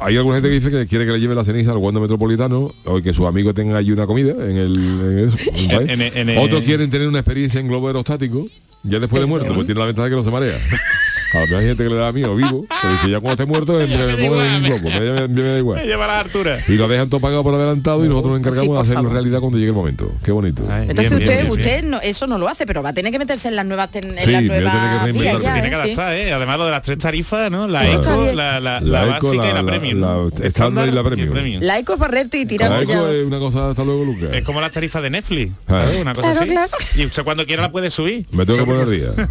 hay 0.00 0.16
alguna 0.16 0.36
gente 0.36 0.48
que 0.48 0.54
dice 0.54 0.70
que 0.70 0.86
quiere 0.86 1.06
que 1.06 1.12
le 1.12 1.20
lleve 1.20 1.34
la 1.34 1.44
ceniza 1.44 1.70
al 1.72 1.76
Wanda 1.78 2.00
Metropolitano 2.00 2.72
o 3.00 3.02
que 3.02 3.12
sus 3.12 3.26
amigos 3.26 3.54
tengan 3.54 3.76
allí 3.76 3.92
una 3.92 4.06
comida 4.06 4.32
en 4.48 4.56
el, 4.56 4.76
en 4.76 5.18
eso, 5.28 5.36
en 5.54 5.70
el 5.70 5.76
país. 5.86 6.16
En- 6.16 6.38
Otros 6.38 6.62
quieren 6.62 6.88
tener 6.90 7.08
una 7.08 7.18
experiencia 7.20 7.60
en 7.60 7.68
globo 7.68 7.88
aerostático 7.88 8.46
ya 8.82 8.98
después 8.98 9.20
de 9.20 9.26
muerto, 9.26 9.52
pues 9.54 9.66
tiene 9.66 9.78
la 9.78 9.86
ventaja 9.86 10.04
de 10.06 10.10
que 10.12 10.16
no 10.16 10.22
se 10.24 10.30
marea. 10.30 10.58
A 11.32 11.46
lo 11.46 11.58
hay 11.58 11.66
gente 11.66 11.84
que 11.84 11.88
le 11.90 11.94
da 11.96 12.10
miedo 12.12 12.34
vivo, 12.34 12.66
que 12.82 12.88
dice 12.88 13.10
ya 13.10 13.20
cuando 13.20 13.32
esté 13.42 13.44
muerto 13.46 13.72
me, 13.78 13.86
Ya 13.86 13.96
me 13.98 14.06
me 14.06 14.14
un 14.14 14.24
igual, 14.24 14.62
globo, 14.62 14.88
me, 14.90 15.00
me- 15.00 15.28
me 15.28 15.42
da 15.42 15.52
Me 15.52 15.58
igual. 15.58 15.82
lleva 15.84 16.06
la 16.06 16.20
altura. 16.20 16.58
Y 16.68 16.72
lo 16.72 16.88
dejan 16.88 17.08
todo 17.08 17.20
pagado 17.20 17.42
por 17.44 17.54
adelantado 17.54 18.04
y 18.04 18.08
nosotros 18.08 18.32
nos 18.32 18.40
encargamos 18.40 18.66
Sí, 18.66 18.72
de 18.74 18.80
hacerlo 18.80 18.94
favor. 19.02 19.12
realidad 19.12 19.38
cuando 19.40 19.58
llegue 19.58 19.68
el 19.70 19.74
momento. 19.76 20.12
Qué 20.24 20.32
bonito. 20.32 20.64
Ay, 20.68 20.86
Entonces 20.88 21.10
bien, 21.16 21.22
usted, 21.22 21.40
bien, 21.42 21.50
usted 21.52 21.70
bien. 21.80 21.90
no, 21.90 22.00
eso 22.00 22.26
no 22.26 22.36
lo 22.38 22.48
hace, 22.48 22.66
pero 22.66 22.82
va 22.82 22.88
a 22.90 22.92
tener 22.94 23.12
que 23.12 23.18
meterse 23.18 23.48
en 23.48 23.56
las 23.56 23.64
nuevas 23.66 23.90
ten- 23.90 24.18
en 24.18 24.24
Sí, 24.24 24.30
las 24.32 24.40
que 24.42 24.48
nuevas 24.48 24.72
vías 25.12 25.16
Pero 25.24 25.38
se 25.38 25.44
ya, 25.44 25.52
tiene 25.54 25.68
¿eh? 25.68 25.70
que 25.70 25.76
adaptar, 25.76 26.12
¿eh? 26.16 26.32
Además 26.32 26.58
lo 26.58 26.64
de 26.66 26.70
las 26.72 26.82
tres 26.82 26.98
tarifas, 26.98 27.50
¿no? 27.50 27.68
La 27.68 27.84
está 27.84 28.12
eco, 28.14 28.32
la, 28.34 28.60
la, 28.60 28.80
La 28.80 29.06
la 29.06 29.16
eco, 29.16 29.26
básica 29.28 29.44
y 29.44 29.48
la- 29.48 29.54
la 29.54 29.62
la- 29.62 29.66
premium. 29.70 30.00
la 30.00 30.46
estándar 30.46 30.88
y 30.88 30.92
la 30.92 31.04
premium. 31.04 31.60
La 31.62 31.78
eco 31.78 31.92
es 31.94 31.98
barrerte 31.98 32.38
y 32.38 32.46
tirar 32.46 32.70
La 32.70 32.82
ya. 32.82 32.94
eco 32.96 33.08
es 33.08 33.24
una 33.26 33.38
cosa 33.38 33.70
hasta 33.70 33.84
luego, 33.84 34.04
Lucas. 34.04 34.30
Es 34.32 34.42
como 34.42 34.60
las 34.60 34.72
tarifas 34.72 35.02
de 35.02 35.10
Netflix, 35.10 35.52
Ah. 35.68 35.84
una 36.00 36.12
cosa 36.12 36.30
Claro, 36.32 36.40
así. 36.40 36.50
claro. 36.50 36.70
Y 36.96 37.04
usted 37.06 37.22
cuando 37.22 37.46
quiera 37.46 37.62
la 37.62 37.70
puede 37.70 37.90
subir. 37.90 38.26
Me 38.32 38.44
tengo 38.44 38.58
que 38.58 38.64
poner 38.64 38.84
porque- 38.84 38.96
día. 38.96 39.30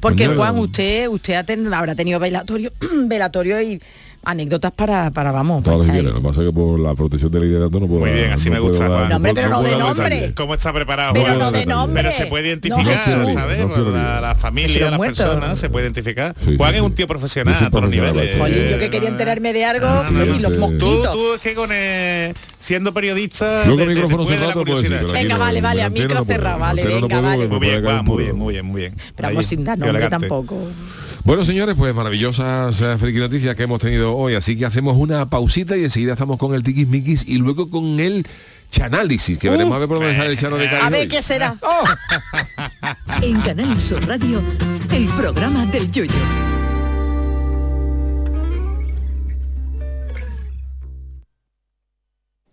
Porque. 0.00 0.26
Juan, 0.28 0.58
usted, 0.58 0.87
usted 1.08 1.34
ha 1.34 1.44
ten- 1.44 1.72
habrá 1.72 1.94
tenido 1.94 2.18
velatorio, 2.20 2.72
velatorio 3.06 3.60
y 3.60 3.80
anécdotas 4.24 4.72
para, 4.72 5.10
para 5.10 5.32
vamos, 5.32 5.62
Todo 5.62 5.74
lo 5.76 5.80
que 5.80 5.86
para 5.86 5.98
quiera. 6.00 6.10
Lo 6.10 6.16
que 6.16 6.28
pasa 6.28 6.40
es 6.42 6.46
que 6.48 6.52
por 6.52 6.78
la 6.78 6.94
protección 6.94 7.30
del 7.30 7.42
liderato 7.42 7.80
no 7.80 7.86
puedo 7.86 8.00
Muy 8.00 8.10
bien, 8.10 8.32
así 8.32 8.50
me 8.50 8.56
puedo 8.58 8.68
gusta, 8.70 8.88
dar-. 8.88 9.08
No, 9.08 9.16
hombre, 9.16 9.32
pero 9.34 9.48
no 9.48 9.60
puedo 9.60 9.70
de 9.70 9.78
nombre. 9.78 10.34
¿Cómo 10.34 10.54
está 10.54 10.72
preparado? 10.72 11.12
Pero 11.14 11.34
no 11.36 11.50
de 11.50 11.66
nombre. 11.66 12.02
Pero 12.02 12.14
se 12.14 12.26
puede 12.26 12.42
No, 12.44 12.48
identificar, 12.50 13.18
no 13.18 13.28
¿sabes? 13.30 13.66
no 13.66 13.90
la, 13.90 14.20
la 14.20 14.34
familia, 14.34 14.90
las 14.90 15.00
personas, 15.00 15.58
se 15.58 15.70
puede 15.70 15.86
identificar. 15.86 16.34
Sí, 16.44 16.56
Juan 16.56 16.70
sí, 16.72 16.76
es 16.76 16.82
un 16.82 16.94
tío 16.94 17.06
profesional 17.06 17.54
a 17.62 17.70
todos 17.70 17.82
los 17.84 17.90
niveles. 17.90 18.36
Jolín, 18.36 18.68
yo 18.70 18.78
que 18.78 18.84
Eh, 18.86 18.90
quería 18.90 19.08
no, 19.08 19.14
enterarme 19.14 19.52
de 19.52 19.64
algo 19.64 19.86
no, 19.86 20.10
no, 20.10 20.24
y 20.24 20.28
no, 20.28 20.38
los 20.48 20.58
no. 20.58 20.68
Tú, 20.78 20.86
mosquitos. 20.86 21.12
tú 21.12 21.34
es 21.34 21.40
que 21.40 21.54
con 21.54 21.70
eh, 21.72 22.34
siendo 22.58 22.92
periodista 22.92 23.64
Yo 23.66 23.76
con 23.76 23.88
micrófono 23.88 24.26
cerrado 24.26 24.64
Venga, 24.64 25.34
no, 25.34 25.40
vale, 25.40 25.60
vale, 25.60 25.82
a 25.82 25.90
micro 25.90 26.14
no 26.16 26.24
cerrado, 26.24 26.58
vale, 26.58 26.84
no 26.84 27.08
venga, 27.08 27.20
vale. 27.20 27.48
me 27.48 27.58
Muy 27.58 27.60
bien, 27.68 28.04
muy 28.04 28.22
bien, 28.24 28.36
muy 28.36 28.52
bien, 28.52 28.66
muy 28.66 28.80
bien. 28.82 28.94
Pero 29.16 29.28
vamos 29.28 29.46
sin 29.46 29.64
dar 29.64 29.78
nombre 29.78 30.08
tampoco. 30.08 30.56
Bueno, 31.24 31.44
señores, 31.44 31.74
pues 31.76 31.94
maravillosas 31.94 32.80
eh, 32.80 32.96
friki 32.96 33.18
noticias 33.18 33.54
que 33.54 33.64
hemos 33.64 33.80
tenido 33.80 34.07
hoy, 34.16 34.34
así 34.34 34.56
que 34.56 34.66
hacemos 34.66 34.96
una 34.96 35.28
pausita 35.28 35.76
y 35.76 35.84
enseguida 35.84 36.12
estamos 36.12 36.38
con 36.38 36.54
el 36.54 36.62
tiquismiquis 36.62 37.24
y 37.26 37.38
luego 37.38 37.70
con 37.70 37.98
el 38.00 38.26
chanálisis, 38.70 39.38
que 39.38 39.48
veremos 39.48 39.74
a 39.74 39.78
ver 39.78 39.88
por 39.88 39.98
dónde 39.98 40.16
sale 40.16 40.30
el 40.30 40.38
chano 40.38 40.56
de 40.56 40.68
Cádiz 40.68 40.82
Uh. 40.82 40.86
A 40.86 40.90
ver 40.90 41.00
hoy. 41.02 41.08
qué 41.08 41.22
será. 41.22 41.56
En 43.22 43.40
Canal 43.40 43.80
Sur 43.80 44.06
Radio, 44.06 44.42
el 44.92 45.06
programa 45.08 45.66
del 45.66 45.90
yoyo. 45.90 46.57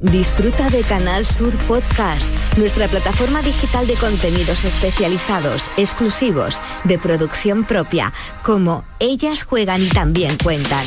Disfruta 0.00 0.70
de 0.70 0.82
Canal 0.82 1.26
Sur 1.26 1.52
Podcast, 1.66 2.32
nuestra 2.56 2.86
plataforma 2.86 3.42
digital 3.42 3.84
de 3.88 3.94
contenidos 3.94 4.64
especializados, 4.64 5.72
exclusivos, 5.76 6.62
de 6.84 7.00
producción 7.00 7.64
propia, 7.64 8.12
como 8.44 8.84
Ellas 9.00 9.42
juegan 9.42 9.82
y 9.82 9.88
también 9.88 10.38
cuentan. 10.38 10.84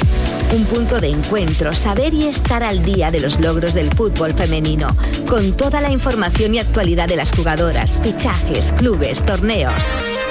Un 0.55 0.63
punto 0.63 1.01
de 1.01 1.09
encuentro, 1.09 1.73
saber 1.73 2.13
y 2.13 2.27
estar 2.27 2.63
al 2.63 2.83
día 2.83 3.11
de 3.11 3.19
los 3.19 3.37
logros 3.41 3.73
del 3.73 3.93
fútbol 3.93 4.33
femenino, 4.33 4.95
con 5.27 5.57
toda 5.57 5.81
la 5.81 5.91
información 5.91 6.55
y 6.55 6.59
actualidad 6.59 7.09
de 7.09 7.17
las 7.17 7.33
jugadoras, 7.33 7.99
fichajes, 8.01 8.71
clubes, 8.77 9.25
torneos. 9.25 9.73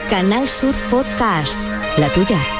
Canal 0.09 0.49
Sur 0.49 0.75
Podcast, 0.91 1.61
la 1.99 2.09
tuya. 2.09 2.60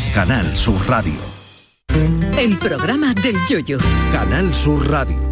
Canal 0.13 0.55
Sur 0.55 0.77
Radio. 0.87 1.13
El 2.37 2.57
programa 2.57 3.13
del 3.13 3.35
Yoyo. 3.49 3.77
Canal 4.11 4.53
Sur 4.53 4.89
Radio. 4.89 5.31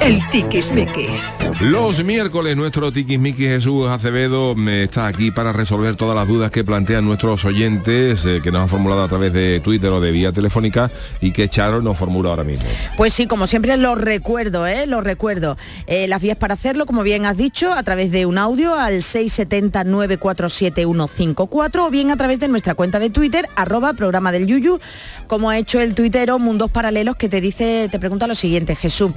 El 0.00 0.20
tiquismiquis. 0.30 1.34
Los 1.60 2.02
miércoles 2.04 2.56
nuestro 2.56 2.90
tiquismiquis 2.92 3.48
Jesús 3.48 3.88
Acevedo 3.88 4.56
me 4.56 4.84
está 4.84 5.06
aquí 5.06 5.30
para 5.30 5.52
resolver 5.52 5.96
todas 5.96 6.16
las 6.16 6.26
dudas 6.26 6.50
que 6.50 6.64
plantean 6.64 7.04
nuestros 7.04 7.44
oyentes 7.44 8.24
eh, 8.26 8.40
que 8.42 8.50
nos 8.50 8.62
han 8.62 8.68
formulado 8.68 9.04
a 9.04 9.08
través 9.08 9.32
de 9.32 9.60
Twitter 9.60 9.90
o 9.90 10.00
de 10.00 10.10
vía 10.10 10.32
telefónica 10.32 10.90
y 11.20 11.30
que 11.30 11.48
Charo 11.48 11.80
nos 11.80 11.96
formula 11.96 12.30
ahora 12.30 12.42
mismo. 12.42 12.64
Pues 12.96 13.14
sí, 13.14 13.26
como 13.26 13.46
siempre 13.46 13.76
lo 13.76 13.94
recuerdo, 13.94 14.66
¿eh? 14.66 14.88
Lo 14.88 15.00
recuerdo. 15.00 15.56
Eh, 15.86 16.08
las 16.08 16.20
vías 16.20 16.36
para 16.36 16.54
hacerlo, 16.54 16.84
como 16.84 17.04
bien 17.04 17.24
has 17.24 17.36
dicho, 17.36 17.72
a 17.72 17.84
través 17.84 18.10
de 18.10 18.26
un 18.26 18.38
audio 18.38 18.74
al 18.74 19.02
670-947-154 19.02 21.86
o 21.86 21.90
bien 21.90 22.10
a 22.10 22.16
través 22.16 22.40
de 22.40 22.48
nuestra 22.48 22.74
cuenta 22.74 22.98
de 22.98 23.10
Twitter, 23.10 23.46
arroba 23.54 23.92
programa 23.92 24.32
del 24.32 24.46
Yuyu, 24.46 24.80
como 25.28 25.48
ha 25.48 25.58
hecho 25.58 25.80
el 25.80 25.94
tuitero 25.94 26.38
Mundos 26.38 26.70
Paralelos 26.70 27.16
que 27.16 27.28
te 27.28 27.40
dice, 27.40 27.88
te 27.90 27.98
pregunta 27.98 28.26
lo 28.26 28.34
siguiente, 28.34 28.74
Jesús. 28.74 29.12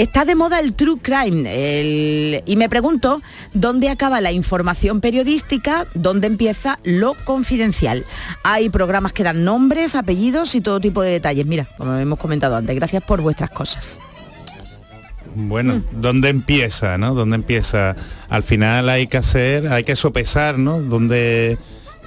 Está 0.00 0.24
de 0.24 0.34
moda 0.34 0.60
el 0.60 0.72
true 0.72 0.96
crime 1.02 1.42
el- 1.46 2.42
y 2.46 2.56
me 2.56 2.70
pregunto 2.70 3.20
dónde 3.52 3.90
acaba 3.90 4.22
la 4.22 4.32
información 4.32 5.02
periodística, 5.02 5.86
dónde 5.92 6.26
empieza 6.26 6.78
lo 6.84 7.12
confidencial. 7.24 8.06
Hay 8.42 8.70
programas 8.70 9.12
que 9.12 9.24
dan 9.24 9.44
nombres, 9.44 9.94
apellidos 9.94 10.54
y 10.54 10.62
todo 10.62 10.80
tipo 10.80 11.02
de 11.02 11.10
detalles. 11.10 11.44
Mira, 11.44 11.68
como 11.76 11.94
hemos 11.96 12.18
comentado 12.18 12.56
antes, 12.56 12.74
gracias 12.76 13.02
por 13.02 13.20
vuestras 13.20 13.50
cosas. 13.50 14.00
Bueno, 15.34 15.82
¿dónde 15.92 16.30
empieza, 16.30 16.96
no? 16.96 17.14
¿Dónde 17.14 17.36
empieza? 17.36 17.94
Al 18.30 18.42
final 18.42 18.88
hay 18.88 19.06
que 19.06 19.18
hacer, 19.18 19.68
hay 19.70 19.84
que 19.84 19.96
sopesar, 19.96 20.58
¿no? 20.58 20.80
¿Dónde, 20.80 21.58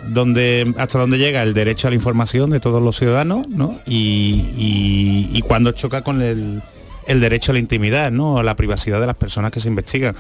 dónde, 0.10 0.74
hasta 0.80 0.98
dónde 0.98 1.20
llega 1.20 1.44
el 1.44 1.54
derecho 1.54 1.88
a 1.88 1.92
la 1.92 1.96
información 1.96 2.50
de 2.50 2.60
todos 2.60 2.82
los 2.82 2.98
ciudadanos, 2.98 3.48
¿no? 3.50 3.80
Y, 3.86 4.50
y, 4.58 5.30
y 5.38 5.42
cuando 5.44 5.74
choca 5.74 6.02
con 6.02 6.24
el, 6.24 6.64
el 7.08 7.20
derecho 7.20 7.52
a 7.52 7.54
la 7.54 7.60
intimidad, 7.60 8.12
¿no? 8.12 8.38
A 8.38 8.44
la 8.44 8.56
privacidad 8.56 9.00
de 9.00 9.08
las 9.08 9.16
personas 9.16 9.52
que 9.52 9.60
se 9.60 9.68
investigan. 9.70 10.16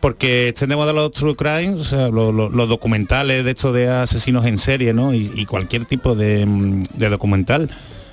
Porque 0.00 0.48
extendemos 0.48 0.86
de 0.86 0.94
los 0.94 1.12
true 1.12 1.36
crimes, 1.36 1.74
o 1.80 1.84
sea, 1.84 2.08
lo- 2.08 2.32
lo- 2.32 2.48
los 2.48 2.68
documentales 2.68 3.44
de 3.44 3.50
estos 3.50 3.74
de 3.74 3.88
asesinos 3.90 4.46
en 4.46 4.58
serie, 4.58 4.94
¿no? 4.94 5.12
Y, 5.12 5.44
cualquier 5.44 5.84
tipo 5.84 6.14
de, 6.14 6.46
mm, 6.46 6.80
de 6.94 7.08
documental 7.10 7.70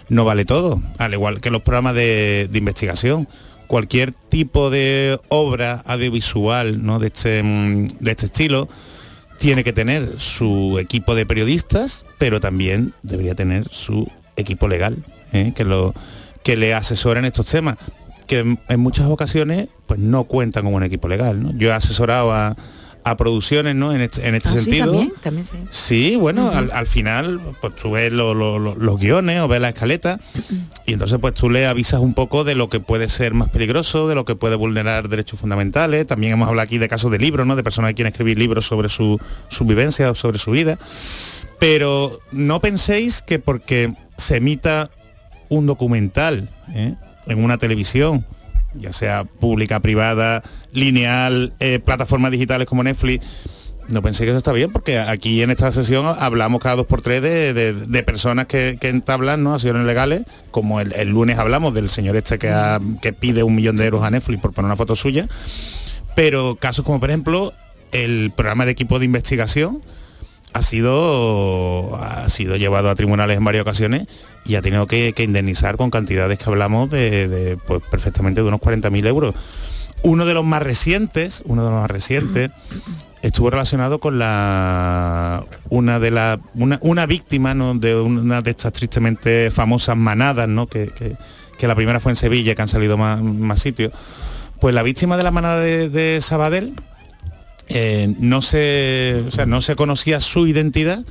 no 0.10 0.26
vale 0.26 0.43
todo, 0.43 0.82
al 0.97 1.13
igual 1.13 1.39
que 1.39 1.50
los 1.50 1.62
programas 1.62 1.95
de, 1.95 2.50
de 2.52 2.58
investigación. 2.60 3.28
Cualquier 3.67 4.12
tipo 4.12 4.69
de 4.69 5.19
obra 5.30 5.82
audiovisual 5.86 6.86
¿no? 6.86 7.00
de, 7.00 7.08
este, 7.08 7.43
mm, 7.43 7.86
de 8.00 8.12
este 8.12 8.26
estilo 8.28 8.67
tiene 9.39 9.63
que 9.63 9.71
tener 9.73 10.19
su 10.19 10.80
equipo 10.80 11.15
de 11.15 11.26
periodistas, 11.26 12.06
pero 12.17 12.39
también 12.39 12.93
debería 13.04 13.36
tener 13.36 13.67
su 13.69 14.10
equipo 14.36 14.67
legal, 14.67 14.97
¿eh? 15.32 15.54
que, 15.56 15.63
lo, 15.63 15.93
que 16.48 16.56
le 16.56 16.74
asesora 16.74 17.20
en 17.20 17.26
estos 17.26 17.46
temas, 17.46 17.76
que 18.26 18.40
en, 18.40 18.58
en 18.70 18.80
muchas 18.80 19.08
ocasiones 19.08 19.68
pues 19.86 20.00
no 20.00 20.24
cuentan 20.24 20.64
con 20.64 20.74
un 20.76 20.84
equipo 20.84 21.10
legal. 21.10 21.44
¿no? 21.44 21.52
Yo 21.58 21.68
he 21.70 21.74
asesorado 21.74 22.32
a, 22.32 22.56
a 23.04 23.18
producciones 23.18 23.76
¿no? 23.76 23.92
en 23.94 24.00
este, 24.00 24.26
en 24.30 24.34
este 24.36 24.48
Ah, 24.48 24.52
sí, 24.54 24.60
sentido. 24.60 24.86
también, 24.92 25.14
también 25.22 25.46
sí. 25.46 25.58
Sí, 25.70 26.16
bueno, 26.16 26.50
al, 26.50 26.72
al 26.72 26.88
final 26.88 27.42
pues 27.60 27.76
tú 27.76 27.92
ves 27.92 28.14
lo- 28.14 28.34
lo- 28.34 28.60
lo- 28.60 28.76
los 28.76 28.98
guiones 28.98 29.42
o 29.42 29.50
ves 29.50 29.60
la 29.60 29.70
escaleta 29.70 30.22
y 30.86 30.94
entonces 30.94 31.18
pues 31.20 31.34
tú 31.34 31.50
le 31.50 31.68
avisas 31.68 32.00
un 32.00 32.14
poco 32.14 32.46
de 32.46 32.56
lo 32.56 32.70
que 32.70 32.80
puede 32.80 33.10
ser 33.10 33.34
más 33.34 33.50
peligroso, 33.50 34.08
de 34.08 34.16
lo 34.16 34.24
que 34.24 34.36
puede 34.36 34.56
vulnerar 34.56 35.10
derechos 35.10 35.42
fundamentales. 35.42 36.08
También 36.08 36.32
hemos 36.34 36.48
hablado 36.48 36.64
aquí 36.66 36.78
de 36.78 36.88
casos 36.88 37.12
de 37.12 37.20
libros, 37.20 37.46
¿no? 37.46 37.58
De 37.58 37.64
personas 37.64 37.90
que 37.92 37.96
quieren 37.96 38.14
escribir 38.14 38.38
libros 38.40 38.66
sobre 38.66 38.88
su, 38.88 39.20
su 39.50 39.66
vivencia 39.66 40.10
o 40.12 40.16
sobre 40.16 40.40
su 40.40 40.52
vida. 40.52 40.78
Pero 41.60 42.20
no 42.32 42.62
penséis 42.62 43.22
que 43.22 43.40
porque 43.40 43.94
se 44.18 44.38
emita 44.38 44.90
un 45.50 45.66
documental 45.66 46.50
¿eh? 46.74 46.96
en 47.28 47.44
una 47.44 47.58
televisión, 47.58 48.26
ya 48.76 48.94
sea 48.94 49.24
pública, 49.24 49.80
privada, 49.80 50.44
lineal, 50.72 51.54
eh, 51.60 51.80
plataformas 51.80 52.32
digitales 52.32 52.68
como 52.68 52.84
Netflix, 52.84 53.26
no 53.90 54.02
pensé 54.02 54.26
que 54.26 54.32
eso 54.32 54.38
está 54.38 54.52
bien, 54.52 54.72
porque 54.74 55.00
aquí 55.00 55.42
en 55.42 55.50
esta 55.50 55.72
sesión 55.72 56.06
hablamos 56.20 56.62
cada 56.62 56.76
dos 56.76 56.86
por 56.88 57.02
tres 57.02 57.22
de, 57.22 57.54
de- 57.54 58.04
personas 58.04 58.46
que, 58.46 58.78
entablan 58.82 59.44
¿no? 59.44 59.54
acciones 59.54 59.86
legales, 59.86 60.24
como 60.52 60.82
el, 60.82 61.10
lunes 61.10 61.38
hablamos 61.38 61.74
del 61.74 61.90
señor 61.90 62.18
este 62.18 62.38
que, 62.38 62.54
que 63.02 63.14
pide 63.14 63.44
un 63.44 63.56
millón 63.56 63.78
de 63.78 63.86
euros 63.86 64.04
a 64.04 64.12
Netflix 64.12 64.42
por 64.42 64.52
poner 64.52 64.66
una 64.68 64.76
foto 64.76 64.96
suya, 64.98 65.30
pero 66.16 66.58
casos 66.58 66.84
como 66.84 67.00
por 67.00 67.10
ejemplo 67.10 67.54
el 67.94 68.32
programa 68.36 68.66
de 68.66 68.72
equipo 68.72 69.00
de 69.00 69.06
investigación 69.06 69.82
ha 70.58 70.62
sido 70.62 71.96
ha 71.96 72.28
sido 72.30 72.56
llevado 72.56 72.89
a 72.89 72.96
tribunales 72.96 73.38
en 73.38 73.43
varias 73.43 73.62
ocasiones 73.62 74.08
y 74.46 74.56
ha 74.56 74.62
tenido 74.62 74.88
que, 74.88 75.13
indemnizar 75.17 75.78
con 75.78 75.89
cantidades 75.91 76.39
que 76.39 76.46
hablamos 76.50 76.89
de, 76.89 77.58
pues, 77.67 77.82
perfectamente 77.89 78.41
de 78.41 78.48
unos 78.48 78.60
40.000 78.62 79.08
euros. 79.08 79.36
Uno 80.04 80.26
de 80.26 80.34
los 80.34 80.46
más 80.46 80.62
recientes, 80.62 81.41
uno 81.46 81.63
de 81.63 81.72
los 81.72 81.80
más 81.82 81.89
recientes, 81.91 82.52
estuvo 83.22 83.50
relacionado 83.50 84.00
con 84.00 84.20
la 84.20 85.43
una 85.70 86.00
de 86.00 86.12
la 86.12 86.39
una, 86.54 86.78
una 86.82 87.06
víctima 87.08 87.54
¿no? 87.56 87.74
de 87.76 87.96
una 87.96 88.41
de 88.41 88.52
estas 88.52 88.74
tristemente 88.74 89.50
famosas 89.52 89.98
manadas, 89.98 90.48
¿no? 90.48 90.67
que, 90.67 90.89
que- 90.89 91.67
la 91.67 91.76
primera 91.76 92.00
fue 92.00 92.12
en 92.12 92.15
Sevilla, 92.15 92.54
que 92.54 92.62
han 92.62 92.67
salido 92.67 92.98
más, 92.98 93.22
más 93.22 93.60
sitios. 93.60 93.91
Pues 94.62 94.74
la 94.76 94.84
víctima 94.84 95.17
de 95.17 95.24
la 95.24 95.32
manada 95.32 95.60
de 95.60 96.20
Sabadell 96.22 96.74
eh, 97.70 98.14
no 98.20 98.42
se 98.42 99.24
o 99.28 99.32
sea, 99.32 99.46
no 99.46 99.62
se 99.62 99.76
conocía 99.76 100.20
su 100.22 100.48
identidad 100.48 101.04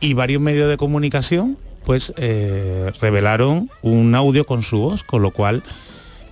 y 0.00 0.14
varios 0.14 0.40
medios 0.42 0.68
de 0.68 0.76
comunicación 0.76 1.56
pues 1.84 2.12
eh, 2.16 2.92
revelaron 3.00 3.70
un 3.82 4.14
audio 4.14 4.44
con 4.46 4.62
su 4.62 4.78
voz, 4.78 5.02
con 5.02 5.22
lo 5.22 5.30
cual 5.32 5.62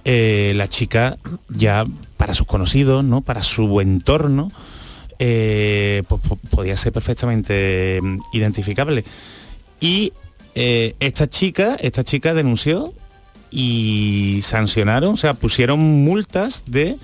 eh, 0.04 0.52
la 0.56 0.68
chica 0.68 1.18
ya 1.48 1.84
para 2.16 2.34
sus 2.34 2.46
conocidos, 2.46 3.02
¿no? 3.04 3.22
para 3.22 3.42
su 3.42 3.80
entorno, 3.80 4.50
pues, 5.18 6.02
po- 6.06 6.38
podía 6.50 6.76
ser 6.76 6.92
perfectamente 6.92 7.98
mm, 8.02 8.18
identificable. 8.34 9.04
Y 9.80 10.12
esta 10.54 11.28
chica, 11.28 11.76
esta 11.80 12.02
chica 12.02 12.34
denunció 12.34 12.92
y 13.50 14.40
sancionaron, 14.42 15.14
o 15.14 15.16
sea, 15.16 15.34
pusieron 15.34 15.78
multas 15.80 16.64
de 16.66 16.96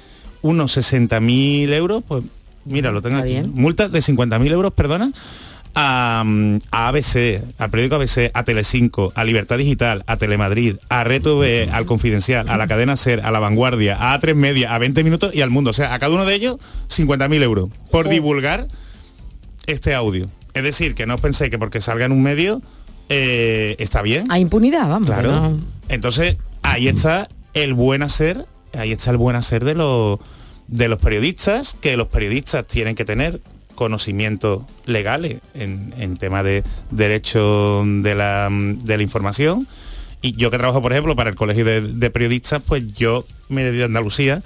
unos 0.44 0.76
60.000 0.76 1.72
euros, 1.72 2.02
pues 2.06 2.22
mira, 2.66 2.92
lo 2.92 3.00
tengo 3.02 3.16
aquí, 3.16 3.40
multas 3.52 3.90
de 3.90 4.00
50.000 4.00 4.50
euros, 4.52 4.72
perdona, 4.74 5.10
a, 5.74 6.22
a 6.70 6.88
ABC, 6.88 7.42
al 7.58 7.70
periódico 7.70 7.96
ABC, 7.96 8.30
a 8.32 8.44
Telecinco, 8.44 9.12
a 9.16 9.24
Libertad 9.24 9.58
Digital, 9.58 10.04
a 10.06 10.16
Telemadrid, 10.16 10.76
a 10.88 11.02
RTV, 11.02 11.68
al 11.72 11.86
Confidencial, 11.86 12.48
a 12.48 12.56
la 12.56 12.66
cadena 12.68 12.96
SER, 12.96 13.20
a 13.24 13.30
La 13.32 13.40
Vanguardia, 13.40 13.96
a 13.98 14.20
A3 14.20 14.34
Media, 14.34 14.74
a 14.74 14.78
20 14.78 15.02
Minutos 15.02 15.34
y 15.34 15.40
al 15.40 15.50
Mundo. 15.50 15.70
O 15.70 15.72
sea, 15.72 15.94
a 15.94 15.98
cada 15.98 16.12
uno 16.14 16.24
de 16.26 16.34
ellos 16.34 16.58
50.000 16.90 17.42
euros 17.42 17.70
por 17.90 18.08
divulgar 18.08 18.68
este 19.66 19.94
audio. 19.94 20.28
Es 20.52 20.62
decir, 20.62 20.94
que 20.94 21.06
no 21.06 21.16
os 21.16 21.20
penséis 21.20 21.50
que 21.50 21.58
porque 21.58 21.80
salga 21.80 22.04
en 22.04 22.12
un 22.12 22.22
medio 22.22 22.62
eh, 23.08 23.74
está 23.80 24.00
bien. 24.02 24.24
Hay 24.30 24.42
impunidad, 24.42 24.88
vamos. 24.88 25.06
Claro. 25.08 25.32
no- 25.32 25.60
Entonces, 25.88 26.36
ahí 26.62 26.86
está 26.88 27.28
el 27.54 27.74
buen 27.74 28.02
hacer, 28.02 28.46
ahí 28.76 28.92
está 28.92 29.10
el 29.10 29.16
buen 29.16 29.36
hacer 29.36 29.64
de 29.64 29.74
los 29.74 30.18
de 30.66 30.88
los 30.88 30.98
periodistas, 30.98 31.76
que 31.80 31.96
los 31.96 32.08
periodistas 32.08 32.66
tienen 32.66 32.94
que 32.94 33.04
tener 33.04 33.40
conocimientos 33.74 34.62
legales 34.86 35.40
en, 35.52 35.92
en 35.98 36.16
tema 36.16 36.42
de 36.42 36.64
derecho 36.90 37.82
de 37.84 38.14
la, 38.14 38.48
de 38.50 38.96
la 38.96 39.02
información. 39.02 39.66
Y 40.22 40.32
yo 40.36 40.50
que 40.50 40.56
trabajo, 40.56 40.80
por 40.80 40.92
ejemplo, 40.92 41.14
para 41.16 41.28
el 41.28 41.36
Colegio 41.36 41.64
de, 41.64 42.10
Periodistas, 42.10 42.62
pues 42.66 42.94
yo 42.94 43.26
me 43.50 43.62
dedico 43.62 43.82
a 43.82 43.86
Andalucía. 43.86 44.42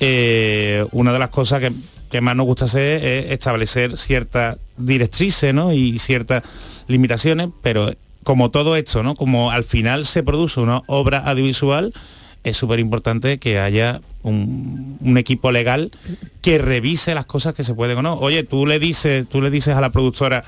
eh, 0.00 0.84
una 0.90 1.12
de 1.12 1.18
las 1.20 1.30
cosas 1.30 1.60
que, 1.60 1.70
que 2.10 2.20
más 2.20 2.34
nos 2.34 2.46
gusta 2.46 2.64
hacer 2.64 3.04
es 3.04 3.32
establecer 3.32 3.96
ciertas 3.96 4.58
directrices 4.76 5.54
¿no? 5.54 5.72
y 5.72 5.98
ciertas 5.98 6.42
limitaciones, 6.88 7.48
pero 7.62 7.92
como 8.24 8.50
todo 8.50 8.76
esto, 8.76 9.02
¿no? 9.02 9.14
Como 9.14 9.50
al 9.50 9.64
final 9.64 10.06
se 10.06 10.22
produce 10.22 10.60
una 10.60 10.82
obra 10.86 11.18
audiovisual, 11.18 11.92
es 12.44 12.56
súper 12.56 12.80
importante 12.80 13.38
que 13.38 13.58
haya 13.58 14.00
un, 14.22 14.98
un 15.00 15.18
equipo 15.18 15.52
legal 15.52 15.90
que 16.40 16.58
revise 16.58 17.14
las 17.14 17.26
cosas 17.26 17.54
que 17.54 17.64
se 17.64 17.74
pueden 17.74 17.98
o 17.98 18.02
no. 18.02 18.14
Oye, 18.14 18.42
tú 18.42 18.66
le 18.66 18.78
dices, 18.78 19.28
tú 19.28 19.40
le 19.40 19.50
dices 19.50 19.74
a 19.74 19.80
la 19.80 19.90
productora, 19.90 20.44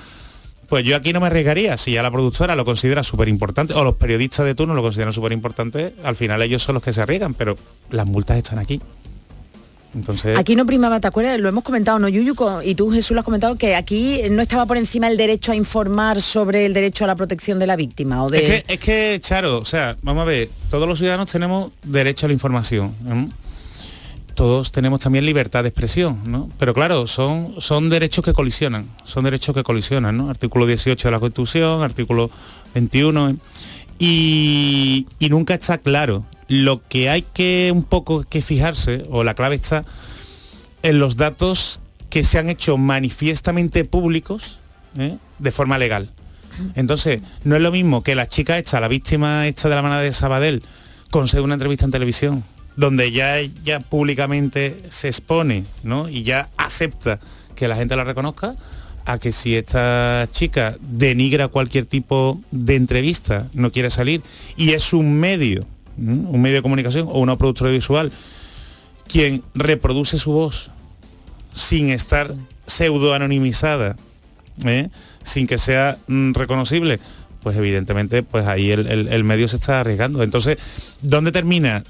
pues 0.68 0.84
yo 0.84 0.96
aquí 0.96 1.12
no 1.12 1.20
me 1.20 1.26
arriesgaría, 1.26 1.76
si 1.76 1.92
ya 1.92 2.02
la 2.02 2.10
productora 2.10 2.56
lo 2.56 2.64
considera 2.64 3.02
súper 3.02 3.28
importante, 3.28 3.74
o 3.74 3.84
los 3.84 3.96
periodistas 3.96 4.46
de 4.46 4.54
turno 4.54 4.74
lo 4.74 4.82
consideran 4.82 5.12
súper 5.12 5.32
importante, 5.32 5.94
al 6.02 6.16
final 6.16 6.42
ellos 6.42 6.62
son 6.62 6.74
los 6.74 6.82
que 6.82 6.92
se 6.92 7.02
arriesgan, 7.02 7.34
pero 7.34 7.56
las 7.90 8.06
multas 8.06 8.38
están 8.38 8.58
aquí. 8.58 8.80
Entonces, 9.94 10.36
Aquí 10.38 10.56
no 10.56 10.66
primaba, 10.66 11.00
¿te 11.00 11.08
acuerdas? 11.08 11.38
Lo 11.40 11.48
hemos 11.48 11.64
comentado, 11.64 11.98
¿no, 11.98 12.08
Yuyu? 12.08 12.34
Y 12.64 12.74
tú, 12.74 12.90
Jesús, 12.90 13.12
lo 13.12 13.20
has 13.20 13.24
comentado, 13.24 13.56
que 13.56 13.76
aquí 13.76 14.22
no 14.30 14.42
estaba 14.42 14.66
por 14.66 14.76
encima 14.76 15.08
el 15.08 15.16
derecho 15.16 15.52
a 15.52 15.54
informar 15.56 16.20
sobre 16.20 16.66
el 16.66 16.74
derecho 16.74 17.04
a 17.04 17.06
la 17.06 17.16
protección 17.16 17.58
de 17.58 17.66
la 17.66 17.76
víctima. 17.76 18.22
O 18.24 18.28
de... 18.28 18.38
Es 18.38 18.64
que, 18.64 18.74
es 18.74 18.80
que, 18.80 19.18
Charo, 19.20 19.58
o 19.58 19.64
sea, 19.64 19.96
vamos 20.02 20.22
a 20.22 20.26
ver, 20.26 20.50
todos 20.70 20.88
los 20.88 20.98
ciudadanos 20.98 21.30
tenemos 21.30 21.72
derecho 21.82 22.26
a 22.26 22.28
la 22.28 22.32
información. 22.32 22.94
¿no? 23.02 23.30
Todos 24.34 24.72
tenemos 24.72 25.00
también 25.00 25.24
libertad 25.24 25.62
de 25.62 25.68
expresión, 25.68 26.20
¿no? 26.26 26.50
Pero 26.58 26.74
claro, 26.74 27.06
son, 27.06 27.54
son 27.58 27.88
derechos 27.88 28.24
que 28.24 28.32
colisionan, 28.32 28.88
son 29.04 29.24
derechos 29.24 29.54
que 29.54 29.62
colisionan, 29.62 30.16
¿no? 30.16 30.28
Artículo 30.28 30.66
18 30.66 31.06
de 31.06 31.12
la 31.12 31.20
Constitución, 31.20 31.82
artículo 31.82 32.30
21. 32.74 33.30
¿eh? 33.30 33.36
Y, 33.98 35.06
nunca 35.30 35.54
está 35.54 35.78
claro. 35.78 36.24
Lo 36.48 36.82
que 36.86 37.08
hay 37.08 37.22
que 37.22 37.70
un 37.72 37.84
poco 37.84 38.22
que 38.24 38.42
fijarse, 38.42 39.04
o 39.10 39.24
la 39.24 39.34
clave 39.34 39.56
está 39.56 39.84
en 40.82 40.98
los 40.98 41.16
datos 41.16 41.80
que 42.10 42.22
se 42.22 42.38
han 42.38 42.48
hecho 42.50 42.76
manifiestamente 42.76 43.84
públicos 43.84 44.58
¿eh? 44.98 45.16
de 45.38 45.52
forma 45.52 45.78
legal. 45.78 46.10
Entonces, 46.74 47.20
no 47.42 47.56
es 47.56 47.62
lo 47.62 47.72
mismo 47.72 48.02
que 48.02 48.14
la 48.14 48.28
chica 48.28 48.58
esta, 48.58 48.80
la 48.80 48.88
víctima 48.88 49.46
esta 49.46 49.68
de 49.68 49.74
la 49.74 49.82
manada 49.82 50.02
de 50.02 50.12
Sabadell, 50.12 50.62
concede 51.10 51.40
una 51.40 51.54
entrevista 51.54 51.84
en 51.84 51.90
televisión, 51.90 52.44
donde 52.76 53.10
ya, 53.10 53.40
ya 53.64 53.80
públicamente 53.80 54.82
se 54.90 55.08
expone 55.08 55.64
¿no? 55.82 56.08
y 56.08 56.22
ya 56.22 56.50
acepta 56.56 57.18
que 57.56 57.68
la 57.68 57.76
gente 57.76 57.96
la 57.96 58.04
reconozca, 58.04 58.56
a 59.06 59.18
que 59.18 59.32
si 59.32 59.54
esta 59.54 60.26
chica 60.32 60.76
denigra 60.80 61.48
cualquier 61.48 61.86
tipo 61.86 62.40
de 62.50 62.76
entrevista, 62.76 63.46
no 63.52 63.70
quiere 63.70 63.90
salir, 63.90 64.22
y 64.56 64.72
es 64.72 64.92
un 64.92 65.18
medio, 65.18 65.66
un 65.98 66.40
medio 66.40 66.56
de 66.56 66.62
comunicación 66.62 67.06
o 67.10 67.18
una 67.20 67.36
productora 67.36 67.70
visual, 67.70 68.10
quien 69.06 69.42
reproduce 69.54 70.18
su 70.18 70.32
voz 70.32 70.70
sin 71.54 71.90
estar 71.90 72.34
pseudo 72.66 73.12
anonimizada, 73.14 73.96
¿eh? 74.64 74.88
sin 75.22 75.46
que 75.46 75.58
sea 75.58 75.98
mm, 76.06 76.32
reconocible, 76.32 76.98
pues 77.42 77.56
evidentemente 77.58 78.22
pues 78.22 78.46
ahí 78.46 78.70
el, 78.70 78.86
el- 78.86 79.08
el 79.08 79.24
medio 79.24 79.46
se 79.48 79.56
está 79.56 79.80
arriesgando. 79.80 80.22
Entonces, 80.22 80.56
¿dónde 81.02 81.30
termina? 81.30 81.84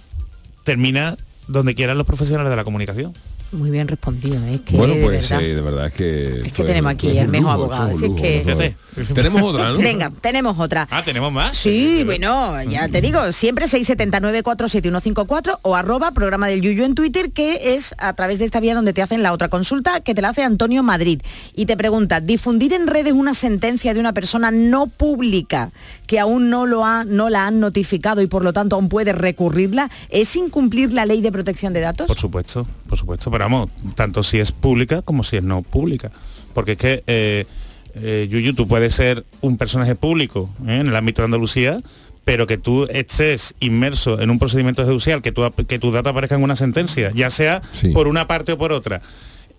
Termina 0.65 1.17
donde 1.47 1.75
quieran 1.77 1.97
los 1.97 2.07
profesionales 2.07 2.51
de 2.51 2.57
la 2.57 2.65
comunicación. 2.65 3.13
Muy 3.55 3.71
bien 3.71 3.87
respondido, 3.89 4.37
¿eh? 4.47 4.55
es 4.57 4.61
que 4.63 4.77
bueno, 4.77 4.95
de 4.95 5.03
pues 5.03 5.29
verdad. 5.31 5.45
eh, 5.47 5.55
de 5.55 5.61
verdad 5.61 5.87
es 5.87 5.93
que... 5.93 6.43
Es 6.47 6.53
que 6.53 6.65
tenemos 6.65 6.91
aquí 6.93 7.17
el 7.17 7.29
mejor 7.29 7.53
abogado, 7.53 7.91
así 7.91 8.07
es 8.07 8.21
que- 8.21 8.75
Tenemos 9.15 9.43
otra, 9.43 9.73
¿no? 9.73 9.79
Venga, 9.79 10.11
tenemos 10.21 10.59
otra. 10.59 10.87
Ah, 10.91 11.03
tenemos 11.05 11.33
más. 11.33 11.57
Sí, 11.57 12.03
bueno, 12.05 12.63
ya 12.65 12.89
te 12.89 13.01
digo, 13.01 13.33
siempre 13.33 13.67
679-47154 13.67 15.59
o 15.63 15.77
arroba 15.77 16.11
programa 16.13 16.49
del 16.49 16.61
Yuyu 16.61 16.85
en 16.85 16.95
Twitter, 16.95 17.31
que 17.33 17.75
es 17.75 17.95
a 17.99 18.13
través 18.15 18.39
de 18.39 18.45
esta 18.45 18.61
vía 18.61 18.75
donde 18.75 18.93
te 18.93 19.03
hacen 19.03 19.23
la 19.23 19.33
otra 19.33 19.49
consulta, 19.49 20.01
que 20.01 20.15
te 20.15 20.23
la 20.23 20.31
hace 20.31 20.43
Antonio 20.43 20.83
Madrid. 20.83 21.21
Y 21.55 21.67
te 21.67 21.77
pregunta, 21.77 22.21
¿difundir 22.21 22.73
en 22.73 22.87
redes 22.87 23.13
una 23.13 23.35
sentencia 23.35 23.95
de 23.95 24.01
una 24.01 24.13
persona 24.13 24.51
no 24.51 24.87
pública 24.87 25.71
que 26.07 26.19
aún 26.21 26.51
no, 26.51 26.67
lo 26.67 26.85
ha, 26.85 27.05
no 27.05 27.31
la 27.31 27.47
han 27.47 27.61
notificado 27.61 28.21
y 28.23 28.27
por 28.27 28.45
lo 28.45 28.53
tanto 28.53 28.77
aún 28.77 28.89
puede 28.89 29.13
recurrirla, 29.13 29.91
es 30.11 30.37
incumplir 30.37 30.93
la 30.93 31.07
ley 31.07 31.21
de 31.21 31.33
protección 31.33 31.73
de 31.73 31.81
datos? 31.81 32.07
Por 32.07 32.19
supuesto, 32.19 32.67
por 32.89 32.99
supuesto, 32.99 33.31
pero 33.31 33.44
vamos, 33.45 33.71
tanto 33.95 34.23
si 34.23 34.39
es 34.39 34.53
pública 34.53 35.03
como 35.03 35.25
si 35.25 35.37
es 35.37 35.43
no 35.43 35.63
pública. 35.63 36.11
Porque 36.53 36.73
es 36.73 36.79
que, 36.79 37.05
eh, 37.07 37.47
eh, 37.95 38.29
Yuyu, 38.31 38.55
tú 38.55 38.67
puedes 38.67 38.95
ser 38.95 39.25
un 39.41 39.57
personaje 39.57 39.95
público 39.95 40.51
¿eh? 40.67 40.79
en 40.81 40.89
el 40.89 40.97
ámbito 40.97 41.23
de 41.23 41.27
Andalucía, 41.27 41.81
pero 42.25 42.47
que 42.47 42.57
tú 42.57 42.87
estés 42.91 43.55
inmerso 43.61 44.21
en 44.21 44.31
un 44.31 44.39
procedimiento 44.39 44.85
judicial, 44.85 45.21
que, 45.21 45.33
tu, 45.33 45.43
que 45.67 45.79
tus 45.79 45.93
datos 45.93 46.11
aparezcan 46.11 46.39
en 46.39 46.45
una 46.45 46.57
sentencia, 46.57 47.13
ya 47.15 47.29
sea 47.31 47.61
por 47.93 48.09
una 48.09 48.27
parte 48.27 48.53
o 48.53 48.59
por 48.59 48.73
otra, 48.73 49.03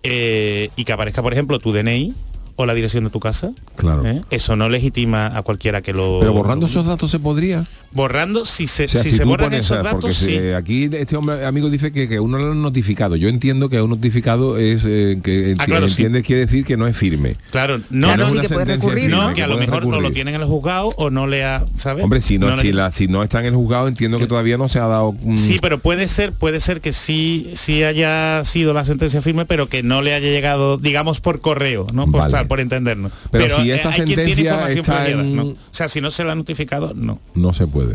eh, 0.02 0.70
y 0.76 0.84
que 0.84 0.92
aparezca, 0.92 1.22
por 1.22 1.32
ejemplo, 1.32 1.58
tu 1.58 1.72
DNI 1.72 2.12
o 2.56 2.66
la 2.66 2.74
dirección 2.74 3.04
de 3.04 3.10
tu 3.10 3.20
casa, 3.20 3.52
Claro. 3.76 4.04
¿eh? 4.06 4.20
eso 4.30 4.56
no 4.56 4.68
legitima 4.68 5.36
a 5.36 5.42
cualquiera 5.42 5.82
que 5.82 5.92
lo... 5.92 6.18
Pero 6.20 6.32
borrando 6.32 6.66
esos 6.66 6.86
datos 6.86 7.10
se 7.10 7.18
podría. 7.18 7.66
Borrando, 7.92 8.44
si 8.44 8.66
se, 8.66 8.86
O 8.86 8.88
sea, 8.88 9.02
si 9.02 9.10
si 9.10 9.16
se 9.16 9.24
borran 9.24 9.52
esos 9.54 9.76
porque 9.78 9.92
datos, 9.94 10.16
si- 10.16 10.26
sí. 10.26 10.38
aquí 10.52 10.88
este 10.92 11.16
hombre 11.16 11.46
amigo 11.46 11.70
dice 11.70 11.92
que, 11.92 12.08
que 12.08 12.20
uno 12.20 12.36
lo 12.38 12.52
han 12.52 12.60
notificado. 12.62 13.16
Yo 13.16 13.28
entiendo 13.28 13.68
que 13.68 13.80
un 13.80 13.90
notificado 13.90 14.58
es 14.58 14.84
eh, 14.86 15.18
que 15.22 15.52
enti- 15.54 15.56
Ah, 15.60 15.64
claro, 15.66 15.88
sí. 15.88 16.02
entiende 16.02 16.22
quiere 16.22 16.42
decir 16.46 16.64
que 16.64 16.76
no 16.76 16.86
es 16.86 16.96
firme. 16.96 17.36
Claro, 17.50 17.78
no, 17.90 18.10
Que 18.10 18.16
no, 18.16 18.26
sentencia 18.26 18.80
firme, 18.80 19.08
no, 19.08 19.32
que 19.34 19.42
a 19.42 19.46
lo 19.46 19.56
mejor 19.56 19.86
no 19.86 20.00
lo 20.00 20.10
tienen 20.10 20.34
en 20.34 20.40
el 20.42 20.46
juzgado 20.46 20.88
o 20.96 21.10
no 21.10 21.26
le 21.26 21.44
ha, 21.44 21.64
¿sabes? 21.76 22.04
Hombre, 22.04 22.20
si 22.20 22.38
no, 22.38 22.56
si, 22.56 22.72
la, 22.72 22.90
si 22.90 23.06
no 23.06 23.22
está 23.22 23.40
en 23.40 23.46
el 23.46 23.54
juzgado, 23.54 23.88
entiendo 23.88 24.18
que 24.18 24.26
todavía 24.26 24.58
no 24.58 24.68
se 24.68 24.78
ha 24.78 24.86
dado. 24.86 25.12
mm, 25.22 25.36
Sí, 25.38 25.56
pero 25.62 25.78
puede 25.78 26.08
ser, 26.08 26.32
puede 26.32 26.60
ser 26.60 26.80
que 26.80 26.92
sí, 26.92 27.52
sí 27.54 27.82
haya 27.82 28.44
sido 28.44 28.72
la 28.74 28.84
sentencia 28.84 29.22
firme, 29.22 29.44
pero 29.46 29.68
que 29.68 29.82
no 29.82 30.02
le 30.02 30.12
haya 30.14 30.28
llegado, 30.28 30.76
digamos, 30.78 31.20
por 31.20 31.40
correo, 31.40 31.86
¿no? 31.94 32.04
Por 32.06 32.20
Vale. 32.20 32.30
Por 32.46 32.60
entendernos. 32.60 33.12
Pero 33.30 33.56
si 33.60 33.70
esta 33.70 33.88
hay 33.90 33.94
quien 33.94 34.06
tiene 34.06 34.24
sentencia 34.24 34.44
información 34.52 34.80
está 34.80 35.04
privilegiada, 35.04 35.28
en- 35.28 35.36
¿no? 35.36 35.44
O 35.52 35.56
sea, 35.72 35.88
si 35.88 36.00
no 36.00 36.10
se 36.10 36.24
la 36.24 36.32
ha 36.32 36.34
notificado, 36.34 36.92
no. 36.94 37.20
no 37.34 37.52
se 37.52 37.66
puede. 37.66 37.94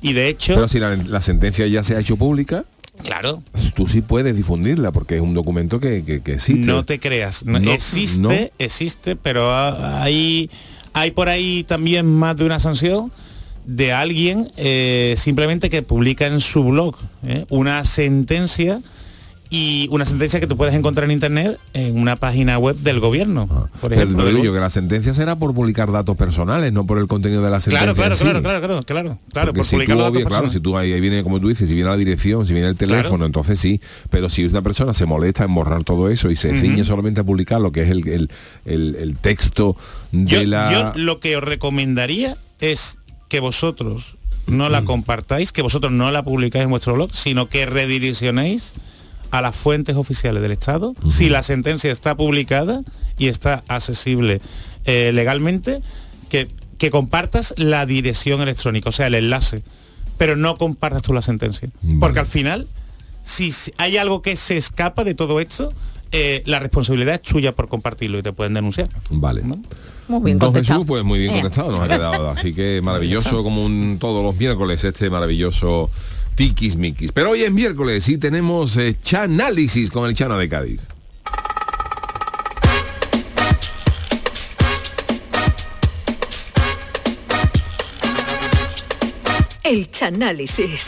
Y 0.00 0.12
de 0.12 0.28
hecho, 0.28 0.54
Pero 0.54 0.68
si 0.68 0.78
la, 0.78 0.94
la 0.96 1.20
sentencia 1.22 1.66
ya 1.66 1.82
se 1.82 1.96
ha 1.96 2.00
hecho 2.00 2.16
pública, 2.16 2.64
claro, 3.02 3.42
tú 3.74 3.86
sí 3.88 4.00
puedes 4.00 4.34
difundirla 4.36 4.92
porque 4.92 5.16
es 5.16 5.20
un 5.20 5.34
documento 5.34 5.80
que, 5.80 6.04
que, 6.04 6.20
que 6.20 6.34
existe. 6.34 6.66
no 6.66 6.84
te 6.84 6.98
creas. 7.00 7.44
no- 7.44 7.58
No, 7.58 7.72
existe, 7.72 8.20
no. 8.20 8.30
existe, 8.58 9.16
pero 9.16 9.50
ha- 9.52 10.02
hay, 10.02 10.50
hay 10.92 11.10
por 11.10 11.28
ahí 11.28 11.64
también 11.64 12.06
más 12.06 12.36
de 12.36 12.44
una 12.44 12.60
sanción 12.60 13.10
de 13.66 13.92
alguien 13.92 14.50
eh, 14.56 15.14
simplemente 15.18 15.68
que 15.68 15.82
publica 15.82 16.26
en 16.26 16.40
su 16.40 16.64
blog 16.64 16.96
¿eh? 17.26 17.44
una 17.50 17.84
sentencia 17.84 18.80
y 19.50 19.88
una 19.90 20.04
sentencia 20.04 20.40
que 20.40 20.46
tú 20.46 20.56
puedes 20.58 20.74
encontrar 20.74 21.06
en 21.06 21.12
internet 21.12 21.58
en 21.72 21.98
una 21.98 22.16
página 22.16 22.58
web 22.58 22.76
del 22.76 23.00
gobierno, 23.00 23.46
por 23.46 23.70
Pero 23.88 23.94
ejemplo. 23.94 24.18
no 24.18 24.24
digo 24.26 24.36
del- 24.38 24.46
yo 24.46 24.52
que 24.52 24.60
la 24.60 24.68
sentencia 24.68 25.14
será 25.14 25.36
por 25.38 25.54
publicar 25.54 25.90
datos 25.90 26.16
personales, 26.18 26.70
no 26.72 26.84
por 26.84 26.98
el 26.98 27.06
contenido 27.06 27.42
de 27.42 27.50
la 27.50 27.58
sentencia. 27.60 27.80
Claro, 27.92 27.94
claro, 27.94 28.16
sí. 28.16 28.24
claro, 28.24 28.42
claro, 28.42 28.60
claro, 28.60 28.82
claro, 28.84 29.18
claro, 29.32 29.54
por 29.54 29.64
si 29.64 29.76
publicar 29.76 29.96
tú, 29.96 30.02
los 30.02 30.12
datos 30.12 30.16
obvia- 30.22 30.28
claro, 30.28 30.50
si 30.50 30.60
tú 30.60 30.76
ahí, 30.76 30.92
ahí 30.92 31.00
viene, 31.00 31.22
como 31.22 31.40
tú 31.40 31.48
dices, 31.48 31.66
si 31.68 31.74
viene 31.74 31.88
la 31.88 31.96
dirección, 31.96 32.46
si 32.46 32.52
viene 32.52 32.68
el 32.68 32.76
teléfono, 32.76 33.08
Claro. 33.08 33.26
entonces 33.26 33.58
sí. 33.58 33.80
Pero 34.10 34.28
si 34.28 34.44
una 34.44 34.60
persona 34.60 34.92
se 34.92 35.06
molesta 35.06 35.44
en 35.44 35.54
borrar 35.54 35.82
todo 35.82 36.10
eso 36.10 36.30
y 36.30 36.36
se 36.36 36.50
Ujú. 36.50 36.60
ciñe 36.60 36.84
solamente 36.84 37.20
a 37.20 37.24
publicar 37.24 37.60
lo 37.60 37.72
que 37.72 37.82
es 37.84 37.90
el, 37.90 38.06
el- 38.06 38.30
el- 38.66 38.96
el 38.96 39.16
texto 39.16 39.76
de 40.12 40.26
yo, 40.30 40.44
la... 40.44 40.70
yo 40.94 41.00
lo 41.02 41.20
que 41.20 41.36
os 41.36 41.42
recomendaría 41.42 42.36
es 42.60 42.98
que 43.28 43.40
vosotros 43.40 44.16
no 44.46 44.68
la 44.70 44.82
compartáis, 44.84 45.52
que 45.52 45.60
vosotros 45.62 45.92
no 45.92 46.10
la 46.10 46.22
publicáis 46.22 46.64
en 46.64 46.70
vuestro 46.70 46.94
blog, 46.94 47.14
sino 47.14 47.48
que 47.48 47.66
redireccionéis 47.66 48.72
a 49.30 49.42
las 49.42 49.54
fuentes 49.56 49.96
oficiales 49.96 50.42
del 50.42 50.52
Estado. 50.52 50.94
Si 51.10 51.28
la 51.28 51.42
sentencia 51.42 51.90
está 51.92 52.16
publicada 52.16 52.82
y 53.18 53.28
está 53.28 53.62
accesible 53.68 54.40
eh, 54.84 55.10
legalmente, 55.12 55.80
que, 56.28 56.48
que 56.78 56.90
compartas 56.90 57.54
la 57.56 57.86
dirección 57.86 58.40
electrónica, 58.40 58.88
o 58.88 58.92
sea, 58.92 59.06
el 59.08 59.14
enlace, 59.14 59.62
pero 60.16 60.36
no 60.36 60.56
compartas 60.56 61.02
tú 61.02 61.12
la 61.12 61.22
sentencia. 61.22 61.70
Porque 62.00 62.20
al 62.20 62.26
final, 62.26 62.66
si 63.22 63.52
hay 63.76 63.96
algo 63.96 64.22
que 64.22 64.36
se 64.36 64.56
escapa 64.56 65.04
de 65.04 65.14
todo 65.14 65.40
esto, 65.40 65.72
eh, 66.10 66.42
la 66.46 66.58
responsabilidad 66.58 67.16
es 67.16 67.22
tuya 67.22 67.54
por 67.54 67.68
compartirlo 67.68 68.18
y 68.18 68.22
te 68.22 68.32
pueden 68.32 68.54
denunciar. 68.54 68.88
Vale. 69.10 69.42
Muy 69.42 70.22
bien 70.22 70.38
Don 70.38 70.52
contestado. 70.52 70.80
Jesús, 70.80 70.86
pues 70.88 71.04
muy 71.04 71.18
bien 71.18 71.32
Eh. 71.32 71.40
contestado 71.42 71.70
nos 71.70 71.80
ha 71.80 71.88
quedado. 71.88 72.30
Así 72.30 72.54
que 72.54 72.80
maravilloso 72.82 73.42
como 73.42 73.62
un, 73.64 73.98
todos 74.00 74.24
los 74.24 74.34
miércoles 74.36 74.82
este 74.84 75.10
maravilloso 75.10 75.90
Tikis 76.38 76.76
Mikis. 76.76 77.10
Pero 77.10 77.30
hoy 77.30 77.42
es 77.42 77.50
miércoles 77.50 78.08
y 78.08 78.16
tenemos 78.16 78.76
eh, 78.76 78.96
Chanálisis 79.02 79.90
con 79.90 80.08
el 80.08 80.14
Chano 80.14 80.38
de 80.38 80.48
Cádiz. 80.48 80.80
El 89.64 89.90
Chanálisis. 89.90 90.86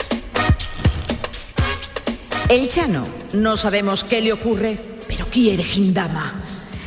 El 2.47 2.69
Chano, 2.69 3.05
no 3.33 3.57
sabemos 3.57 4.05
qué 4.05 4.21
le 4.21 4.31
ocurre, 4.31 4.79
pero 5.09 5.27
quiere 5.29 5.65
Gindama. 5.65 6.33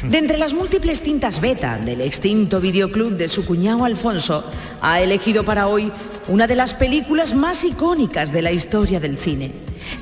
De 0.03 0.17
entre 0.17 0.39
las 0.39 0.55
múltiples 0.55 1.03
cintas 1.03 1.43
beta 1.43 1.77
del 1.77 2.01
extinto 2.01 2.63
videoclub 2.63 3.19
de 3.19 3.29
su 3.29 3.45
cuñado 3.45 3.85
Alfonso, 3.85 4.43
ha 4.81 5.03
elegido 5.03 5.45
para 5.45 5.67
hoy 5.67 5.93
una 6.29 6.47
de 6.47 6.57
las 6.57 6.75
películas 6.75 7.35
más 7.35 7.65
icónicas 7.65 8.33
de 8.33 8.43
la 8.43 8.53
historia 8.53 9.01
del 9.01 9.19
cine. 9.19 9.53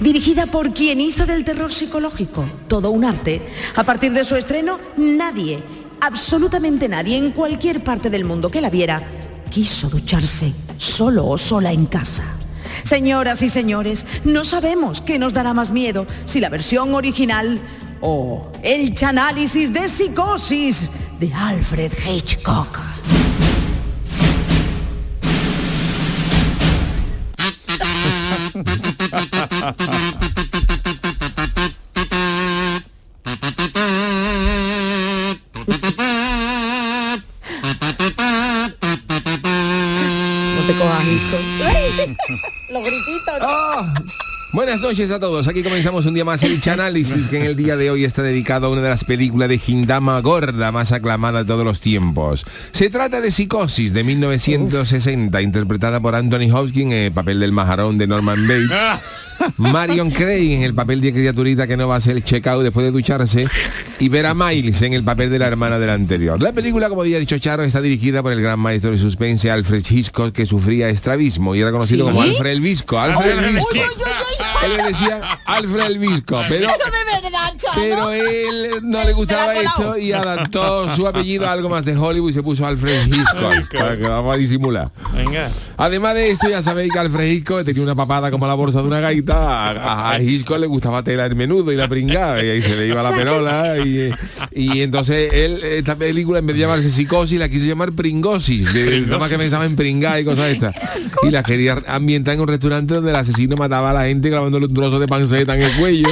Dirigida 0.01 0.47
por 0.47 0.73
quien 0.73 1.01
hizo 1.01 1.27
del 1.27 1.45
terror 1.45 1.73
psicológico 1.73 2.45
todo 2.69 2.91
un 2.91 3.05
arte, 3.05 3.43
a 3.75 3.83
partir 3.83 4.13
de 4.13 4.25
su 4.25 4.37
estreno, 4.37 4.79
nadie, 4.97 5.63
absolutamente 6.01 6.89
nadie 6.89 7.17
en 7.17 7.33
cualquier 7.33 7.83
parte 7.83 8.11
del 8.11 8.25
mundo 8.25 8.51
que 8.51 8.61
la 8.61 8.71
viera, 8.71 9.03
quiso 9.51 9.89
ducharse 9.89 10.53
solo 10.79 11.27
o 11.27 11.37
sola 11.37 11.73
en 11.73 11.87
casa. 11.87 12.25
Señoras 12.85 13.43
y 13.43 13.49
señores, 13.49 14.07
no 14.25 14.45
sabemos 14.45 15.01
qué 15.01 15.19
nos 15.19 15.33
dará 15.33 15.55
más 15.55 15.73
miedo, 15.73 16.07
si 16.25 16.41
la 16.41 16.49
versión 16.49 16.95
original 16.95 17.61
o 18.01 18.51
el 18.63 18.95
chanálisis 18.95 19.73
de 19.73 19.89
psicosis 19.89 20.91
de 21.21 21.33
Alfred 21.33 21.93
Hitchcock. 22.07 22.79
Los 42.71 42.83
grititos. 42.83 43.35
Ah. 43.41 43.95
Buenas 44.53 44.81
noches 44.81 45.11
a 45.11 45.19
todos. 45.19 45.47
Aquí 45.49 45.63
comenzamos 45.63 46.07
un 46.07 46.15
día 46.15 46.25
más 46.25 46.43
el 46.43 46.61
Chanálisis, 46.61 47.29
que 47.29 47.39
en 47.39 47.45
el 47.45 47.57
día 47.57 47.77
de 47.77 47.91
hoy 47.91 48.05
está 48.05 48.23
dedicado 48.23 48.67
a 48.67 48.71
una 48.71 48.81
de 48.81 48.89
las 48.89 49.05
películas 49.05 49.49
de 49.49 49.61
Hindama 49.67 50.21
Gorda 50.21 50.73
más 50.73 50.93
aclamada 50.93 51.41
de 51.41 51.45
todos 51.47 51.65
los 51.65 51.81
tiempos. 51.81 52.47
Se 52.71 52.89
trata 52.89 53.21
de 53.21 53.31
Psicosis 53.31 53.93
de 53.93 54.05
1960, 54.05 55.41
interpretada 55.43 56.01
por 56.01 56.15
Anthony 56.15 56.51
Hopkins 56.51 56.93
en 56.93 56.93
el 56.93 57.13
papel 57.13 57.41
del 57.41 57.53
majarón 57.53 57.99
de 57.99 58.07
Norman 58.07 58.47
Bates. 58.47 58.71
Marion 59.57 60.11
Craig 60.11 60.53
en 60.53 60.63
el 60.63 60.75
papel 60.75 61.01
de 61.01 61.13
criaturita 61.13 61.67
que 61.67 61.77
no 61.77 61.89
va 61.89 61.95
a 61.95 61.99
hacer 61.99 62.17
el 62.17 62.25
check-out 62.25 62.63
después 62.63 62.85
de 62.85 62.93
ducharse 62.93 63.47
y 63.99 64.09
Vera 64.09 64.35
Miles 64.35 64.83
en 64.83 64.95
el 64.95 65.05
papel 65.05 65.31
de 65.31 65.39
la 65.39 65.47
hermana 65.47 65.79
del 65.79 65.91
anterior. 65.91 66.41
La 66.43 66.53
película, 66.53 66.89
como 66.89 67.03
había 67.03 67.19
dicho 67.19 67.39
Charo, 67.39 67.63
está 67.63 67.81
dirigida 67.81 68.23
por 68.23 68.33
el 68.33 68.41
gran 68.43 68.59
maestro 68.59 68.91
de 68.91 68.99
suspense 68.99 69.51
Alfred 69.51 69.85
Hitchcock 69.89 70.33
que 70.33 70.47
sufría 70.47 70.89
estrabismo 70.89 71.55
y 71.55 71.61
era 71.61 71.71
conocido 71.71 72.07
¿Sí? 72.07 72.11
como 72.13 72.23
Alfred 72.23 72.51
el 72.51 72.61
Visco. 72.61 72.99
Alfred 72.99 73.39
el 73.39 73.55
Visco. 73.55 73.69
Él 74.65 74.77
le 74.77 74.83
decía 74.85 75.21
Alfred 75.45 75.85
el 75.87 75.99
Visco, 75.99 76.41
pero, 76.49 76.69
Chano. 77.57 77.75
pero 77.75 78.11
él 78.13 78.71
no 78.83 79.05
le 79.05 79.13
gustaba 79.13 79.55
esto 79.57 79.97
y 79.99 80.13
adaptó 80.13 80.95
su 80.95 81.07
apellido 81.07 81.47
a 81.47 81.53
algo 81.53 81.69
más 81.69 81.85
de 81.85 81.97
Hollywood 81.97 82.31
y 82.31 82.33
se 82.33 82.43
puso 82.43 82.67
Alfred 82.67 83.07
Hitchcock 83.07 83.73
para 83.79 83.97
que 83.97 84.03
vamos 84.05 84.35
a 84.35 84.37
disimular. 84.39 84.91
Venga. 85.15 85.49
Además 85.77 86.15
de 86.15 86.31
esto, 86.31 86.49
ya 86.49 86.63
sabéis 86.63 86.93
que 86.93 86.99
Alfred 86.99 87.27
Hitchcock 87.31 87.65
tenía 87.65 87.83
una 87.83 87.95
papada 87.95 88.31
como 88.31 88.47
la 88.47 88.55
bolsa 88.55 88.81
de 88.83 88.87
una 88.89 89.01
gaita. 89.01 89.71
A, 89.71 90.13
a- 90.15 90.23
Hitchcock 90.23 90.59
le 90.59 90.67
gustaba 90.67 91.03
tela 91.03 91.27
el 91.27 91.35
menudo 91.35 91.73
y 91.73 91.77
la 91.77 91.89
pringada. 91.89 92.43
Y 92.43 92.51
ahí 92.51 92.63
se 92.63 92.77
le 92.77 92.87
iba 92.89 93.03
la 93.03 93.11
perola. 93.13 93.79
Y, 93.79 94.11
y 94.53 94.81
entonces 94.83 95.33
él, 95.33 95.63
esta 95.63 95.97
película, 95.97 96.39
en 96.39 96.47
vez 96.47 96.55
de 96.57 96.61
llamarse 96.61 96.91
psicosis, 96.91 97.39
la 97.39 97.49
quiso 97.49 97.67
llamar 97.67 97.93
pringosis. 97.93 98.73
De, 98.73 99.01
nada 99.03 99.19
más 99.19 99.29
que 99.31 99.39
pensaba 99.39 99.65
en 99.65 99.75
pringar 99.77 100.21
y 100.21 100.25
cosas 100.25 100.51
estas. 100.51 100.75
Y 101.23 101.31
la 101.31 101.43
quería 101.43 101.79
ambientar 101.89 102.35
en 102.35 102.41
un 102.41 102.49
restaurante 102.49 102.95
donde 102.95 103.11
el 103.11 103.17
asesino 103.17 103.57
mataba 103.57 103.91
a 103.91 103.95
la 103.95 104.05
gente 104.05 104.29
clavándole 104.31 104.67
un 104.67 104.75
trozo 104.75 104.99
de 105.01 105.09
panceta 105.09 105.55
en 105.57 105.63
el 105.63 105.73
cuello. 105.73 106.09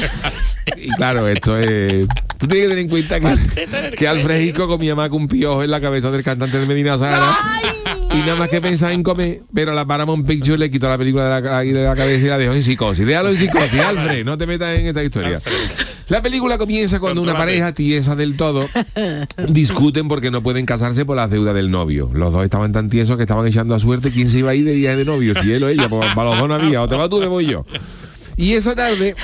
Y 0.82 0.88
claro, 0.96 1.28
esto 1.28 1.58
es... 1.58 2.06
Tú 2.38 2.46
tienes 2.46 2.68
que 2.68 2.68
tener 2.68 2.78
en 2.78 2.88
cuenta 2.88 3.20
que, 3.20 3.96
que 3.96 4.08
Alfred 4.08 4.40
Hitchcock 4.40 4.68
comía 4.68 4.94
más 4.94 5.10
que 5.10 5.16
un 5.16 5.28
piojo 5.28 5.62
en 5.62 5.70
la 5.70 5.80
cabeza 5.80 6.10
del 6.10 6.22
cantante 6.22 6.58
del 6.58 6.66
Medina 6.66 6.96
Sahara. 6.96 7.36
Y 8.12 8.18
nada 8.20 8.36
más 8.36 8.48
que 8.48 8.60
pensaba 8.60 8.92
en 8.92 9.02
comer, 9.02 9.42
pero 9.54 9.72
la 9.72 9.84
Paramount 9.84 10.26
Pictures 10.26 10.58
le 10.58 10.70
quitó 10.70 10.88
la 10.88 10.98
película 10.98 11.40
de 11.40 11.48
la, 11.48 11.60
de 11.60 11.84
la 11.84 11.94
cabeza 11.94 12.26
y 12.26 12.28
la 12.28 12.38
dejó 12.38 12.54
en 12.54 12.62
psicosis. 12.62 13.06
Déjalo 13.06 13.28
en 13.28 13.36
psicosis, 13.36 13.78
Alfred, 13.80 14.24
no 14.24 14.36
te 14.36 14.46
metas 14.46 14.78
en 14.78 14.86
esta 14.86 15.04
historia. 15.04 15.40
La 16.08 16.20
película 16.20 16.58
comienza 16.58 16.98
cuando 16.98 17.22
una 17.22 17.36
pareja 17.36 17.72
tiesa 17.72 18.16
del 18.16 18.36
todo 18.36 18.68
discuten 19.46 20.08
porque 20.08 20.32
no 20.32 20.42
pueden 20.42 20.66
casarse 20.66 21.04
por 21.04 21.16
las 21.16 21.30
deudas 21.30 21.54
del 21.54 21.70
novio. 21.70 22.10
Los 22.12 22.32
dos 22.32 22.42
estaban 22.42 22.72
tan 22.72 22.90
tiesos 22.90 23.16
que 23.16 23.22
estaban 23.22 23.46
echando 23.46 23.76
a 23.76 23.78
suerte 23.78 24.10
quién 24.10 24.28
se 24.28 24.38
iba 24.38 24.50
a 24.50 24.54
ir 24.56 24.64
de 24.64 24.74
viaje 24.74 24.96
de 24.96 25.04
novio, 25.04 25.34
si 25.40 25.52
él 25.52 25.62
o 25.62 25.68
ella, 25.68 25.88
pues, 25.88 26.12
para 26.14 26.30
los 26.30 26.38
dos 26.40 26.48
no 26.48 26.54
había, 26.54 26.82
o 26.82 26.88
te 26.88 26.96
vas 26.96 27.08
tú, 27.08 27.20
te 27.20 27.26
voy 27.26 27.46
yo. 27.46 27.64
Y 28.36 28.54
esa 28.54 28.74
tarde 28.74 29.14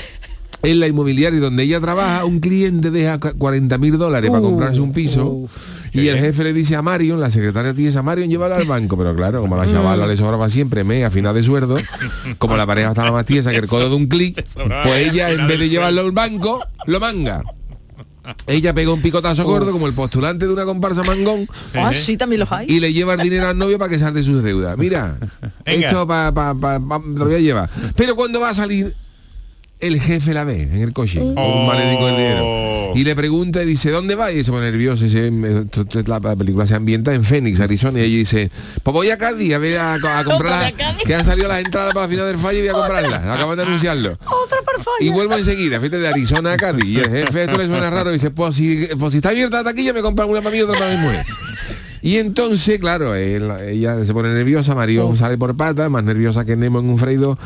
en 0.63 0.81
la 0.81 0.87
inmobiliaria 0.89 1.39
donde 1.41 1.63
ella 1.63 1.81
trabaja, 1.81 2.25
un 2.25 2.41
cliente 2.41 2.91
deja 2.91 3.19
40 3.21 3.79
mil 3.79 3.99
dólares 3.99 4.31
para 4.31 4.43
comprarse 4.43 4.81
un 4.81 4.93
piso 4.93 5.49
y 5.93 6.09
el 6.09 6.19
jefe 6.19 6.45
le 6.45 6.53
dice 6.53 6.75
a 6.77 6.83
Marion, 6.83 7.21
la 7.21 7.31
secretaria 7.31 7.73
dice 7.73 7.99
a 7.99 8.03
Marion, 8.03 8.29
llévala 8.29 8.57
al 8.57 8.67
banco, 8.67 8.97
pero 8.99 9.15
claro, 9.15 9.41
como 9.41 9.59
a 9.61 9.65
la 9.65 9.73
chavala 9.73 10.07
le 10.07 10.17
sobraba 10.17 10.51
siempre 10.51 10.83
me 10.85 11.05
a 11.05 11.11
final 11.11 11.35
de 11.35 11.43
sueldo, 11.43 11.77
como 12.39 12.57
la 12.57 12.67
pareja 12.67 12.91
estaba 12.91 13.13
más 13.13 13.25
tiesa 13.25 13.51
que 13.51 13.59
el 13.59 13.67
codo 13.69 13.89
de 13.89 13.95
un 13.97 14.07
clic, 14.07 14.45
pues 14.55 15.09
ella 15.13 15.31
en 15.31 15.47
vez 15.47 15.59
de 15.59 15.69
llevarlo 15.69 16.01
al 16.03 16.13
banco, 16.13 16.65
lo 16.87 17.01
manga. 17.01 17.43
Ella 18.49 18.75
pega 18.75 18.93
un 18.93 19.01
picotazo 19.01 19.45
gordo 19.45 19.71
como 19.71 19.87
el 19.87 19.95
postulante 19.95 20.49
de 20.49 20.53
una 20.53 20.65
comparsa 20.65 21.05
mangón 21.05 21.47
Ah, 21.75 21.95
sí, 21.95 22.17
también 22.17 22.41
los 22.41 22.51
hay. 22.51 22.67
y 22.69 22.81
le 22.81 22.93
lleva 22.93 23.15
el 23.15 23.21
dinero 23.21 23.47
al 23.49 23.57
novio 23.57 23.79
para 23.79 23.89
que 23.89 24.01
salde 24.01 24.25
sus 24.25 24.43
deudas. 24.43 24.77
Mira, 24.77 25.17
Venga. 25.65 25.87
esto 25.87 26.07
pa, 26.09 26.33
pa, 26.35 26.53
pa- 26.53 26.79
lo 26.81 27.25
voy 27.25 27.35
a 27.35 27.39
llevar. 27.39 27.71
Pero 27.95 28.17
cuando 28.17 28.41
va 28.41 28.51
a 28.51 28.55
salir, 28.55 28.97
el 29.81 30.01
jefe 30.01 30.33
la 30.35 30.45
ve 30.45 30.63
en 30.63 30.77
el 30.83 30.93
coche, 30.93 31.19
con 31.21 31.37
un 31.39 31.67
maletín 31.67 31.99
con 31.99 32.11
el 32.11 32.17
dinero. 32.17 32.67
Y 32.95 33.05
le 33.05 33.15
pregunta 33.15 33.63
y 33.63 33.67
dice, 33.67 33.91
¿dónde 33.91 34.15
va? 34.15 34.33
Y 34.33 34.43
se 34.43 34.51
pone 34.51 34.71
nervioso. 34.71 35.05
Y 35.05 35.09
es 35.09 36.09
la, 36.09 36.19
la 36.19 36.35
película 36.37 36.67
se 36.67 36.75
ambienta 36.75 37.13
en 37.13 37.25
Phoenix, 37.25 37.61
Arizona. 37.61 37.99
Y 38.01 38.05
ella 38.05 38.17
dice, 38.17 38.51
pues 38.83 38.95
voy 38.95 39.11
a 39.11 39.19
Cádiz 39.19 39.53
a 39.55 39.59
ver 39.59 39.77
a, 39.79 39.95
a 39.95 40.25
comprar, 40.25 40.73
que 41.05 41.15
han 41.15 41.25
salido 41.25 41.47
las 41.49 41.63
entradas 41.63 41.93
para 41.93 42.07
la 42.07 42.11
final 42.11 42.27
del 42.27 42.39
fallo 42.39 42.59
y 42.59 42.63
voy 42.63 42.69
a 42.71 42.73
comprarlas. 42.73 43.21
Acaban 43.27 43.57
de 43.59 43.63
anunciarlo. 43.65 44.13
Otra 44.13 44.59
por 44.65 44.83
Y 45.01 45.11
vuelvo 45.11 45.35
enseguida, 45.37 45.79
fíjate, 45.79 45.99
de 45.99 46.09
Arizona 46.09 46.53
a 46.53 46.57
Cádiz. 46.57 46.87
Y 46.87 46.99
el 47.01 47.11
jefe 47.11 47.43
esto 47.45 47.59
le 47.59 47.67
suena 47.67 47.91
raro 47.91 48.11
y 48.11 48.15
dice, 48.15 48.31
pues 48.31 48.57
si, 48.57 48.89
pues 48.99 49.13
si 49.13 49.19
está 49.19 49.29
abierta 49.31 49.59
la 49.59 49.65
taquilla 49.65 49.93
me 49.93 50.01
compran 50.01 50.31
una 50.31 50.41
para 50.41 50.53
mí 50.53 50.59
y 50.59 50.63
otra 50.63 50.79
para 50.79 50.95
mi 50.97 51.03
mujer. 51.03 51.27
Y 52.01 52.19
entonces, 52.19 52.79
claro, 52.79 53.15
él- 53.17 53.51
ella 53.69 54.03
se 54.05 54.13
pone 54.15 54.29
nerviosa, 54.33 54.75
Mario 54.75 55.15
sale 55.17 55.37
por 55.37 55.57
pata, 55.57 55.89
más 55.91 56.05
nerviosa 56.05 56.45
que 56.45 56.55
Nemo 56.57 56.79
en 56.79 56.89
un 56.89 56.99
freído. 56.99 57.37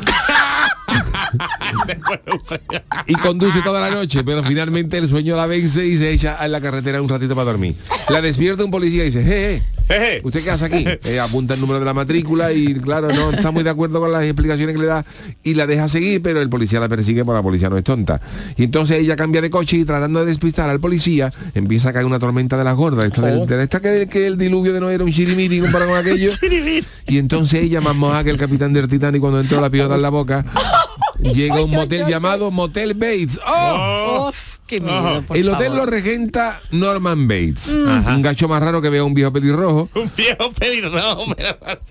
Y 3.07 3.13
conduce 3.15 3.61
toda 3.61 3.81
la 3.81 3.91
noche, 3.95 4.23
pero 4.23 4.43
finalmente 4.43 4.97
el 4.97 5.07
sueño 5.07 5.35
la 5.35 5.45
vence 5.47 5.85
y 5.85 5.97
se 5.97 6.11
echa 6.11 6.37
en 6.43 6.51
la 6.51 6.61
carretera 6.61 7.01
un 7.01 7.09
ratito 7.09 7.35
para 7.35 7.45
dormir. 7.51 7.75
La 8.09 8.21
despierta 8.21 8.63
un 8.63 8.71
policía 8.71 9.03
y 9.03 9.07
dice, 9.07 9.23
jeje, 9.23 9.63
Jeje. 9.87 10.21
¿usted 10.23 10.43
qué 10.43 10.51
hace 10.51 10.65
aquí? 10.65 10.85
Eh, 11.11 11.19
apunta 11.19 11.53
el 11.55 11.61
número 11.61 11.79
de 11.79 11.85
la 11.85 11.93
matrícula 11.93 12.53
y 12.53 12.75
claro, 12.75 13.09
no 13.09 13.31
está 13.31 13.51
muy 13.51 13.63
de 13.63 13.69
acuerdo 13.69 13.99
con 13.99 14.11
las 14.11 14.23
explicaciones 14.23 14.75
que 14.75 14.81
le 14.81 14.87
da 14.87 15.03
y 15.43 15.53
la 15.55 15.65
deja 15.67 15.89
seguir, 15.89 16.21
pero 16.21 16.41
el 16.41 16.49
policía 16.49 16.79
la 16.79 16.87
persigue 16.87 17.25
porque 17.25 17.37
la 17.37 17.43
policía 17.43 17.69
no 17.69 17.77
es 17.77 17.83
tonta. 17.83 18.21
Y 18.55 18.63
entonces 18.63 19.01
ella 19.01 19.15
cambia 19.15 19.41
de 19.41 19.49
coche 19.49 19.77
y 19.77 19.83
tratando 19.85 20.19
de 20.21 20.27
despistar 20.27 20.69
al 20.69 20.79
policía, 20.79 21.33
empieza 21.55 21.89
a 21.89 21.93
caer 21.93 22.05
una 22.05 22.19
tormenta 22.19 22.57
de 22.57 22.63
las 22.63 22.75
gordas. 22.75 23.05
Esta, 23.07 23.21
del- 23.21 23.45
de 23.47 23.63
esta 23.63 23.79
que, 23.81 24.07
que 24.09 24.27
el 24.27 24.37
diluvio 24.37 24.71
de 24.73 24.79
no 24.79 24.89
era 24.89 25.03
un 25.03 25.11
chirimiri 25.11 25.59
comparado 25.59 25.91
con 25.91 25.99
aquello. 25.99 26.29
y 27.07 27.17
entonces 27.17 27.63
ella, 27.63 27.81
más 27.81 27.95
moja 27.95 28.23
que 28.23 28.29
el 28.29 28.37
capitán 28.37 28.71
del 28.73 28.87
Titanic 28.87 29.19
cuando 29.19 29.39
entró 29.41 29.59
la 29.59 29.69
piota 29.69 29.95
en 29.95 30.01
la 30.01 30.09
boca, 30.09 30.45
llega 31.21 31.57
a 31.57 31.63
un 31.63 31.71
motel 31.71 32.05
llamado 32.07 32.51
Motel 32.51 32.93
Bates. 32.93 33.39
¡Oh! 33.45 34.27
Uf, 34.29 34.57
qué 34.67 34.79
miedo, 34.79 35.21
por 35.27 35.37
el 35.37 35.49
hotel 35.49 35.67
favor. 35.67 35.85
lo 35.85 35.85
regenta 35.85 36.61
Norman 36.71 37.27
Bates, 37.27 37.75
Ajá. 37.87 38.15
un 38.15 38.21
gacho 38.21 38.47
más 38.47 38.61
raro 38.61 38.81
que 38.81 38.89
vea 38.89 39.03
un 39.03 39.13
viejo 39.13 39.31
pelirrojo. 39.31 39.89
Un 39.95 40.11
viejo 40.15 40.51
pelirrojo. 40.57 41.35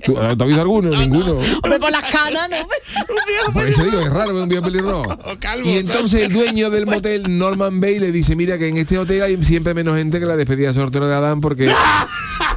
¿Tú, 0.05 0.15
¿Te 0.15 0.21
has 0.21 0.37
visto 0.47 0.61
alguno? 0.61 0.91
Ninguno. 0.91 1.33
Hombre, 1.63 1.79
por 1.79 1.91
las 1.91 2.07
canas, 2.09 2.49
¿no? 2.51 2.57
Un 3.09 3.21
viejo 3.27 3.53
Por 3.53 3.67
eso 3.67 3.85
digo, 3.85 4.01
es 4.01 4.11
raro 4.11 4.35
ver 4.35 4.43
un 4.43 4.49
viejo 4.49 4.65
pelirrojo. 4.65 5.11
O 5.31 5.39
calvo, 5.39 5.69
Y 5.69 5.79
entonces 5.79 6.23
el 6.23 6.33
dueño 6.33 6.71
del 6.71 6.87
motel, 6.87 7.39
Norman 7.39 7.81
Bay, 7.81 7.99
le 7.99 8.11
dice, 8.13 8.35
mira 8.37 8.59
que 8.59 8.69
en 8.69 8.79
este 8.79 8.99
hotel 8.99 9.23
hay 9.23 9.43
siempre 9.45 9.75
menos 9.75 9.97
gente 9.97 10.19
que 10.19 10.27
la 10.27 10.37
despedida 10.37 10.69
de 10.69 10.75
sorteo 10.75 11.07
de 11.07 11.15
Adán 11.15 11.41
porque 11.41 11.71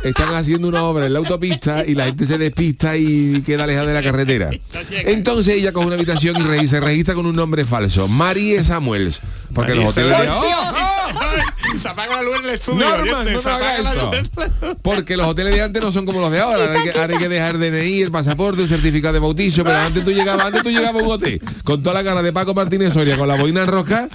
están 0.03 0.33
haciendo 0.35 0.67
una 0.67 0.83
obra 0.83 1.05
en 1.05 1.13
la 1.13 1.19
autopista 1.19 1.85
y 1.85 1.93
la 1.95 2.05
gente 2.05 2.25
se 2.25 2.37
despista 2.37 2.97
y 2.97 3.41
queda 3.45 3.63
alejada 3.65 3.87
de 3.87 3.93
la 3.93 4.01
carretera. 4.03 4.49
Entonces 5.05 5.55
ella 5.55 5.71
coge 5.71 5.87
una 5.87 5.95
habitación 5.95 6.37
y 6.37 6.43
re- 6.63 6.67
se 6.69 6.79
registra 6.79 7.13
con 7.15 7.25
un 7.25 7.35
nombre 7.35 7.65
falso, 7.65 8.07
Marie 8.07 8.63
Samuels. 8.63 9.21
Porque 9.53 9.75
los 9.75 9.85
hoteles. 9.91 10.17
Se 11.77 11.87
apaga 11.89 12.15
la 12.17 12.21
luz 12.23 12.35
en 12.39 12.45
el 12.45 12.49
estudio. 12.51 12.79
Norman, 12.87 13.13
oyente, 13.15 13.33
no 13.33 13.39
se 13.39 13.49
me 13.49 13.55
apaga 13.55 13.73
hagas 13.73 13.83
la 13.83 14.17
esto. 14.17 14.41
luz. 14.41 14.77
Porque 14.81 15.17
los 15.17 15.27
hoteles 15.27 15.53
de 15.55 15.61
antes 15.61 15.81
no 15.81 15.91
son 15.91 16.05
como 16.05 16.21
los 16.21 16.31
de 16.31 16.39
ahora. 16.39 16.63
Ahora 16.65 16.79
hay 16.81 16.89
que, 16.91 16.99
ahora 16.99 17.13
hay 17.13 17.19
que 17.19 17.29
dejar 17.29 17.57
DNI, 17.57 18.01
el 18.01 18.11
pasaporte, 18.11 18.61
un 18.61 18.67
certificado 18.67 19.13
de 19.13 19.19
bautizo. 19.19 19.63
Pero 19.63 19.77
antes 19.77 20.03
tú 20.05 20.11
llegabas, 20.11 20.45
antes 20.45 20.63
tú 20.63 20.69
llegabas 20.69 21.01
a 21.01 21.05
un 21.05 21.11
hotel 21.11 21.41
con 21.63 21.81
toda 21.83 21.95
la 21.95 22.03
cara 22.03 22.21
de 22.21 22.31
Paco 22.33 22.53
Martínez 22.53 22.93
Soria, 22.93 23.17
con 23.17 23.27
la 23.27 23.35
boina 23.35 23.61
en 23.61 23.67
roja. 23.67 24.09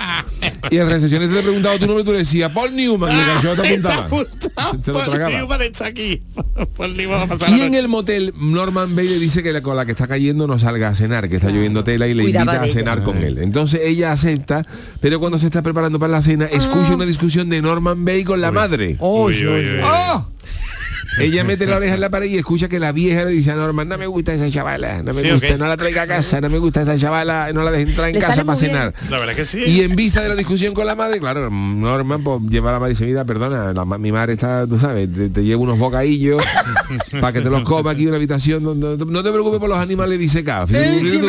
Y 0.70 0.76
el 0.76 0.88
recepcionista 0.88 1.34
te 1.36 1.42
preguntaba 1.42 1.78
tu 1.78 1.86
nombre 1.86 2.02
y 2.02 2.04
tú 2.04 2.12
le 2.12 2.18
decías 2.18 2.50
Paul 2.52 2.74
Newman. 2.74 3.10
Y 3.16 3.20
el 3.46 3.56
te 3.56 3.74
Está 3.74 3.94
apuntaba. 4.04 4.72
lo 4.86 4.92
Paul. 4.92 5.28
Newman 5.32 5.62
está 5.62 5.86
aquí. 5.86 6.22
Paul 6.76 6.96
Newman 6.96 7.18
va 7.20 7.22
a 7.22 7.26
pasar 7.26 7.50
Y 7.50 7.58
la 7.58 7.66
en 7.66 7.74
el 7.74 7.88
motel, 7.88 8.34
Norman 8.36 8.94
Bay 8.94 9.08
le 9.08 9.18
dice 9.18 9.42
que 9.42 9.52
la- 9.52 9.62
con 9.62 9.76
la 9.76 9.84
que 9.86 9.92
está 9.92 10.06
cayendo 10.06 10.46
no 10.46 10.58
salga 10.58 10.88
a 10.88 10.94
cenar, 10.94 11.28
que 11.28 11.36
está 11.36 11.48
lloviendo 11.50 11.84
tela 11.84 12.06
y 12.06 12.14
le 12.14 12.22
Cuidaba 12.24 12.44
invita 12.52 12.62
a 12.62 12.66
ella. 12.66 12.74
cenar 12.74 13.02
con 13.02 13.18
él. 13.22 13.38
Entonces 13.38 13.80
ella 13.84 14.12
acepta, 14.12 14.64
pero 15.00 15.20
cuando 15.20 15.38
se 15.38 15.46
está 15.46 15.62
preparando 15.62 15.98
para 15.98 16.12
la 16.12 16.22
cena, 16.22 16.46
escucha 16.46 16.94
una 16.94 17.04
discusión 17.06 17.47
de 17.50 17.62
Norman 17.62 18.04
Bay 18.04 18.24
con 18.24 18.40
la 18.40 18.50
madre. 18.52 18.96
Uy, 19.00 19.34
Uy, 19.34 19.46
uy, 19.46 19.64
uy. 19.74 19.80
¡Oh! 19.82 20.26
ella 21.20 21.42
mete 21.42 21.66
la 21.66 21.76
oreja 21.78 21.94
en 21.94 22.00
la 22.00 22.10
pared 22.10 22.26
y 22.30 22.36
escucha 22.36 22.68
que 22.68 22.78
la 22.78 22.92
vieja 22.92 23.24
le 23.24 23.32
dice 23.32 23.50
a 23.50 23.56
Norman, 23.56 23.88
no 23.88 23.98
me 23.98 24.06
gusta 24.06 24.32
esa 24.34 24.48
chavala, 24.50 25.02
no 25.02 25.12
me 25.12 25.22
Sí, 25.22 25.30
gusta, 25.30 25.56
no 25.56 25.66
la 25.66 25.76
traiga 25.76 26.02
a 26.02 26.06
casa, 26.06 26.40
no 26.40 26.48
me 26.48 26.58
gusta 26.58 26.82
esa 26.82 26.96
chavala, 26.96 27.52
no 27.52 27.62
la 27.64 27.72
deje 27.72 27.90
entrar 27.90 28.08
en 28.10 28.14
Le 28.14 28.20
casa 28.20 28.44
para 28.44 28.56
cenar. 28.56 28.94
La 29.10 29.18
verdad 29.18 29.34
que 29.34 29.44
sí. 29.44 29.58
Y 29.66 29.80
en 29.80 29.96
vista 29.96 30.22
de 30.22 30.28
la 30.28 30.36
discusión 30.36 30.74
con 30.74 30.86
la 30.86 30.94
madre, 30.94 31.18
claro, 31.18 31.50
Norman 31.50 32.22
pues, 32.22 32.42
lleva 32.48 32.70
a 32.70 32.74
la 32.74 32.78
madre 32.78 32.92
y 32.92 32.94
dice, 32.94 33.06
mira, 33.06 33.24
perdona, 33.24 33.72
la 33.72 33.84
mi 33.98 34.12
madre 34.12 34.34
está, 34.34 34.64
tú 34.66 34.78
sabes, 34.78 35.12
te, 35.12 35.28
te 35.30 35.42
llevo 35.44 35.64
unos 35.64 35.78
bocadillos 35.78 36.40
para 37.20 37.32
que 37.32 37.40
te 37.40 37.50
los 37.50 37.62
coma 37.62 37.92
aquí 37.92 38.02
en 38.02 38.08
una 38.08 38.16
habitación. 38.18 38.62
donde- 38.62 39.04
no 39.04 39.22
te 39.24 39.30
preocupes 39.32 39.58
por 39.58 39.68
los 39.68 39.78
animales 39.78 40.20
disecados. 40.20 40.70
Eh, 40.72 41.00
sí. 41.02 41.18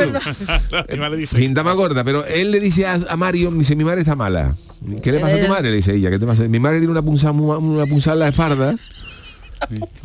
Los 0.79 0.83
animales 0.87 1.75
gorda, 1.75 2.03
pero 2.03 2.25
él 2.25 2.51
le 2.51 2.59
dice 2.59 2.85
a, 2.85 2.99
a 3.09 3.17
Mario, 3.17 3.49
dice, 3.51 3.75
mi 3.75 3.83
madre 3.83 4.01
está 4.01 4.15
mala. 4.15 4.55
¿Qué 5.03 5.11
le 5.11 5.19
pasa 5.19 5.35
a 5.35 5.41
tu 5.41 5.47
madre? 5.49 5.69
Le 5.71 5.75
dice 5.77 5.93
ella, 5.93 6.09
¿qué 6.09 6.19
te 6.19 6.25
pasa? 6.25 6.43
Mi 6.43 6.59
madre 6.59 6.77
tiene 6.77 6.91
una 6.91 7.01
punzada, 7.01 7.31
una 7.33 7.85
punzada 7.85 8.13
en 8.15 8.19
la 8.19 8.27
espalda. 8.29 8.75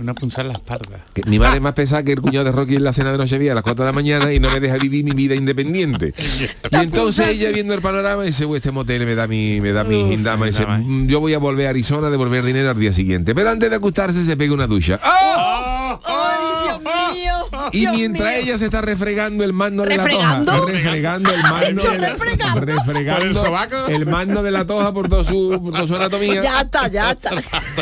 Una 0.00 0.14
punzada 0.14 0.42
en 0.42 0.48
la 0.48 0.54
espalda. 0.54 1.06
Que 1.14 1.22
mi 1.26 1.38
madre 1.38 1.56
es 1.56 1.62
más 1.62 1.74
pesada 1.74 2.02
que 2.02 2.12
el 2.12 2.20
cuñado 2.20 2.44
de 2.44 2.50
Rocky 2.52 2.74
en 2.74 2.82
la 2.82 2.92
cena 2.92 3.12
de 3.12 3.18
Nochevieja 3.18 3.52
a 3.52 3.54
las 3.54 3.62
4 3.62 3.84
de 3.84 3.88
la 3.88 3.92
mañana 3.94 4.32
y 4.32 4.40
no 4.40 4.50
me 4.50 4.58
deja 4.58 4.76
vivir 4.78 5.04
mi 5.04 5.12
vida 5.12 5.36
independiente. 5.36 6.12
Y 6.72 6.76
entonces 6.76 7.28
ella 7.28 7.50
viendo 7.52 7.72
el 7.72 7.80
panorama 7.80 8.24
dice, 8.24 8.44
"Uy, 8.46 8.56
este 8.56 8.72
motel 8.72 9.06
me 9.06 9.14
da 9.14 9.28
mi, 9.28 9.60
me 9.60 9.70
da 9.72 9.84
mi 9.84 10.08
gindama. 10.10 10.46
Y 10.46 10.50
dice, 10.50 10.66
"Mm, 10.66 11.06
yo 11.06 11.20
voy 11.20 11.34
a 11.34 11.38
volver 11.38 11.68
a 11.68 11.70
Arizona 11.70 12.08
a 12.08 12.10
devolver 12.10 12.44
dinero 12.44 12.70
al 12.70 12.78
día 12.78 12.92
siguiente. 12.92 13.32
Pero 13.32 13.50
antes 13.50 13.70
de 13.70 13.76
acostarse 13.76 14.24
se 14.24 14.36
pega 14.36 14.52
una 14.54 14.66
ducha. 14.66 14.98
¡Ah! 15.02 15.73
Y 17.74 17.80
Dios 17.80 17.92
mientras 17.96 18.28
mío. 18.30 18.38
ella 18.42 18.58
se 18.58 18.64
está 18.66 18.80
refregando 18.80 19.44
el 19.44 19.52
mano 19.52 19.82
de 19.84 19.96
la 19.96 20.04
toja. 20.04 20.44
Refregando 20.66 21.32
el 21.34 21.42
mano. 21.42 21.62
Hecho 21.66 21.90
de 21.92 21.98
la- 21.98 22.08
refregando. 22.08 22.60
refregando 22.60 23.18
¿Por 23.20 23.28
el 23.28 23.34
sobaco? 23.36 23.86
el 23.88 24.04
de 24.44 24.50
la 24.50 24.66
toja 24.66 24.92
por 24.94 25.08
toda 25.08 25.24
su, 25.24 25.60
por 25.62 25.72
toda 25.72 25.86
su 25.86 25.96
anatomía. 25.96 26.40
Ya 26.42 26.60
está, 26.62 26.88
ya 26.88 27.10
está. 27.12 27.30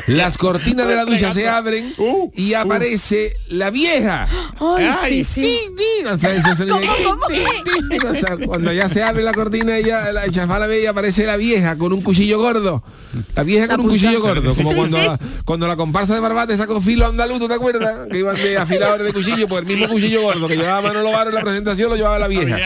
Las 0.07 0.39
cortinas 0.39 0.87
de 0.87 0.95
la 0.97 1.05
ducha 1.05 1.33
se 1.33 1.49
abren 1.49 1.93
Uh, 1.99 2.31
y 2.35 2.55
aparece 2.55 3.37
la 3.49 3.71
vieja. 3.71 4.29
Ay, 4.61 5.23
sí, 5.23 5.25
sí. 5.25 5.61
O 6.11 6.19
sea, 6.19 6.43
¿Cómo, 6.69 6.81
cómo? 7.05 8.11
O 8.11 8.15
sea, 8.15 8.37
cuando 8.47 8.73
ya 8.73 8.89
se 8.89 9.03
abre 9.03 9.23
la 9.23 9.33
cortina, 9.33 9.77
ella, 9.77 10.13
la 10.13 10.29
chavala 10.31 10.67
ve 10.67 10.83
y 10.83 10.87
aparece 10.87 11.27
la 11.27 11.37
vieja 11.37 11.77
con 11.77 11.93
un 11.93 12.03
cuchillo 12.03 12.39
gordo. 12.39 12.83
La 13.37 13.43
vieja 13.43 13.67
La 13.67 13.77
con 13.77 13.85
un 13.87 13.91
cuchillo 13.93 14.21
gordo. 14.23 14.55
Como 14.55 14.71
Sí, 14.71 14.77
cuando, 14.77 14.97
sí. 14.99 15.07
La, 15.07 15.19
cuando 15.45 15.69
la 15.69 15.77
comparsa 15.77 16.15
de 16.15 16.21
Barbate 16.21 16.57
sacó 16.57 16.81
filo 16.81 17.07
andaluz, 17.07 17.39
¿tú 17.39 17.49
te 17.49 17.55
acuerdas? 17.55 18.09
Que 18.11 18.19
iban 18.21 18.37
de 18.37 18.57
afiladores 18.57 19.07
de 19.07 19.13
cuchillo, 19.13 19.47
pues 19.49 19.63
el 19.63 19.67
mismo 19.69 19.82
cuchillo 19.89 20.23
gordo 20.23 20.49
que 20.49 20.57
llevaba 20.57 20.83
Manolo 20.83 21.11
Varo 21.13 21.31
en 21.31 21.37
la 21.37 21.43
presentación 21.43 21.91
lo 21.91 21.97
llevaba 21.97 22.19
la 22.19 22.29
vieja. 22.29 22.59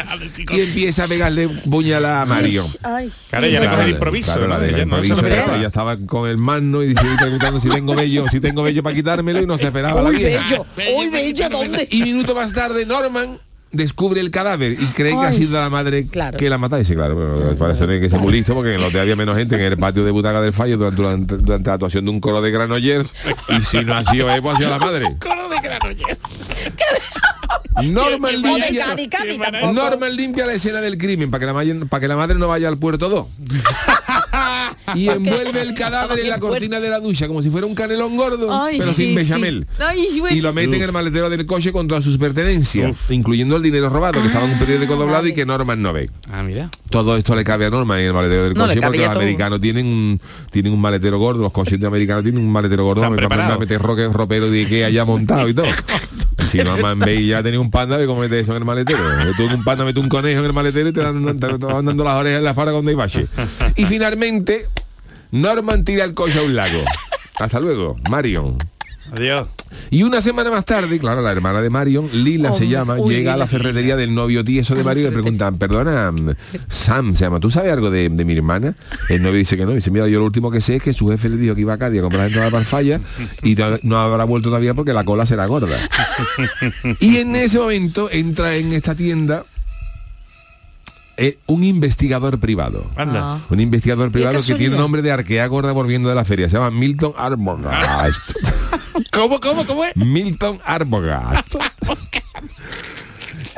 Y 0.50 0.60
empieza 0.60 1.04
a 1.04 1.08
pegarle 1.08 1.48
puñalada 1.48 2.22
a 2.22 2.26
Mario. 2.26 2.64
Ay. 2.82 3.10
Claro, 3.30 3.46
ella 3.46 3.60
le 3.60 3.68
coge 3.68 3.82
el 3.82 3.88
improviso, 3.90 4.34
Claro, 4.34 4.60
de 4.60 4.68
Ella 4.68 4.76
no 4.86 4.98
improviso, 5.04 5.26
ella, 5.26 5.56
ella 5.56 5.66
estaba 5.68 5.96
con 5.98 6.28
el 6.28 6.38
mano 6.38 6.82
y 6.82 6.88
dice, 6.88 7.00
"Estoy 7.02 7.16
preguntando 7.18 7.60
si 7.60 7.68
tengo 7.68 7.94
vello, 7.94 8.24
si 8.28 8.40
tengo 8.40 8.62
vello 8.62 8.82
para 8.82 8.94
quitármelo 8.94 9.40
y 9.42 9.46
no 9.46 9.58
se 9.58 9.64
esperaba 9.66 10.02
la 10.02 10.10
vieja. 10.10 10.44
bello. 10.48 10.66
Uy, 10.96 11.08
bello, 11.10 11.48
¿dónde? 11.48 11.88
Y 11.90 12.02
minuto 12.02 12.34
más 12.34 12.52
tarde 12.52 12.86
Norman 12.86 13.38
descubre 13.72 14.20
el 14.20 14.30
cadáver 14.30 14.72
y 14.72 14.86
cree 14.86 15.10
que 15.12 15.18
ha 15.18 15.28
Ay. 15.28 15.36
sido 15.36 15.60
la 15.60 15.68
madre 15.68 16.06
Claro. 16.06 16.38
que 16.38 16.48
la 16.48 16.56
mata. 16.56 16.76
Dice, 16.78 16.94
claro, 16.94 17.14
pero 17.36 17.56
parece 17.58 17.86
que 18.00 18.08
ser 18.08 18.20
muy 18.20 18.32
listo 18.32 18.54
porque 18.54 18.70
en 18.70 18.76
el 18.76 18.84
hotel 18.84 19.00
había 19.00 19.16
menos 19.16 19.36
gente 19.36 19.56
en 19.56 19.60
el 19.62 19.76
patio 19.76 20.02
de 20.04 20.12
butaca 20.12 20.40
del 20.40 20.52
fallo 20.54 20.78
durante, 20.78 21.02
durante, 21.02 21.36
durante 21.36 21.68
la 21.68 21.74
actuación 21.74 22.04
de 22.06 22.10
un 22.10 22.20
coro 22.20 22.40
de 22.40 22.50
Granollers 22.52 23.12
y 23.48 23.62
si 23.64 23.84
no 23.84 23.94
ha 23.94 24.02
sido 24.04 24.30
Evo, 24.34 24.50
ha 24.52 24.56
sido 24.56 24.70
la 24.70 24.78
madre. 24.78 25.16
De 25.60 25.68
Granollers. 25.68 26.18
Norman 27.92 28.42
limpia. 28.42 28.86
Norman 29.72 30.16
limpia 30.16 30.46
la 30.46 30.54
escena 30.54 30.80
del 30.80 30.96
crimen 30.96 31.30
para 31.30 31.40
que 31.40 31.52
la, 31.52 31.86
para 31.86 32.00
que 32.00 32.08
la 32.08 32.16
madre 32.16 32.36
no 32.38 32.48
vaya 32.48 32.68
al 32.68 32.78
puerto 32.78 33.08
2. 33.08 33.26
y 34.96 35.08
envuelve 35.08 35.62
el 35.62 35.74
cadáver 35.78 36.18
en 36.20 36.28
la 36.30 36.38
cortina 36.38 36.80
de 36.80 36.88
la 36.88 37.00
ducha 37.00 37.26
como 37.28 37.42
si 37.42 37.50
fuera 37.50 37.66
un 37.66 37.74
canelón 37.74 38.16
gordo, 38.16 38.48
Ay, 38.52 38.78
pero 38.78 38.90
sí, 38.92 39.06
sin 39.06 39.14
bechamel. 39.14 39.66
sí. 39.76 39.82
Ay, 39.86 40.18
güey. 40.20 40.38
Y 40.38 40.40
lo 40.40 40.52
mete 40.52 40.76
en 40.76 40.82
el 40.82 40.92
maletero 40.92 41.28
del 41.30 41.44
coche 41.46 41.72
con 41.72 41.86
todas 41.88 42.04
sus 42.04 42.18
pertenencias, 42.18 42.96
incluyendo 43.10 43.56
el 43.56 43.62
dinero 43.62 43.88
robado, 43.90 44.20
que 44.20 44.26
estaba 44.26 44.44
en 44.46 44.52
un 44.52 44.58
periódico 44.58 44.96
doblado 44.96 45.26
y 45.26 45.34
que 45.34 45.44
Norman 45.46 45.80
no 45.82 45.92
ve. 45.92 46.10
Ah, 46.30 46.42
mira. 46.42 46.70
Todo 46.90 47.16
esto 47.16 47.34
le 47.36 47.44
cabe 47.44 47.66
a 47.66 47.70
Norman 47.70 48.00
en 48.00 48.06
el 48.06 48.14
maletero 48.14 48.44
del 48.44 48.54
No, 48.54 48.66
coche 48.66 48.80
porque 48.80 48.98
los 48.98 49.06
todo. 49.08 49.16
americanos 49.20 49.60
tienen 49.60 49.86
un, 49.86 50.20
tienen 50.50 50.72
un 50.72 50.80
maletero 50.80 51.18
gordo, 51.18 51.42
los 51.42 51.52
coches 51.52 51.78
de 51.78 51.86
americanos 51.86 52.22
tienen 52.22 52.42
un 52.42 52.50
maletero 52.50 52.84
gordo, 52.84 53.02
Están 53.02 53.12
me 53.12 53.16
va 53.20 53.26
a 53.26 53.28
preparados. 53.28 53.58
meter 53.60 53.80
roque, 53.82 54.08
ropero 54.08 54.50
de 54.50 54.60
Ikea 54.60 54.90
ya 54.90 55.04
montado 55.04 55.48
y 55.48 55.54
todo. 55.54 55.66
si 56.50 56.58
Norman 56.58 56.98
ve 57.00 57.16
y 57.16 57.28
ya 57.28 57.42
tenía 57.42 57.58
un 57.60 57.70
panda, 57.70 57.96
ve 57.96 58.06
cómo 58.06 58.20
mete 58.20 58.38
eso 58.40 58.52
en 58.52 58.58
el 58.58 58.64
maletero. 58.64 58.98
Tú 59.36 59.44
un 59.46 59.64
panda 59.64 59.84
mete 59.84 59.98
un 60.00 60.08
conejo 60.08 60.40
en 60.40 60.46
el 60.46 60.52
maletero 60.52 60.88
y 60.88 60.92
te 60.92 61.00
van 61.00 61.24
dando 61.40 62.04
las 62.04 62.14
orejas 62.14 62.38
en 62.38 62.44
la 62.44 62.50
espalda 62.50 62.72
cuando 62.72 62.88
hay 62.90 62.94
bache. 62.94 63.26
Y 63.74 63.84
finalmente, 63.84 64.66
Norman 65.30 65.84
tira 65.84 66.04
el 66.04 66.14
coche 66.14 66.38
a 66.38 66.42
un 66.42 66.54
lago. 66.56 66.82
Hasta 67.38 67.60
luego, 67.60 67.96
Marion. 68.08 68.56
Adiós. 69.12 69.48
Y 69.90 70.02
una 70.02 70.20
semana 70.20 70.50
más 70.50 70.64
tarde, 70.64 70.98
claro, 70.98 71.22
la 71.22 71.30
hermana 71.30 71.60
de 71.60 71.70
Marion, 71.70 72.08
Lila 72.12 72.52
se 72.52 72.64
Oh, 72.64 72.68
llama, 72.68 72.96
uy, 72.98 73.14
llega 73.14 73.34
a 73.34 73.36
la 73.36 73.46
ferretería 73.46 73.94
del 73.94 74.12
novio 74.14 74.44
tieso 74.44 74.74
de 74.74 74.82
Mario 74.82 75.02
y 75.02 75.06
le 75.06 75.12
preguntan, 75.12 75.58
perdona, 75.58 76.10
mm, 76.10 76.30
Sam 76.68 77.14
se 77.14 77.20
llama, 77.24 77.38
¿tú 77.38 77.50
sabes 77.50 77.72
algo 77.72 77.90
de, 77.90 78.08
de 78.08 78.24
mi 78.24 78.34
hermana? 78.34 78.74
El 79.08 79.22
novio 79.22 79.38
dice 79.38 79.56
que 79.56 79.64
no, 79.64 79.72
dice, 79.72 79.92
mira, 79.92 80.08
yo 80.08 80.18
lo 80.18 80.24
último 80.24 80.50
que 80.50 80.60
sé 80.60 80.76
es 80.76 80.82
que 80.82 80.92
su 80.92 81.08
jefe 81.08 81.28
le 81.28 81.36
dijo 81.36 81.54
que 81.54 81.60
iba 81.60 81.74
a 81.74 81.78
Cádiz 81.78 82.00
a 82.00 82.02
comprar 82.02 82.26
entrada 82.26 82.50
para 82.50 82.64
falla 82.64 83.00
y 83.44 83.54
no, 83.54 83.78
no 83.82 83.98
habrá 83.98 84.24
vuelto 84.24 84.48
todavía 84.48 84.74
porque 84.74 84.92
la 84.92 85.04
cola 85.04 85.24
será 85.24 85.46
gorda. 85.46 85.76
y 87.00 87.18
en 87.18 87.36
ese 87.36 87.58
momento 87.58 88.08
entra 88.10 88.56
en 88.56 88.72
esta 88.72 88.94
tienda 88.96 89.44
eh, 91.16 91.38
un 91.46 91.64
investigador 91.64 92.38
privado. 92.38 92.86
Anda. 92.96 93.20
Ah. 93.34 93.40
Un 93.50 93.60
investigador 93.60 94.10
privado 94.10 94.38
que 94.44 94.54
tiene 94.54 94.76
nombre 94.76 95.02
de 95.02 95.12
arquea 95.12 95.46
gorda 95.46 95.72
volviendo 95.72 96.08
de 96.08 96.14
la 96.14 96.24
feria. 96.24 96.48
Se 96.48 96.56
llama 96.56 96.70
Milton 96.70 97.14
Arbogast. 97.16 98.20
¿Cómo, 99.12 99.40
cómo, 99.40 99.66
cómo 99.66 99.84
es? 99.84 99.96
Milton 99.96 100.60
Arbogast. 100.64 101.56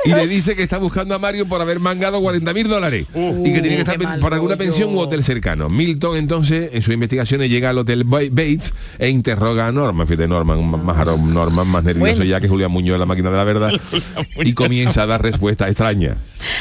Y 0.05 0.09
le 0.13 0.27
dice 0.27 0.55
que 0.55 0.63
está 0.63 0.77
buscando 0.77 1.13
a 1.15 1.19
Mario 1.19 1.45
por 1.47 1.61
haber 1.61 1.79
mangado 1.79 2.21
40 2.21 2.53
mil 2.53 2.67
dólares 2.67 3.05
y 3.13 3.53
que 3.53 3.61
tiene 3.61 3.75
que 3.75 3.79
estar 3.79 3.97
pen- 3.97 4.07
mal 4.07 4.19
por 4.19 4.33
alguna 4.33 4.55
pensión 4.55 4.93
u 4.95 4.99
hotel 4.99 5.23
cercano. 5.23 5.69
Milton 5.69 6.15
entonces 6.17 6.69
en 6.73 6.81
sus 6.81 6.93
investigaciones 6.93 7.49
llega 7.49 7.69
al 7.71 7.77
hotel 7.77 8.03
Ba- 8.05 8.19
Bates 8.31 8.73
e 8.97 9.09
interroga 9.09 9.67
a 9.67 9.71
Norman, 9.71 10.07
fíjate 10.07 10.27
Norman, 10.27 10.65
más, 10.69 10.83
más 10.83 11.17
Norman 11.19 11.67
más 11.67 11.83
nervioso 11.83 11.99
Bueno. 12.17 12.23
ya 12.23 12.39
que 12.39 12.47
Julián 12.47 12.71
Muñoz 12.71 12.95
en 12.95 12.99
la 13.01 13.05
máquina 13.05 13.29
de 13.29 13.37
la 13.37 13.43
verdad 13.43 13.71
y 14.37 14.53
comienza 14.53 15.03
a 15.03 15.05
dar 15.05 15.21
respuestas 15.21 15.67
extrañas. 15.69 16.15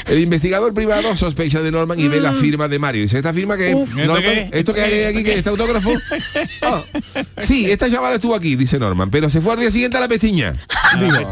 El 0.06 0.18
investigador 0.20 0.74
privado 0.74 1.16
sospecha 1.16 1.60
de 1.60 1.70
Norman 1.70 1.98
y 2.00 2.08
ve 2.08 2.20
la 2.20 2.32
firma 2.32 2.66
de 2.68 2.78
Mario. 2.80 3.02
Dice, 3.02 3.18
¿esta 3.18 3.32
firma 3.32 3.56
que 3.56 3.74
Uf. 3.74 3.94
Norman, 3.94 4.16
¿Esto 4.24 4.30
qué? 4.50 4.58
¿Esto 4.58 4.74
que 4.74 4.80
hay 4.80 5.02
aquí 5.04 5.22
que 5.22 5.34
este 5.34 5.50
autógrafo? 5.50 5.92
Ah, 6.62 6.82
sí, 7.40 7.70
esta 7.70 7.90
chavala 7.90 8.16
estuvo 8.16 8.34
aquí, 8.34 8.56
dice 8.56 8.78
Norman, 8.78 9.10
pero 9.10 9.30
se 9.30 9.40
fue 9.40 9.52
al 9.54 9.60
día 9.60 9.70
siguiente 9.70 9.96
a 9.96 10.00
la 10.00 10.08
pestiña. 10.08 10.54
Digo, 10.98 11.30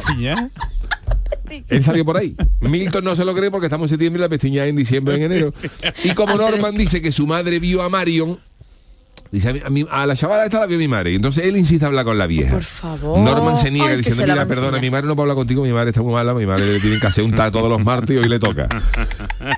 Él 1.68 1.84
salió 1.84 2.04
por 2.04 2.16
ahí. 2.16 2.34
Milton 2.60 3.04
no 3.04 3.14
se 3.16 3.24
lo 3.24 3.34
cree 3.34 3.50
porque 3.50 3.66
estamos 3.66 3.86
en 3.86 3.90
septiembre 3.90 4.20
y 4.20 4.22
la 4.22 4.28
pestiña 4.28 4.64
es 4.64 4.70
en 4.70 4.76
diciembre, 4.76 5.14
en 5.16 5.22
enero. 5.22 5.52
Y 6.04 6.10
como 6.10 6.36
Norman 6.36 6.74
dice 6.74 7.00
que 7.02 7.12
su 7.12 7.26
madre 7.26 7.58
vio 7.58 7.82
a 7.82 7.88
Marion, 7.88 8.38
dice 9.30 9.48
a, 9.48 9.52
mí- 9.52 9.60
a, 9.64 9.70
mí- 9.70 9.86
a 9.90 10.06
la 10.06 10.14
chavala 10.16 10.44
esta 10.44 10.60
la 10.60 10.66
vio 10.66 10.78
mi 10.78 10.88
madre. 10.88 11.12
Y 11.12 11.14
entonces 11.16 11.44
él 11.44 11.56
insiste 11.56 11.84
a 11.84 11.88
hablar 11.88 12.04
con 12.04 12.16
la 12.18 12.26
vieja. 12.26 12.52
Por 12.54 12.62
favor. 12.62 13.18
Norman 13.18 13.56
se 13.56 13.70
niega 13.70 13.88
Ay, 13.90 13.96
diciendo, 13.98 14.22
se 14.22 14.28
mira, 14.28 14.46
perdona, 14.46 14.68
enseñar". 14.68 14.80
mi 14.82 14.90
madre 14.90 15.06
no 15.06 15.16
puede 15.16 15.24
hablar 15.24 15.36
contigo, 15.36 15.62
mi 15.62 15.72
madre 15.72 15.90
está 15.90 16.02
muy 16.02 16.12
mala, 16.12 16.34
mi 16.34 16.46
madre 16.46 16.72
le 16.74 16.80
tienen 16.80 17.00
que 17.00 17.06
hacer 17.06 17.24
un 17.24 17.32
ta 17.32 17.50
todos 17.50 17.68
los 17.68 17.82
martes 17.84 18.14
y 18.16 18.18
hoy 18.18 18.28
le 18.28 18.38
toca. 18.38 18.68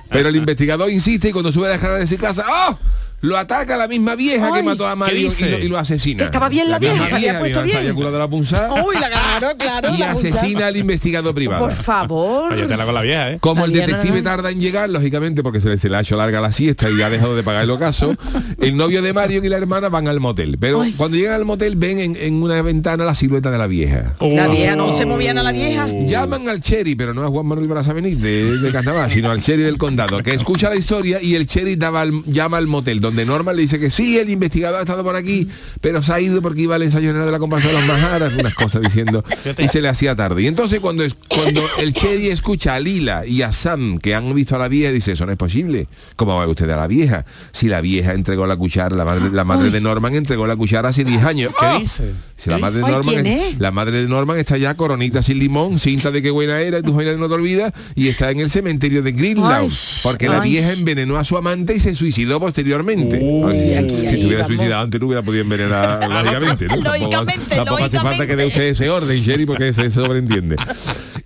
Pero 0.09 0.29
el 0.29 0.35
investigador 0.35 0.89
insiste 0.89 1.29
y 1.29 1.31
cuando 1.31 1.51
sube 1.51 1.67
a 1.67 1.69
la 1.69 1.75
escalera 1.75 1.99
de 1.99 2.07
su 2.07 2.17
casa, 2.17 2.45
¡oh! 2.49 2.79
Lo 3.21 3.37
ataca 3.37 3.75
la 3.77 3.87
misma 3.87 4.15
vieja 4.15 4.51
que 4.53 4.63
mató 4.63 4.87
a 4.87 4.95
Mario 4.95 5.29
y 5.37 5.43
lo, 5.45 5.59
y 5.59 5.67
lo 5.67 5.77
asesina. 5.77 6.17
Que 6.19 6.23
estaba 6.25 6.47
bien 6.49 6.69
la 6.69 6.79
vieja, 6.79 7.05
se 7.05 7.15
había 7.15 7.17
vieja, 7.17 7.39
puesto 7.39 7.63
bien. 7.63 7.95
de 8.13 8.17
la 8.19 8.27
punzada 8.29 8.83
Uy, 8.85 8.95
la 8.99 9.09
claro, 9.09 9.57
claro. 9.57 9.89
y 9.95 9.97
la 9.97 10.11
asesina 10.11 10.39
punzada. 10.41 10.67
al 10.67 10.77
investigado 10.77 11.33
privado. 11.35 11.65
Por 11.65 11.73
favor. 11.73 12.49
Váyatela 12.51 12.85
con 12.85 12.93
la 12.93 13.01
vieja, 13.01 13.31
¿eh? 13.31 13.37
Como 13.41 13.61
La 13.61 13.65
el 13.67 13.73
detective 13.73 14.17
no- 14.17 14.23
tarda 14.23 14.51
en 14.51 14.59
llegar, 14.61 14.89
lógicamente, 14.89 15.43
porque 15.43 15.59
se 15.61 15.69
le, 15.69 15.77
se 15.77 15.89
le 15.89 15.97
ha 15.97 15.99
hecho 16.01 16.15
larga 16.17 16.39
la 16.41 16.51
siesta 16.51 16.89
y 16.89 17.01
ha 17.01 17.09
dejado 17.09 17.35
de 17.35 17.43
pagar 17.43 17.63
el 17.63 17.71
ocaso, 17.71 18.15
el 18.61 18.77
novio 18.77 19.01
de 19.01 19.11
Mario 19.13 19.43
y 19.43 19.49
la 19.49 19.57
hermana 19.57 19.89
van 19.89 20.07
al 20.07 20.19
motel. 20.19 20.57
Pero 20.59 20.81
Ay. 20.81 20.93
cuando 20.93 21.17
llegan 21.17 21.33
al 21.35 21.45
motel 21.45 21.75
ven 21.75 21.99
en, 21.99 22.15
en 22.15 22.41
una 22.41 22.61
ventana 22.61 23.03
la 23.05 23.15
silueta 23.15 23.51
de 23.51 23.57
la 23.57 23.67
vieja. 23.67 24.13
La 24.21 24.47
vieja 24.47 24.75
no 24.75 24.97
se 24.97 25.05
movían 25.05 25.37
a 25.37 25.43
la 25.43 25.51
vieja. 25.51 25.87
Llaman 25.89 26.47
al 26.47 26.61
Cherry, 26.61 26.95
pero 26.95 27.13
no 27.13 27.23
a 27.23 27.27
Juan 27.27 27.45
Manuel 27.45 27.67
Brasa 27.67 27.93
Benítez 27.93 28.21
de, 28.21 28.57
de 28.59 28.71
Carnaval, 28.71 29.11
sino 29.11 29.29
al 29.29 29.41
Cherry 29.41 29.63
del 29.63 29.77
condado, 29.77 30.23
que 30.23 30.33
escucha 30.33 30.69
la 30.69 30.75
historia 30.75 31.21
y 31.21 31.35
el 31.35 31.45
Cherry 31.47 31.75
daba 31.75 32.01
al- 32.01 32.23
llama 32.25 32.57
al 32.57 32.67
motel, 32.67 33.01
donde 33.09 33.25
Norman 33.25 33.55
le 33.55 33.61
dice 33.63 33.79
que 33.79 33.89
sí, 33.89 34.17
el 34.17 34.29
investigador 34.29 34.79
ha 34.79 34.81
estado 34.81 35.03
por 35.03 35.15
aquí, 35.15 35.47
pero 35.81 36.01
se 36.03 36.13
ha 36.13 36.19
ido 36.21 36.41
porque 36.41 36.61
iba 36.61 36.75
al 36.75 36.83
ensayo 36.83 37.07
general 37.07 37.25
de 37.25 37.31
la 37.31 37.39
comparsa 37.39 37.67
de 37.67 37.73
los 37.73 37.85
Majaras, 37.85 38.33
unas 38.37 38.53
cosas 38.53 38.81
diciendo, 38.81 39.23
y 39.57 39.67
se 39.67 39.81
le 39.81 39.87
hacía 39.89 40.15
tarde. 40.15 40.41
Y 40.43 40.47
entonces 40.47 40.79
cuando, 40.79 41.03
es, 41.03 41.15
cuando 41.27 41.61
el 41.79 41.93
Cherry 41.93 42.27
escucha 42.27 42.75
a 42.75 42.79
Lila 42.79 43.25
y 43.25 43.41
a 43.41 43.51
Sam, 43.51 43.97
que 43.99 44.15
han 44.15 44.33
visto 44.33 44.55
a 44.55 44.59
la 44.59 44.67
vieja, 44.67 44.91
dice, 44.91 45.13
eso 45.13 45.25
no 45.25 45.31
es 45.31 45.37
posible. 45.37 45.87
¿Cómo 46.15 46.35
va 46.35 46.47
usted 46.47 46.69
a 46.69 46.75
la 46.77 46.87
vieja? 46.87 47.25
Si 47.51 47.67
la 47.67 47.81
vieja 47.81 48.13
entregó 48.13 48.45
la 48.47 48.55
cuchara, 48.55 48.95
la 48.95 49.05
madre, 49.05 49.29
la 49.31 49.43
madre 49.43 49.69
de 49.71 49.81
Norman 49.81 50.15
entregó 50.15 50.47
la 50.47 50.55
cuchara 50.55 50.89
hace 50.89 51.03
10 51.03 51.23
años. 51.23 51.51
¿Qué 51.59 51.65
¡Oh! 51.65 51.79
dice? 51.79 52.13
Si 52.37 52.49
la 52.49 52.55
¿Qué 52.55 52.61
madre 52.61 52.79
de 52.79 52.85
Ay, 52.85 52.91
Norman 52.91 53.13
¿quién 53.15 53.27
es- 53.27 53.53
es? 53.53 53.59
la 53.59 53.71
madre 53.71 54.01
de 54.01 54.07
Norman 54.07 54.39
está 54.39 54.57
ya 54.57 54.75
coronita 54.77 55.21
sin 55.23 55.39
limón, 55.39 55.77
cinta 55.79 56.09
de 56.11 56.21
qué 56.21 56.31
buena 56.31 56.61
era, 56.61 56.79
y 56.79 56.83
tu 56.83 56.93
joya 56.93 57.13
no 57.15 57.27
te 57.27 57.33
olvidas, 57.33 57.73
y 57.95 58.07
está 58.07 58.31
en 58.31 58.39
el 58.39 58.49
cementerio 58.49 59.01
de 59.01 59.11
Greenlaw, 59.11 59.67
Ay, 59.69 59.77
porque 60.03 60.29
la 60.29 60.41
ay. 60.41 60.51
vieja 60.51 60.71
envenenó 60.71 61.17
a 61.17 61.25
su 61.25 61.35
amante 61.37 61.75
y 61.75 61.79
se 61.81 61.95
suicidó 61.95 62.39
posteriormente. 62.39 62.98
Lógicamente. 62.99 63.77
Aquí, 63.77 64.07
si 64.09 64.17
se 64.21 64.25
hubiera 64.27 64.43
vamos. 64.43 64.47
suicidado 64.57 64.83
antes 64.83 64.99
no 65.01 65.07
hubiera 65.07 65.21
podido 65.23 65.43
envenenar 65.43 66.09
lógicamente. 66.09 66.65
¿no? 66.67 66.75
Tampoco- 66.75 66.97
Lógicamente, 66.97 67.55
Tampoco 67.55 67.83
hace 67.83 67.99
falta 67.99 68.27
que 68.27 68.35
dé 68.35 68.45
usted 68.47 68.61
ese 68.63 68.89
orden, 68.89 69.21
Sherry, 69.21 69.45
porque 69.45 69.73
se 69.73 69.89
sobreentiende. 69.91 70.55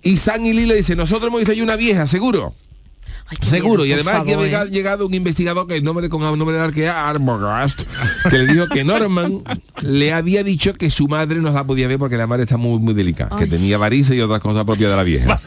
Y 0.06 0.18
San 0.18 0.44
y 0.44 0.52
Lila 0.52 0.74
dice, 0.74 0.94
nosotros 0.94 1.28
hemos 1.28 1.40
visto 1.40 1.52
ahí 1.52 1.62
una 1.62 1.76
vieja, 1.76 2.06
seguro. 2.06 2.54
Seguro, 3.40 3.84
y 3.84 3.92
además 3.92 4.22
que 4.24 4.34
había 4.34 4.62
¿eh? 4.62 4.68
llegado 4.70 5.06
un 5.06 5.14
investigador 5.14 5.66
que 5.66 5.76
el 5.76 5.84
nombre 5.84 6.08
con 6.08 6.22
el 6.22 6.38
nombre 6.38 6.56
de 6.56 6.72
que 6.72 6.88
Arbogast, 6.88 7.80
que 8.30 8.38
le 8.38 8.52
dijo 8.52 8.66
que 8.68 8.84
Norman 8.84 9.38
le 9.82 10.12
había 10.12 10.44
dicho 10.44 10.74
que 10.74 10.90
su 10.90 11.08
madre 11.08 11.36
no 11.40 11.50
la 11.50 11.64
podía 11.66 11.88
ver 11.88 11.98
porque 11.98 12.16
la 12.16 12.26
madre 12.26 12.42
está 12.44 12.56
muy 12.58 12.78
muy 12.78 12.94
delicada, 12.94 13.36
que 13.36 13.46
tenía 13.46 13.78
varices 13.78 14.14
y 14.16 14.20
otras 14.20 14.40
cosas 14.40 14.64
propias 14.64 14.90
de 14.90 14.96
la 14.96 15.02
vieja. 15.02 15.40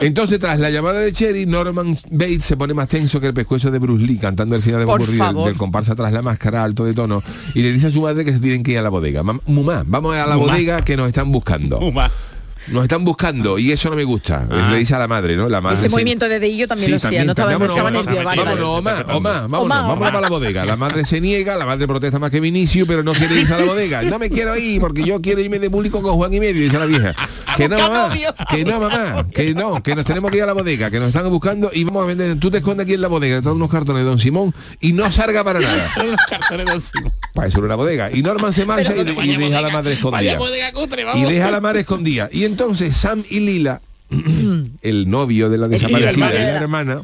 Entonces, 0.00 0.38
tras 0.40 0.58
la 0.58 0.70
llamada 0.70 1.00
de 1.00 1.12
Cherry, 1.12 1.46
Norman 1.46 1.96
Bates 2.10 2.44
se 2.44 2.56
pone 2.56 2.74
más 2.74 2.88
tenso 2.88 3.20
que 3.20 3.28
el 3.28 3.34
pescuezo 3.34 3.70
de 3.70 3.78
Bruce 3.78 4.04
Lee 4.04 4.18
cantando 4.18 4.56
el 4.56 4.62
final 4.62 4.80
de 4.80 4.86
Por 4.86 5.06
del, 5.06 5.16
favor. 5.16 5.46
del 5.46 5.56
comparsa 5.56 5.94
tras 5.94 6.12
la 6.12 6.22
máscara 6.22 6.64
alto 6.64 6.84
de 6.84 6.94
tono 6.94 7.22
y 7.54 7.62
le 7.62 7.72
dice 7.72 7.86
a 7.86 7.90
su 7.90 8.02
madre 8.02 8.24
que 8.24 8.32
se 8.32 8.40
tienen 8.40 8.62
que 8.62 8.72
ir 8.72 8.78
a 8.78 8.82
la 8.82 8.88
bodega. 8.90 9.22
Mam- 9.22 9.40
Mumá, 9.46 9.84
vamos 9.86 10.14
a 10.16 10.26
la 10.26 10.36
Mumá. 10.36 10.52
bodega 10.52 10.82
que 10.82 10.96
nos 10.96 11.06
están 11.08 11.30
buscando. 11.30 11.78
Nos 12.68 12.82
están 12.84 13.04
buscando 13.04 13.58
y 13.58 13.72
eso 13.72 13.90
no 13.90 13.96
me 13.96 14.04
gusta. 14.04 14.46
Ah. 14.50 14.68
Le 14.70 14.78
dice 14.78 14.94
a 14.94 14.98
la 14.98 15.08
madre, 15.08 15.36
¿no? 15.36 15.48
La 15.48 15.60
madre 15.60 15.78
Ese 15.78 15.88
se- 15.88 15.90
movimiento 15.90 16.28
de 16.28 16.38
dedillo 16.38 16.68
también 16.68 16.92
lo 16.92 16.96
hacía, 16.96 17.24
no 17.24 17.32
estaba, 17.32 17.52
no 17.52 17.58
vámonos, 17.58 17.76
vámonos, 18.06 18.06
vámonos, 18.06 18.64
Omar, 18.78 19.06
Omar, 19.10 19.14
vámonos, 19.14 19.14
Omar, 19.14 19.48
vámonos 19.50 19.96
Omar. 19.96 20.12
para 20.12 20.20
la 20.22 20.28
bodega. 20.28 20.64
La 20.64 20.76
madre 20.76 21.04
se 21.04 21.20
niega, 21.20 21.56
la 21.56 21.66
madre 21.66 21.86
protesta 21.88 22.18
más 22.18 22.30
que 22.30 22.40
Vinicio, 22.40 22.86
pero 22.86 23.02
no 23.02 23.12
quiere 23.14 23.40
irse 23.40 23.54
a 23.54 23.58
la 23.58 23.64
bodega. 23.64 24.02
No 24.02 24.18
me 24.18 24.30
quiero 24.30 24.56
ir 24.56 24.80
porque 24.80 25.02
yo 25.04 25.20
quiero 25.20 25.40
irme 25.40 25.58
de 25.58 25.70
público 25.70 26.02
con 26.02 26.14
Juan 26.14 26.32
y 26.34 26.40
medio, 26.40 26.62
dice 26.62 26.78
la 26.78 26.86
vieja. 26.86 27.14
Que 27.56 27.68
no, 27.68 27.76
mamá, 27.76 28.14
que 28.50 28.64
no, 28.64 28.80
mamá, 28.80 29.26
que 29.32 29.54
no, 29.54 29.82
que 29.82 29.94
nos 29.94 30.04
tenemos 30.04 30.30
que 30.30 30.38
ir 30.38 30.42
a 30.44 30.46
la 30.46 30.52
bodega, 30.54 30.90
que 30.90 30.98
nos 30.98 31.08
están 31.08 31.28
buscando 31.28 31.70
y 31.72 31.84
vamos 31.84 32.04
a 32.04 32.06
vender. 32.06 32.38
Tú 32.38 32.50
te 32.50 32.58
escondes 32.58 32.84
aquí 32.84 32.94
en 32.94 33.00
la 33.02 33.08
bodega, 33.08 33.36
detrás 33.36 33.52
de 33.52 33.56
unos 33.56 33.70
cartones 33.70 34.02
de 34.04 34.08
Don 34.08 34.18
Simón 34.18 34.54
y 34.80 34.92
no 34.92 35.10
salga 35.12 35.44
para 35.44 35.60
nada. 35.60 35.90
Para 37.34 37.48
eso 37.48 37.58
era 37.58 37.66
una 37.66 37.76
bodega. 37.76 38.10
Y 38.12 38.22
Norman 38.22 38.52
se 38.52 38.64
marcha 38.66 38.92
y, 38.94 39.00
y 39.00 39.36
deja 39.36 39.58
a 39.58 39.62
la 39.62 39.70
madre 39.70 39.92
escondida. 39.94 40.38
Y 41.14 41.22
deja 41.22 41.48
a 41.48 41.50
la 41.50 41.60
madre 41.60 41.80
escondida. 41.80 42.28
Y 42.32 42.44
entonces 42.52 42.96
Sam 42.96 43.24
y 43.28 43.40
Lila, 43.40 43.80
el 44.82 45.10
novio 45.10 45.48
de 45.50 45.58
la 45.58 45.68
desaparecida 45.68 46.28
y 46.30 46.38
la 46.38 46.56
hermana, 46.60 47.02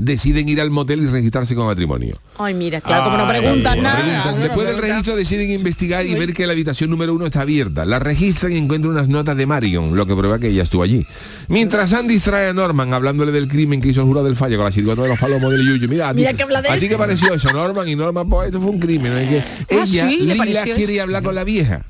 deciden 0.00 0.48
ir 0.48 0.60
al 0.60 0.70
motel 0.70 1.02
y 1.02 1.06
registrarse 1.06 1.56
con 1.56 1.66
matrimonio. 1.66 2.20
Ay, 2.38 2.54
mira, 2.54 2.80
claro, 2.80 3.04
como 3.06 3.16
no 3.16 3.26
Ay, 3.26 3.40
preguntan 3.40 3.82
nada. 3.82 3.98
preguntan. 3.98 4.40
Después 4.42 4.68
del 4.68 4.78
registro 4.78 5.16
deciden 5.16 5.50
investigar 5.50 6.06
y 6.06 6.14
ver 6.14 6.32
que 6.34 6.46
la 6.46 6.52
habitación 6.52 6.88
número 6.90 7.12
uno 7.14 7.26
está 7.26 7.40
abierta. 7.40 7.84
La 7.84 7.98
registran 7.98 8.52
y 8.52 8.58
encuentran 8.58 8.92
unas 8.92 9.08
notas 9.08 9.36
de 9.36 9.46
Marion, 9.46 9.96
lo 9.96 10.06
que 10.06 10.14
prueba 10.14 10.38
que 10.38 10.50
ella 10.50 10.62
estuvo 10.62 10.84
allí. 10.84 11.04
Mientras 11.48 11.92
Andy 11.92 12.14
distrae 12.14 12.48
a 12.50 12.52
Norman 12.52 12.94
hablándole 12.94 13.32
del 13.32 13.48
crimen 13.48 13.80
que 13.80 13.88
hizo 13.88 14.02
el 14.02 14.06
jurado 14.06 14.26
del 14.26 14.36
fallo 14.36 14.56
con 14.56 14.66
la 14.66 14.70
chirigota 14.72 15.02
de 15.02 15.08
los 15.08 15.18
palomos 15.18 15.50
del 15.50 15.66
Yuyu. 15.66 15.88
Mira, 15.88 16.12
Mira 16.14 16.32
que 16.32 16.44
habla 16.44 16.62
de 16.62 16.68
a 16.68 16.72
ti 16.74 16.78
eso. 16.78 16.88
que 16.90 16.96
pareció 16.96 17.34
eso, 17.34 17.50
Norman, 17.52 17.88
y 17.88 17.96
Norman, 17.96 18.28
pues 18.28 18.46
esto 18.46 18.60
fue 18.60 18.70
un 18.70 18.78
crimen. 18.78 19.12
¿no? 19.14 19.20
Y 19.20 19.26
que 19.26 19.38
Ah, 19.40 19.82
ella, 19.84 20.08
sí, 20.08 20.18
Lila, 20.20 20.62
quiere 20.76 21.00
hablar 21.00 21.24
con 21.24 21.34
la 21.34 21.42
vieja. 21.42 21.84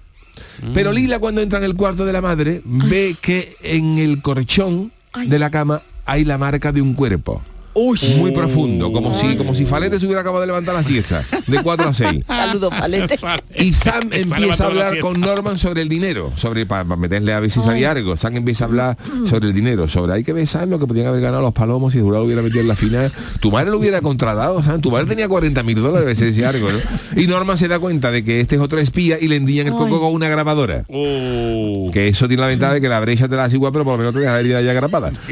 Pero 0.74 0.92
Lila 0.92 1.18
cuando 1.18 1.40
entra 1.40 1.58
en 1.58 1.64
el 1.64 1.74
cuarto 1.74 2.04
de 2.04 2.12
la 2.12 2.20
madre 2.20 2.62
ve 2.64 3.14
que 3.20 3.56
en 3.62 3.98
el 3.98 4.22
colchón 4.22 4.92
de 5.26 5.38
la 5.38 5.50
cama 5.50 5.82
hay 6.04 6.24
la 6.24 6.38
marca 6.38 6.72
de 6.72 6.82
un 6.82 6.94
cuerpo. 6.94 7.42
Muy 7.74 8.32
profundo, 8.32 8.92
como 8.92 9.14
si, 9.14 9.36
como 9.36 9.54
si 9.54 9.64
Falete 9.64 9.98
se 9.98 10.06
hubiera 10.06 10.22
acabado 10.22 10.40
de 10.40 10.46
levantar 10.48 10.74
la 10.74 10.82
siesta, 10.82 11.22
de 11.46 11.62
4 11.62 11.88
a 11.88 11.94
6. 11.94 12.24
Saludos, 12.26 12.72
Palete. 12.76 13.18
Y 13.56 13.72
Sam 13.72 14.10
empieza 14.12 14.64
a 14.64 14.66
hablar 14.68 14.98
con 14.98 15.20
Norman 15.20 15.58
sobre 15.58 15.82
el 15.82 15.88
dinero, 15.88 16.32
sobre 16.34 16.66
para 16.66 16.84
meterle 16.84 17.32
a 17.32 17.40
ver 17.40 17.50
si 17.50 17.60
sabía 17.60 17.92
algo. 17.92 18.16
Sam 18.16 18.36
empieza 18.36 18.64
a 18.64 18.68
hablar 18.68 18.96
sobre 19.28 19.48
el 19.48 19.54
dinero, 19.54 19.88
sobre 19.88 20.12
hay 20.14 20.24
que 20.24 20.32
besar 20.32 20.66
lo 20.68 20.78
que 20.78 20.86
podían 20.86 21.06
haber 21.06 21.20
ganado 21.20 21.42
los 21.42 21.52
palomos 21.52 21.92
si 21.92 21.98
el 21.98 22.04
jurado 22.04 22.24
hubiera 22.24 22.42
metido 22.42 22.60
en 22.60 22.68
la 22.68 22.76
final. 22.76 23.12
Tu 23.40 23.50
madre 23.50 23.70
lo 23.70 23.78
hubiera 23.78 24.00
contratado, 24.00 24.62
Sam. 24.62 24.80
Tu 24.80 24.90
madre 24.90 25.06
tenía 25.06 25.28
40 25.28 25.62
mil 25.62 25.76
dólares, 25.76 26.18
se 26.18 26.26
decía 26.26 26.48
algo, 26.48 26.68
¿no? 26.70 26.78
Y 27.20 27.26
Norman 27.26 27.56
se 27.58 27.68
da 27.68 27.78
cuenta 27.78 28.10
de 28.10 28.24
que 28.24 28.40
este 28.40 28.56
es 28.56 28.60
otro 28.60 28.78
espía 28.78 29.18
y 29.20 29.28
le 29.28 29.36
endillan 29.36 29.68
el 29.68 29.72
coco 29.74 30.00
con 30.00 30.12
una 30.12 30.28
grabadora. 30.28 30.84
Uh. 30.88 31.90
Que 31.92 32.08
eso 32.08 32.26
tiene 32.28 32.42
la 32.42 32.48
ventaja 32.48 32.74
de 32.74 32.80
que 32.80 32.88
la 32.88 33.00
brecha 33.00 33.28
te 33.28 33.36
la 33.36 33.44
hace 33.44 33.56
igual, 33.56 33.72
pero 33.72 33.84
por 33.84 33.94
lo 33.94 33.98
menos 33.98 34.14
te 34.14 34.20
deja 34.20 34.32
la 34.32 34.40
herida 34.40 34.62
ya 34.62 34.72
grapada. 34.72 35.12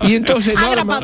Y 0.00 0.14
entonces 0.14 0.54
Ah, 0.56 0.74
Norman, 0.76 1.02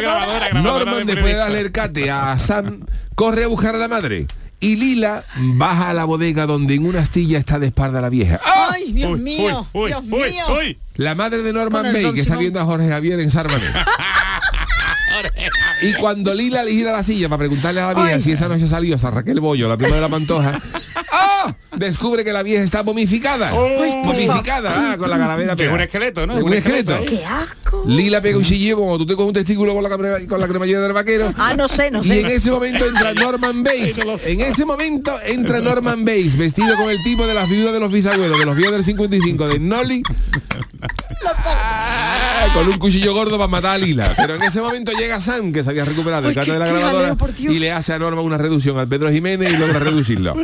grabadora. 0.00 0.50
Norman, 0.62 1.06
después 1.06 1.32
de 1.32 1.38
darle 1.38 1.60
el 1.60 1.72
cate 1.72 2.10
a 2.10 2.38
Sam, 2.38 2.86
corre 3.14 3.44
a 3.44 3.48
buscar 3.48 3.74
a 3.74 3.78
la 3.78 3.88
madre. 3.88 4.26
Y 4.62 4.76
Lila 4.76 5.24
baja 5.36 5.88
a 5.88 5.94
la 5.94 6.04
bodega 6.04 6.44
donde 6.44 6.74
en 6.74 6.84
una 6.84 7.00
astilla 7.00 7.38
está 7.38 7.58
de 7.58 7.68
espalda 7.68 8.02
la 8.02 8.10
vieja. 8.10 8.38
¡Ah! 8.44 8.68
Ay, 8.72 8.92
Dios 8.92 9.12
Uy, 9.12 9.20
mío, 9.20 9.66
uy, 9.72 9.88
Dios 9.88 10.02
uy, 10.10 10.30
mío. 10.30 10.44
uy. 10.58 10.78
La 10.96 11.14
madre 11.14 11.42
de 11.42 11.52
Norman 11.52 11.92
Don 12.02 12.14
que 12.14 12.20
está 12.20 12.36
viendo 12.36 12.60
a 12.60 12.64
Jorge 12.64 12.88
Javier 12.88 13.20
en 13.20 13.30
Sármane. 13.30 13.64
y 15.82 15.94
cuando 15.94 16.34
Lila 16.34 16.62
le 16.62 16.72
gira 16.72 16.92
la 16.92 17.02
silla 17.02 17.28
para 17.28 17.38
preguntarle 17.38 17.80
a 17.80 17.88
la 17.88 17.94
vieja 17.94 18.16
Ay. 18.16 18.22
si 18.22 18.32
esa 18.32 18.48
noche 18.48 18.66
salió 18.68 18.96
a 19.02 19.10
Raquel 19.10 19.40
Bollo, 19.40 19.68
la 19.68 19.76
prima 19.78 19.94
de 19.94 20.00
la 20.02 20.08
Pantoja, 20.08 20.60
¡ah! 21.12 21.54
descubre 21.76 22.24
que 22.24 22.32
la 22.32 22.42
vieja 22.42 22.62
está 22.62 22.82
momificada. 22.82 23.52
momificada, 23.52 24.92
ah, 24.92 24.96
con 24.98 25.08
la 25.10 25.18
calavera 25.18 25.56
Que 25.56 25.66
es 25.66 25.72
un 25.72 25.80
esqueleto, 25.80 26.26
¿no? 26.26 26.36
Es 26.38 26.42
un 26.42 26.52
esqueleto. 26.54 26.98
Qué 27.06 27.24
asco. 27.24 27.84
Lila 27.86 28.20
pega 28.20 28.36
un 28.38 28.44
chillido 28.44 28.76
como 28.78 28.98
tú 28.98 29.06
te 29.06 29.14
coges 29.14 29.28
un 29.28 29.32
testículo 29.34 29.72
con 29.74 29.82
la, 29.82 29.88
crema- 29.90 30.26
con 30.28 30.40
la 30.40 30.48
cremallera 30.48 30.80
del 30.80 30.92
vaquero. 30.92 31.32
Ah, 31.36 31.54
no 31.54 31.68
sé, 31.68 31.90
no 31.90 31.98
Y 32.04 32.10
en 32.10 32.26
sé. 32.26 32.34
ese 32.34 32.50
momento 32.50 32.84
entra 32.86 33.14
Norman 33.14 33.62
Bates. 33.62 33.94
Sé. 34.16 34.32
En 34.32 34.40
ese 34.40 34.64
momento 34.64 35.18
entra 35.24 35.60
Norman 35.60 36.04
Bates, 36.04 36.36
vestido 36.36 36.74
con 36.76 36.90
el 36.90 37.02
tipo 37.02 37.26
de 37.26 37.34
las 37.34 37.48
viudas 37.48 37.72
de 37.72 37.80
los 37.80 37.92
bisabuelos, 37.92 38.38
de 38.38 38.44
los 38.46 38.56
viejos 38.56 38.74
del 38.74 38.84
55, 38.84 39.48
de 39.48 39.58
Nolly. 39.60 40.02
Ah, 41.46 42.46
con 42.54 42.68
un 42.68 42.78
cuchillo 42.78 43.12
gordo 43.14 43.36
para 43.36 43.48
matar 43.48 43.74
a 43.74 43.78
Lila. 43.78 44.12
Pero 44.16 44.34
en 44.36 44.42
ese 44.42 44.60
momento 44.60 44.92
llega 44.92 45.20
Sam, 45.20 45.52
que 45.52 45.62
se 45.62 45.70
había 45.70 45.84
recuperado 45.84 46.28
el 46.28 46.34
qué- 46.34 46.40
de 46.52 46.58
la 46.58 46.66
grabadora, 46.66 47.16
y 47.38 47.58
le 47.58 47.72
hace 47.72 47.92
a 47.92 47.98
Norman 47.98 48.24
una 48.24 48.38
reducción 48.38 48.78
al 48.78 48.88
Pedro 48.88 49.10
Jiménez 49.10 49.52
y 49.52 49.56
logra 49.56 49.78
reducirlo. 49.78 50.34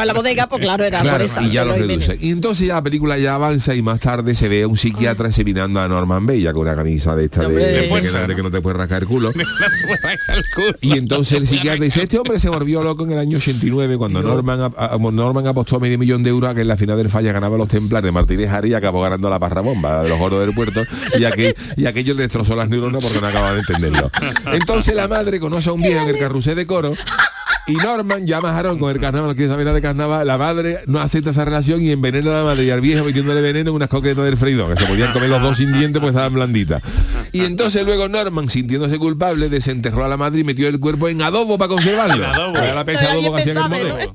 Estaba 0.00 0.02
en 0.02 0.06
la 0.08 0.14
bodega, 0.14 0.48
pues 0.48 0.62
claro, 0.62 0.84
era 0.84 1.00
Claro, 1.00 1.16
por 1.18 1.26
esa. 1.26 1.42
y 1.42 1.50
ya 1.52 1.64
lo 1.64 1.72
Pedro 1.74 1.86
Jiménez. 1.86 2.08
reduce. 2.08 2.26
Y 2.26 2.30
entonces 2.30 2.66
ya 2.68 2.74
la 2.74 2.82
película 2.82 3.18
ya 3.18 3.34
avanza 3.34 3.74
y 3.74 3.82
más 3.82 4.00
tarde 4.00 4.34
se 4.34 4.48
ve 4.48 4.62
a 4.62 4.68
un 4.68 4.76
psiquiatra 4.76 5.28
examinando 5.28 5.80
a 5.80 5.88
Norman 5.88 6.26
ya 6.40 6.52
con 6.52 6.62
una 6.62 6.76
camisa 6.76 7.14
de 7.16 7.24
esta 7.24 7.40
de, 7.40 7.46
Hombre, 7.46 7.66
de 7.66 7.72
de 7.72 7.82
que- 7.82 7.88
fuerza, 7.88 8.20
de 8.20 8.28
¿no? 8.28 8.36
que 8.36 8.42
no 8.42 8.50
te 8.50 8.60
puedes 8.60 8.76
rascar 8.78 9.02
el 9.02 9.08
culo. 9.08 9.32
No 9.90 10.64
el. 10.66 10.76
Y 10.80 10.96
entonces 10.98 11.38
el 11.38 11.46
psiquiatra 11.46 11.84
dice, 11.84 12.02
este 12.02 12.18
hombre 12.18 12.38
se 12.38 12.48
volvió 12.48 12.82
loco 12.82 13.04
en 13.04 13.12
el 13.12 13.18
año 13.18 13.38
89 13.38 13.96
cuando 13.98 14.22
Norman, 14.22 14.60
ap- 14.62 14.78
a- 14.78 14.96
Norman 14.98 15.46
apostó 15.46 15.80
medio 15.80 15.98
millón 15.98 16.22
de 16.22 16.30
euros 16.30 16.50
a 16.50 16.54
que 16.54 16.60
en 16.62 16.68
la 16.68 16.76
final 16.76 16.96
del 16.96 17.10
falla 17.10 17.32
ganaba 17.32 17.56
los 17.58 17.68
templares 17.68 18.04
de 18.04 18.12
Martínez 18.12 18.50
Ari 18.50 18.70
y 18.70 18.74
acabó 18.74 19.02
ganando 19.02 19.28
la 19.30 19.38
parra 19.38 19.60
bomba 19.60 20.02
de 20.02 20.08
los 20.08 20.18
gordos 20.18 20.40
del 20.40 20.54
puerto 20.54 20.84
y, 21.18 21.24
aquel, 21.24 21.54
y 21.76 21.86
aquello 21.86 22.14
le 22.14 22.22
destrozó 22.22 22.54
las 22.56 22.68
neuronas 22.68 23.02
porque 23.02 23.20
no 23.20 23.26
acababa 23.26 23.54
de 23.54 23.60
entenderlo. 23.60 24.10
Entonces 24.52 24.94
la 24.94 25.08
madre 25.08 25.40
conoce 25.40 25.68
a 25.68 25.72
un 25.72 25.82
viejo 25.82 26.02
en 26.02 26.08
el 26.14 26.18
carrusel 26.18 26.56
de 26.56 26.66
coro 26.66 26.94
y 27.70 27.74
Norman 27.76 28.26
llama 28.26 28.50
a 28.50 28.54
Jarón 28.54 28.78
con 28.78 28.90
el 28.90 29.00
carnaval, 29.00 29.36
que 29.36 29.46
sabe 29.46 29.62
nada 29.62 29.76
de 29.76 29.82
carnaval, 29.82 30.26
la 30.26 30.36
madre 30.36 30.80
no 30.86 31.00
acepta 31.00 31.30
esa 31.30 31.44
relación 31.44 31.80
y 31.80 31.92
envenena 31.92 32.30
a 32.30 32.34
la 32.38 32.44
madre 32.44 32.64
y 32.64 32.70
al 32.70 32.80
viejo 32.80 33.04
metiéndole 33.04 33.40
veneno 33.40 33.70
en 33.70 33.76
unas 33.76 33.88
coquetas 33.88 34.24
del 34.24 34.36
freidor, 34.36 34.74
que 34.74 34.80
se 34.80 34.86
podían 34.88 35.12
comer 35.12 35.30
los 35.30 35.40
dos 35.40 35.56
sin 35.56 35.72
dientes 35.72 36.00
porque 36.00 36.10
estaban 36.10 36.34
blanditas. 36.34 36.82
Y 37.32 37.42
entonces 37.42 37.84
luego 37.84 38.08
Norman, 38.08 38.48
sintiéndose 38.48 38.98
culpable, 38.98 39.48
desenterró 39.48 40.04
a 40.04 40.08
la 40.08 40.16
madre 40.16 40.40
y 40.40 40.44
metió 40.44 40.68
el 40.68 40.80
cuerpo 40.80 41.08
en 41.08 41.22
adobo 41.22 41.58
para 41.58 41.68
conservarlo. 41.68 42.24
En 42.24 42.30
adobo. 42.30 42.58
Era 42.58 42.74
la 42.74 42.80
adobo 42.80 43.36
que 43.36 43.42
hacían 43.42 43.56
en 43.56 43.62
el 43.62 43.68
modelo. 43.68 44.14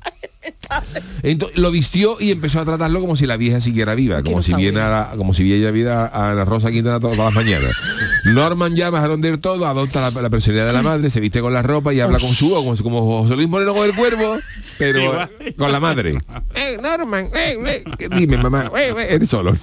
Entonces, 1.28 1.58
lo 1.58 1.72
vistió 1.72 2.18
y 2.20 2.32
empezó 2.32 2.60
a 2.60 2.66
tratarlo 2.66 3.02
como 3.02 3.16
si 3.16 3.26
la 3.26 3.36
vieja 3.38 3.60
siguiera 3.62 3.96
viva, 3.96 4.22
como 4.22 4.38
no 4.38 4.42
si 4.44 4.52
está 4.52 4.58
viera 4.58 4.90
la- 4.90 5.18
como 5.18 5.34
si 5.34 5.44
viera 5.44 5.72
vida 5.72 6.06
a 6.14 6.32
Ana 6.32 6.46
Rosa 6.46 6.72
Quintana 6.72 7.00
todas 7.00 7.18
las 7.18 7.34
mañanas. 7.34 7.72
Norman 8.26 8.76
llama 8.76 9.04
a 9.04 9.08
Ronder 9.08 9.38
todo, 9.38 9.66
adopta 9.66 10.10
la, 10.12 10.22
la 10.22 10.30
personalidad 10.30 10.68
de 10.68 10.74
la 10.74 10.82
madre, 10.84 11.10
se 11.10 11.20
viste 11.20 11.42
con 11.42 11.54
la 11.54 11.62
ropa 11.62 11.94
y 11.94 12.00
habla 12.00 12.20
con 12.20 12.30
su 12.34 12.50
voz, 12.50 12.64
como, 12.82 13.02
como 13.02 13.22
José 13.24 13.36
Luis 13.36 13.50
Moreno 13.50 13.74
con 13.74 13.86
el 13.86 13.96
cuervo, 13.96 14.38
pero 14.78 15.00
Igual. 15.04 15.30
con 15.58 15.72
la 15.72 15.80
madre. 15.80 16.20
Eh, 16.56 16.78
Norman, 16.82 17.26
eh, 17.36 17.58
eh, 17.66 17.84
¿qué- 17.98 18.08
dime 18.10 18.38
mamá, 18.38 18.72
eh, 18.78 18.94
eh, 18.98 19.08
él 19.12 19.28
solo. 19.28 19.56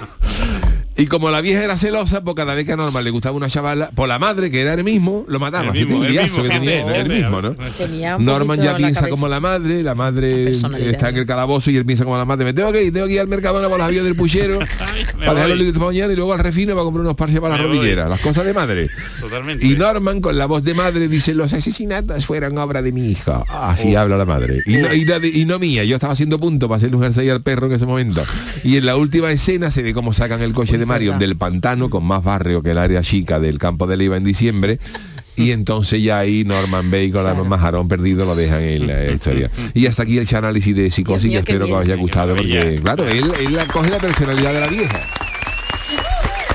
Y 1.02 1.06
como 1.06 1.30
la 1.30 1.40
vieja 1.40 1.64
era 1.64 1.76
celosa, 1.76 2.22
pues 2.22 2.36
cada 2.36 2.54
vez 2.54 2.64
que 2.64 2.72
a 2.72 2.76
Norman 2.76 3.02
le 3.02 3.10
gustaba 3.10 3.36
una 3.36 3.48
chavala, 3.48 3.90
por 3.90 4.08
la 4.08 4.18
madre, 4.18 4.50
que 4.50 4.60
era 4.62 4.74
el 4.74 4.84
mismo, 4.84 5.24
lo 5.26 5.40
mataba. 5.40 5.66
El 5.66 5.72
mismo, 5.72 6.04
el 6.04 6.12
mismo, 6.12 6.42
que 6.42 6.48
tenía, 6.48 6.84
fíjate, 6.84 7.00
el 7.00 7.08
mismo, 7.08 7.40
Norman 8.18 8.58
ya 8.60 8.72
la 8.72 8.78
piensa 8.78 9.08
como 9.08 9.26
la 9.28 9.40
madre, 9.40 9.82
la 9.82 9.94
madre 9.94 10.50
está 10.50 11.08
en 11.08 11.16
el 11.16 11.26
calabozo 11.26 11.70
y 11.70 11.76
él 11.76 11.84
piensa 11.84 12.04
como 12.04 12.16
la 12.16 12.24
madre, 12.24 12.44
me 12.44 12.52
tengo 12.52 12.70
que 12.72 12.84
ir, 12.84 12.92
tengo 12.92 13.06
que 13.06 13.14
ir 13.14 13.20
al 13.20 13.28
Mercadona 13.28 13.64
para 13.68 13.78
los 13.78 13.86
avios 13.88 14.04
del 14.04 14.14
puchero, 14.16 14.58
para 15.18 15.34
dejar 15.34 15.48
los 15.48 15.58
libros 15.58 15.74
para 15.78 15.86
mañana 15.86 16.12
y 16.12 16.16
luego 16.16 16.32
al 16.34 16.38
refino 16.40 16.74
para 16.74 16.84
comprar 16.84 17.00
unos 17.04 17.16
parches 17.16 17.40
para 17.40 17.56
voy. 17.56 17.66
rodilleras, 17.78 18.08
las 18.08 18.20
cosas 18.20 18.44
de 18.44 18.54
madre. 18.54 18.88
Totalmente. 19.20 19.66
Y 19.66 19.74
Norman 19.76 20.20
con 20.20 20.38
la 20.38 20.46
voz 20.46 20.62
de 20.62 20.74
madre 20.74 21.08
dice, 21.08 21.34
los 21.34 21.52
asesinatos 21.52 22.26
fueron 22.26 22.56
obra 22.58 22.80
de 22.82 22.92
mi 22.92 23.08
hija. 23.10 23.42
Así 23.48 23.94
Oh. 23.96 23.98
habla 24.00 24.16
la 24.16 24.24
madre. 24.26 24.62
Y 24.66 24.76
no, 24.76 24.94
y 24.94 25.04
no 25.04 25.18
de- 25.18 25.28
y 25.28 25.44
no 25.46 25.58
mía, 25.58 25.84
yo 25.84 25.96
estaba 25.96 26.12
haciendo 26.12 26.38
punto 26.38 26.68
para 26.68 26.76
hacerle 26.76 26.96
un 26.96 27.02
jersey 27.02 27.28
al 27.28 27.42
perro 27.42 27.66
en 27.66 27.72
ese 27.72 27.86
momento. 27.86 28.22
Y 28.62 28.76
en 28.76 28.86
la 28.86 28.96
última 28.96 29.30
escena 29.32 29.70
se 29.70 29.82
ve 29.82 29.92
cómo 29.92 30.12
sacan 30.12 30.40
el 30.42 30.52
coche 30.52 30.78
de 30.78 30.86
Marion 30.92 31.18
del 31.18 31.36
pantano 31.36 31.88
con 31.88 32.04
más 32.04 32.22
barrio 32.22 32.62
que 32.62 32.72
el 32.72 32.78
área 32.78 33.02
chica 33.02 33.40
del 33.40 33.58
campo 33.58 33.86
de 33.86 33.96
Leiva 33.96 34.16
en 34.16 34.24
diciembre. 34.24 34.78
Y 35.36 35.50
entonces 35.52 36.02
ya 36.02 36.18
ahí 36.18 36.44
Norman 36.44 36.90
Bay 36.90 37.10
con 37.10 37.24
la 37.24 37.34
majarón 37.34 37.88
perdido 37.88 38.26
lo 38.26 38.34
dejan 38.34 38.62
en 38.62 38.86
la 38.86 39.06
historia. 39.12 39.50
Y 39.74 39.86
hasta 39.86 40.02
aquí 40.02 40.18
el 40.18 40.26
análisis 40.34 40.74
de 40.76 40.90
psicosis 40.90 41.30
mío, 41.30 41.42
que 41.42 41.52
espero 41.52 41.66
que 41.66 41.72
os 41.72 41.80
haya 41.80 41.96
gustado 41.96 42.36
porque 42.36 42.78
claro, 42.82 43.08
él, 43.08 43.32
él 43.40 43.58
coge 43.72 43.90
la 43.90 43.98
personalidad 43.98 44.52
de 44.52 44.60
la 44.60 44.68
vieja. 44.68 45.00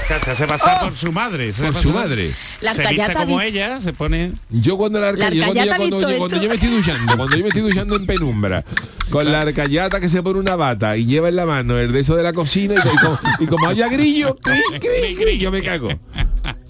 O 0.07 0.09
sea, 0.09 0.19
sea, 0.19 0.35
se 0.35 0.43
hace 0.43 0.47
pasar 0.47 0.79
por 0.79 0.95
su 0.95 1.11
madre. 1.11 1.51
se 1.51 1.63
Por 1.69 1.75
su 1.81 1.91
madre. 1.91 2.33
La 2.61 2.73
se 2.73 2.81
arcayata 2.81 3.13
como 3.25 3.39
vi- 3.39 3.45
ella, 3.45 3.81
se 3.81 3.91
pone... 3.91 4.31
Yo 4.49 4.77
cuando 4.77 5.01
la, 5.01 5.09
arca- 5.09 5.29
La 5.29 5.35
yo 5.35 5.43
cuando, 5.43 5.59
arcayata 5.59 5.83
yo- 5.83 5.89
cuando, 5.89 5.97
ha 5.97 5.99
visto 5.99 6.11
yo- 6.11 6.17
cuando 6.17 6.35
esto. 6.35 6.43
yo 6.43 6.49
me 6.49 6.55
estoy 6.55 6.69
duchando, 6.69 7.17
cuando 7.17 7.35
yo 7.35 7.43
me 7.43 7.49
estoy 7.49 7.61
duchando 7.63 7.95
en 7.97 8.05
penumbra, 8.05 8.63
con 9.09 9.29
la 9.29 9.41
arcayata 9.41 9.99
que 9.99 10.07
se 10.07 10.23
pone 10.23 10.39
una 10.39 10.55
bata 10.55 10.95
y 10.95 11.05
lleva 11.05 11.27
en 11.27 11.35
la 11.35 11.45
mano 11.45 11.77
el 11.77 11.91
de 11.91 11.99
eso 11.99 12.15
de 12.15 12.23
la 12.23 12.31
cocina 12.31 12.75
y, 12.75 12.77
y 12.77 12.97
como, 12.97 13.19
y 13.39 13.45
como 13.47 13.67
haya 13.67 13.89
grillo, 13.89 14.35
cri, 14.37 14.61
cri, 14.79 15.15
cri, 15.15 15.37
yo 15.39 15.51
me 15.51 15.61
cago. 15.61 15.89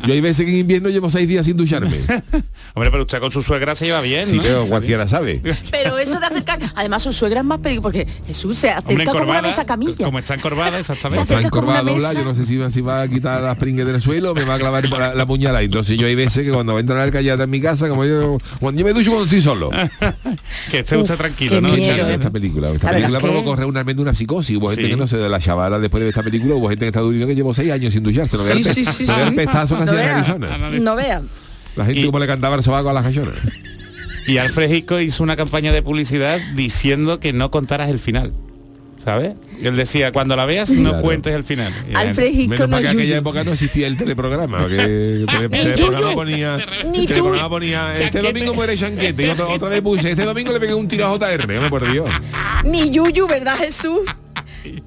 Yo 0.07 0.13
hay 0.13 0.21
veces 0.21 0.45
que 0.45 0.51
en 0.51 0.57
invierno 0.59 0.89
llevo 0.89 1.09
seis 1.11 1.27
días 1.27 1.45
sin 1.45 1.57
ducharme. 1.57 1.97
Hombre, 2.73 2.91
pero 2.91 3.01
usted 3.03 3.19
con 3.19 3.31
su 3.31 3.41
suegra 3.43 3.75
se 3.75 3.85
lleva 3.85 4.01
bien, 4.01 4.25
Sí, 4.25 4.37
¿no? 4.37 4.43
pero 4.43 4.65
cualquiera 4.65 5.07
sabe. 5.07 5.41
Pero 5.71 5.97
eso 5.97 6.19
de 6.19 6.25
acercar, 6.25 6.59
además 6.75 7.03
su 7.03 7.11
suegra 7.11 7.39
es 7.41 7.45
más 7.45 7.59
peligrosa 7.59 7.83
porque 7.83 8.07
Jesús 8.27 8.57
se 8.57 8.67
Hombre, 8.69 8.95
acerca 9.03 9.11
como 9.11 9.31
una 9.31 9.41
mesa 9.41 9.65
camilla. 9.65 10.05
como 10.05 10.19
está 10.19 10.33
encorvada, 10.35 10.71
Se 10.83 10.93
exactamente. 10.93 11.33
Está 11.33 11.47
encorvada 11.47 11.81
dobla, 11.83 12.13
yo 12.13 12.23
no 12.23 12.35
sé 12.35 12.45
si 12.45 12.57
va, 12.57 12.69
si 12.69 12.81
va 12.81 13.01
a 13.01 13.07
quitar 13.07 13.41
las 13.41 13.57
pringues 13.57 13.85
del 13.85 14.01
suelo 14.01 14.31
o 14.31 14.35
me 14.35 14.43
va 14.45 14.55
a 14.55 14.59
clavar 14.59 14.87
la, 14.89 15.13
la 15.13 15.25
puñalada. 15.25 15.61
Entonces 15.63 15.97
yo 15.97 16.07
hay 16.07 16.15
veces 16.15 16.43
que 16.43 16.51
cuando 16.51 16.77
entra 16.79 16.95
la 16.95 17.03
arcayata 17.03 17.43
en 17.43 17.49
mi 17.49 17.59
casa, 17.61 17.89
como 17.89 18.05
yo, 18.05 18.37
cuando 18.59 18.79
yo 18.79 18.85
me 18.85 18.93
ducho 18.93 19.09
cuando 19.11 19.25
estoy 19.25 19.41
solo. 19.41 19.69
que 20.71 20.79
esté 20.79 20.97
usted 20.97 21.13
Uf, 21.13 21.19
tranquilo, 21.19 21.55
qué 21.55 21.61
¿no? 21.61 22.07
esta 22.09 22.29
película. 22.29 22.69
Esta 22.69 22.91
película 22.91 23.19
provocó 23.19 23.55
realmente 23.55 24.01
una 24.01 24.13
psicosis. 24.15 24.57
Hubo 24.57 24.69
gente 24.69 24.83
Sí. 24.85 24.89
que 24.91 24.95
no 24.97 25.07
sé, 25.07 25.17
de 25.17 25.27
la 25.29 25.39
chavala 25.39 25.79
después 25.79 25.99
de 25.99 26.05
ver 26.05 26.09
esta 26.11 26.23
película, 26.23 26.55
hubo 26.55 26.69
gente 26.69 26.85
que 26.85 26.87
está 26.89 27.01
diciendo 27.01 27.27
que 27.27 27.35
llevo 27.35 27.53
seis 27.53 27.71
años 27.71 27.93
sin 27.93 28.03
ducharse. 28.03 28.37
No 28.37 28.43
vea 28.43 28.55
Sí, 28.55 28.63
sí, 28.63 28.85
sí, 28.85 29.05
no 29.05 29.15
vea 29.15 29.23
el 29.25 29.29
sí. 29.29 29.35
pestazo 29.35 29.75
Arizona. 30.05 30.57
No 30.79 30.95
vean. 30.95 31.27
La 31.75 31.85
gente 31.85 32.01
Y- 32.01 32.05
como 32.05 32.19
le 32.19 32.27
cantaba 32.27 32.55
el 32.55 32.63
sobaco 32.63 32.89
a 32.89 32.93
las 32.93 33.03
cachonas. 33.03 33.35
Y 34.25 34.39
Alfred 34.39 34.69
Hitchcock 34.71 34.99
hizo 35.01 35.23
una 35.23 35.35
campaña 35.37 35.71
de 35.71 35.81
publicidad 35.81 36.39
diciendo 36.55 37.19
que 37.19 37.31
no 37.33 37.49
contaras 37.51 37.89
el 37.89 37.99
final. 37.99 38.33
¿Sabes? 39.01 39.35
Él 39.61 39.77
decía, 39.77 40.11
cuando 40.11 40.35
la 40.35 40.45
veas, 40.45 40.69
no 40.71 40.89
Claro. 40.89 41.01
cuentes 41.03 41.33
el 41.33 41.45
final. 41.45 41.71
Alfred 41.93 42.27
Hitchcock 42.27 42.49
Menos 42.49 42.67
no 42.67 42.71
para 42.71 42.81
que 42.81 42.87
es 42.87 42.93
en 42.93 42.99
aquella 42.99 43.09
yuyu. 43.15 43.19
época 43.21 43.43
no 43.45 43.53
existía 43.53 43.87
el 43.87 43.95
teleprograma. 43.95 44.67
Que 44.67 44.75
el 45.21 45.25
teleprograma 45.27 46.13
ponía, 46.13 46.57
ni 46.91 46.99
el 46.99 47.05
tú. 47.05 47.07
teleprograma 47.13 47.49
ponía 47.49 47.93
este 47.93 48.03
Chanquete. 48.05 48.27
domingo 48.33 48.53
muere 48.53 48.75
Chanquete 48.75 49.27
y 49.27 49.29
otra, 49.29 49.47
otra 49.47 49.69
vez 49.69 49.81
puse 49.81 50.09
este 50.09 50.23
domingo 50.25 50.51
le 50.51 50.59
pegué 50.59 50.73
un 50.73 50.87
tiro 50.89 51.05
a 51.07 51.11
JR, 51.17 51.47
me 51.47 51.69
por 51.69 51.89
Dios. 51.89 52.09
Ni 52.65 52.91
Yuyu, 52.91 53.27
¿verdad 53.27 53.55
Jesús? 53.57 53.99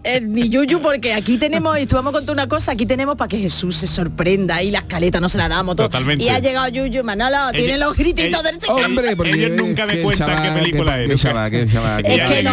Eh, 0.04 0.20
ni 0.20 0.48
Yuyu, 0.48 0.80
porque 0.80 1.14
aquí 1.14 1.38
tenemos, 1.38 1.78
y 1.78 1.86
tú 1.86 1.96
vamos 1.96 2.10
a 2.14 2.18
contar 2.18 2.34
una 2.34 2.48
cosa, 2.48 2.72
aquí 2.72 2.86
tenemos 2.86 3.16
para 3.16 3.28
que 3.28 3.38
Jesús 3.38 3.76
se 3.76 3.86
sorprenda 3.86 4.62
y 4.62 4.70
la 4.70 4.80
escaleta 4.80 5.20
no 5.20 5.28
se 5.28 5.38
la 5.38 5.48
damos 5.48 5.76
todo. 5.76 5.88
Totalmente. 5.88 6.24
Y 6.24 6.28
ha 6.28 6.38
llegado 6.38 6.68
Yuyu, 6.68 7.04
Manolo, 7.04 7.52
tiene 7.52 7.78
los 7.78 7.96
grititos 7.96 8.42
del 8.42 8.60
secreto. 8.60 8.86
Hombre, 8.86 9.16
porque 9.16 9.32
ellos 9.32 9.50
nunca 9.52 9.86
me 9.86 9.94
el 9.94 10.02
cuentan 10.02 10.42
qué 10.42 10.50
película 10.60 11.00
es, 11.00 11.10
Es 11.10 11.22
que 11.22 12.42
no. 12.42 12.50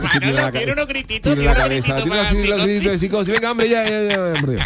Manolo, 0.00 0.50
tiene 0.52 0.72
unos 0.72 0.86
grititos, 0.86 1.34
Tiene 1.34 1.52
unos 1.52 1.68
grititos. 1.68 3.26
Venga, 3.26 3.50
hombre, 3.50 3.68
ya, 3.68 3.84
ya, 3.88 4.02
ya. 4.08 4.64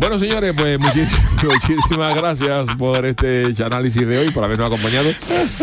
Bueno, 0.00 0.18
señores, 0.18 0.54
pues 0.56 0.78
muchísimas, 0.80 1.22
muchísimas 1.44 2.14
gracias 2.16 2.68
por 2.78 3.04
este 3.04 3.52
análisis 3.62 4.06
de 4.06 4.16
hoy, 4.16 4.30
por 4.30 4.42
habernos 4.42 4.68
acompañado. 4.68 5.10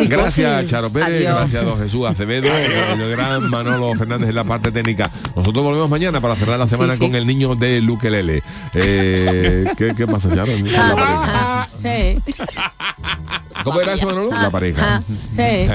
Gracias, 0.07 0.67
Charo 0.67 0.91
Pérez, 0.91 1.09
Adiós. 1.09 1.35
gracias, 1.39 1.65
don 1.65 1.79
Jesús 1.79 2.05
Acevedo, 2.07 2.47
el 2.93 3.09
gran 3.09 3.49
Manolo 3.49 3.95
Fernández 3.95 4.29
en 4.29 4.35
la 4.35 4.43
parte 4.43 4.71
técnica. 4.71 5.09
Nosotros 5.35 5.63
volvemos 5.63 5.89
mañana 5.89 6.21
para 6.21 6.35
cerrar 6.35 6.59
la 6.59 6.67
semana 6.67 6.93
Sí, 6.93 6.99
sí. 6.99 7.05
con 7.05 7.15
el 7.15 7.25
niño 7.25 7.55
de 7.55 7.81
Luque 7.81 8.11
Lele. 8.11 8.43
Eh, 8.75 9.65
¿qué, 9.75 9.95
¿Qué 9.97 10.05
pasa, 10.05 10.29
Charo? 10.29 10.51
Ah, 13.67 13.73
¿Cómo 13.73 13.81
era 13.81 13.93
eso, 13.93 14.05
Manolo? 14.07 14.31
La 14.31 14.49
pareja. 14.49 14.81
ah, 14.97 15.01
eh. 15.37 15.67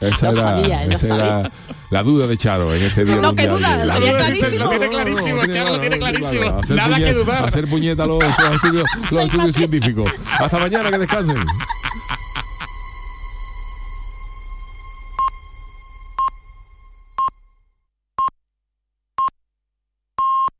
Eh, 0.00 0.08
Esa 0.08 0.30
era, 0.30 0.42
sabía, 0.42 0.86
lo 0.86 0.92
esa 0.94 1.06
era 1.06 1.16
sabía. 1.26 1.52
la 1.90 2.02
duda 2.02 2.26
de 2.26 2.38
Charo 2.38 2.74
en 2.74 2.82
este 2.82 3.04
día 3.04 3.16
No, 3.16 3.34
que 3.34 3.46
duda, 3.46 3.76
de- 3.76 3.86
lo 3.86 4.00
duda 4.00 4.10
clarísimo. 4.18 4.64
lo 4.64 4.70
tiene 4.70 4.88
clarísimo, 4.88 5.46
Charo, 5.46 5.70
lo 5.72 5.80
tiene 5.80 5.98
clarísimo. 5.98 6.60
Nada 6.70 6.96
que 6.96 7.12
dudar. 7.12 7.44
Hacer 7.48 7.68
puñeta 7.68 8.06
los 8.06 8.22
estudios 8.24 9.54
científicos. 9.54 10.10
Hasta 10.38 10.58
mañana, 10.58 10.90
que 10.90 10.98
descansen. 10.98 11.36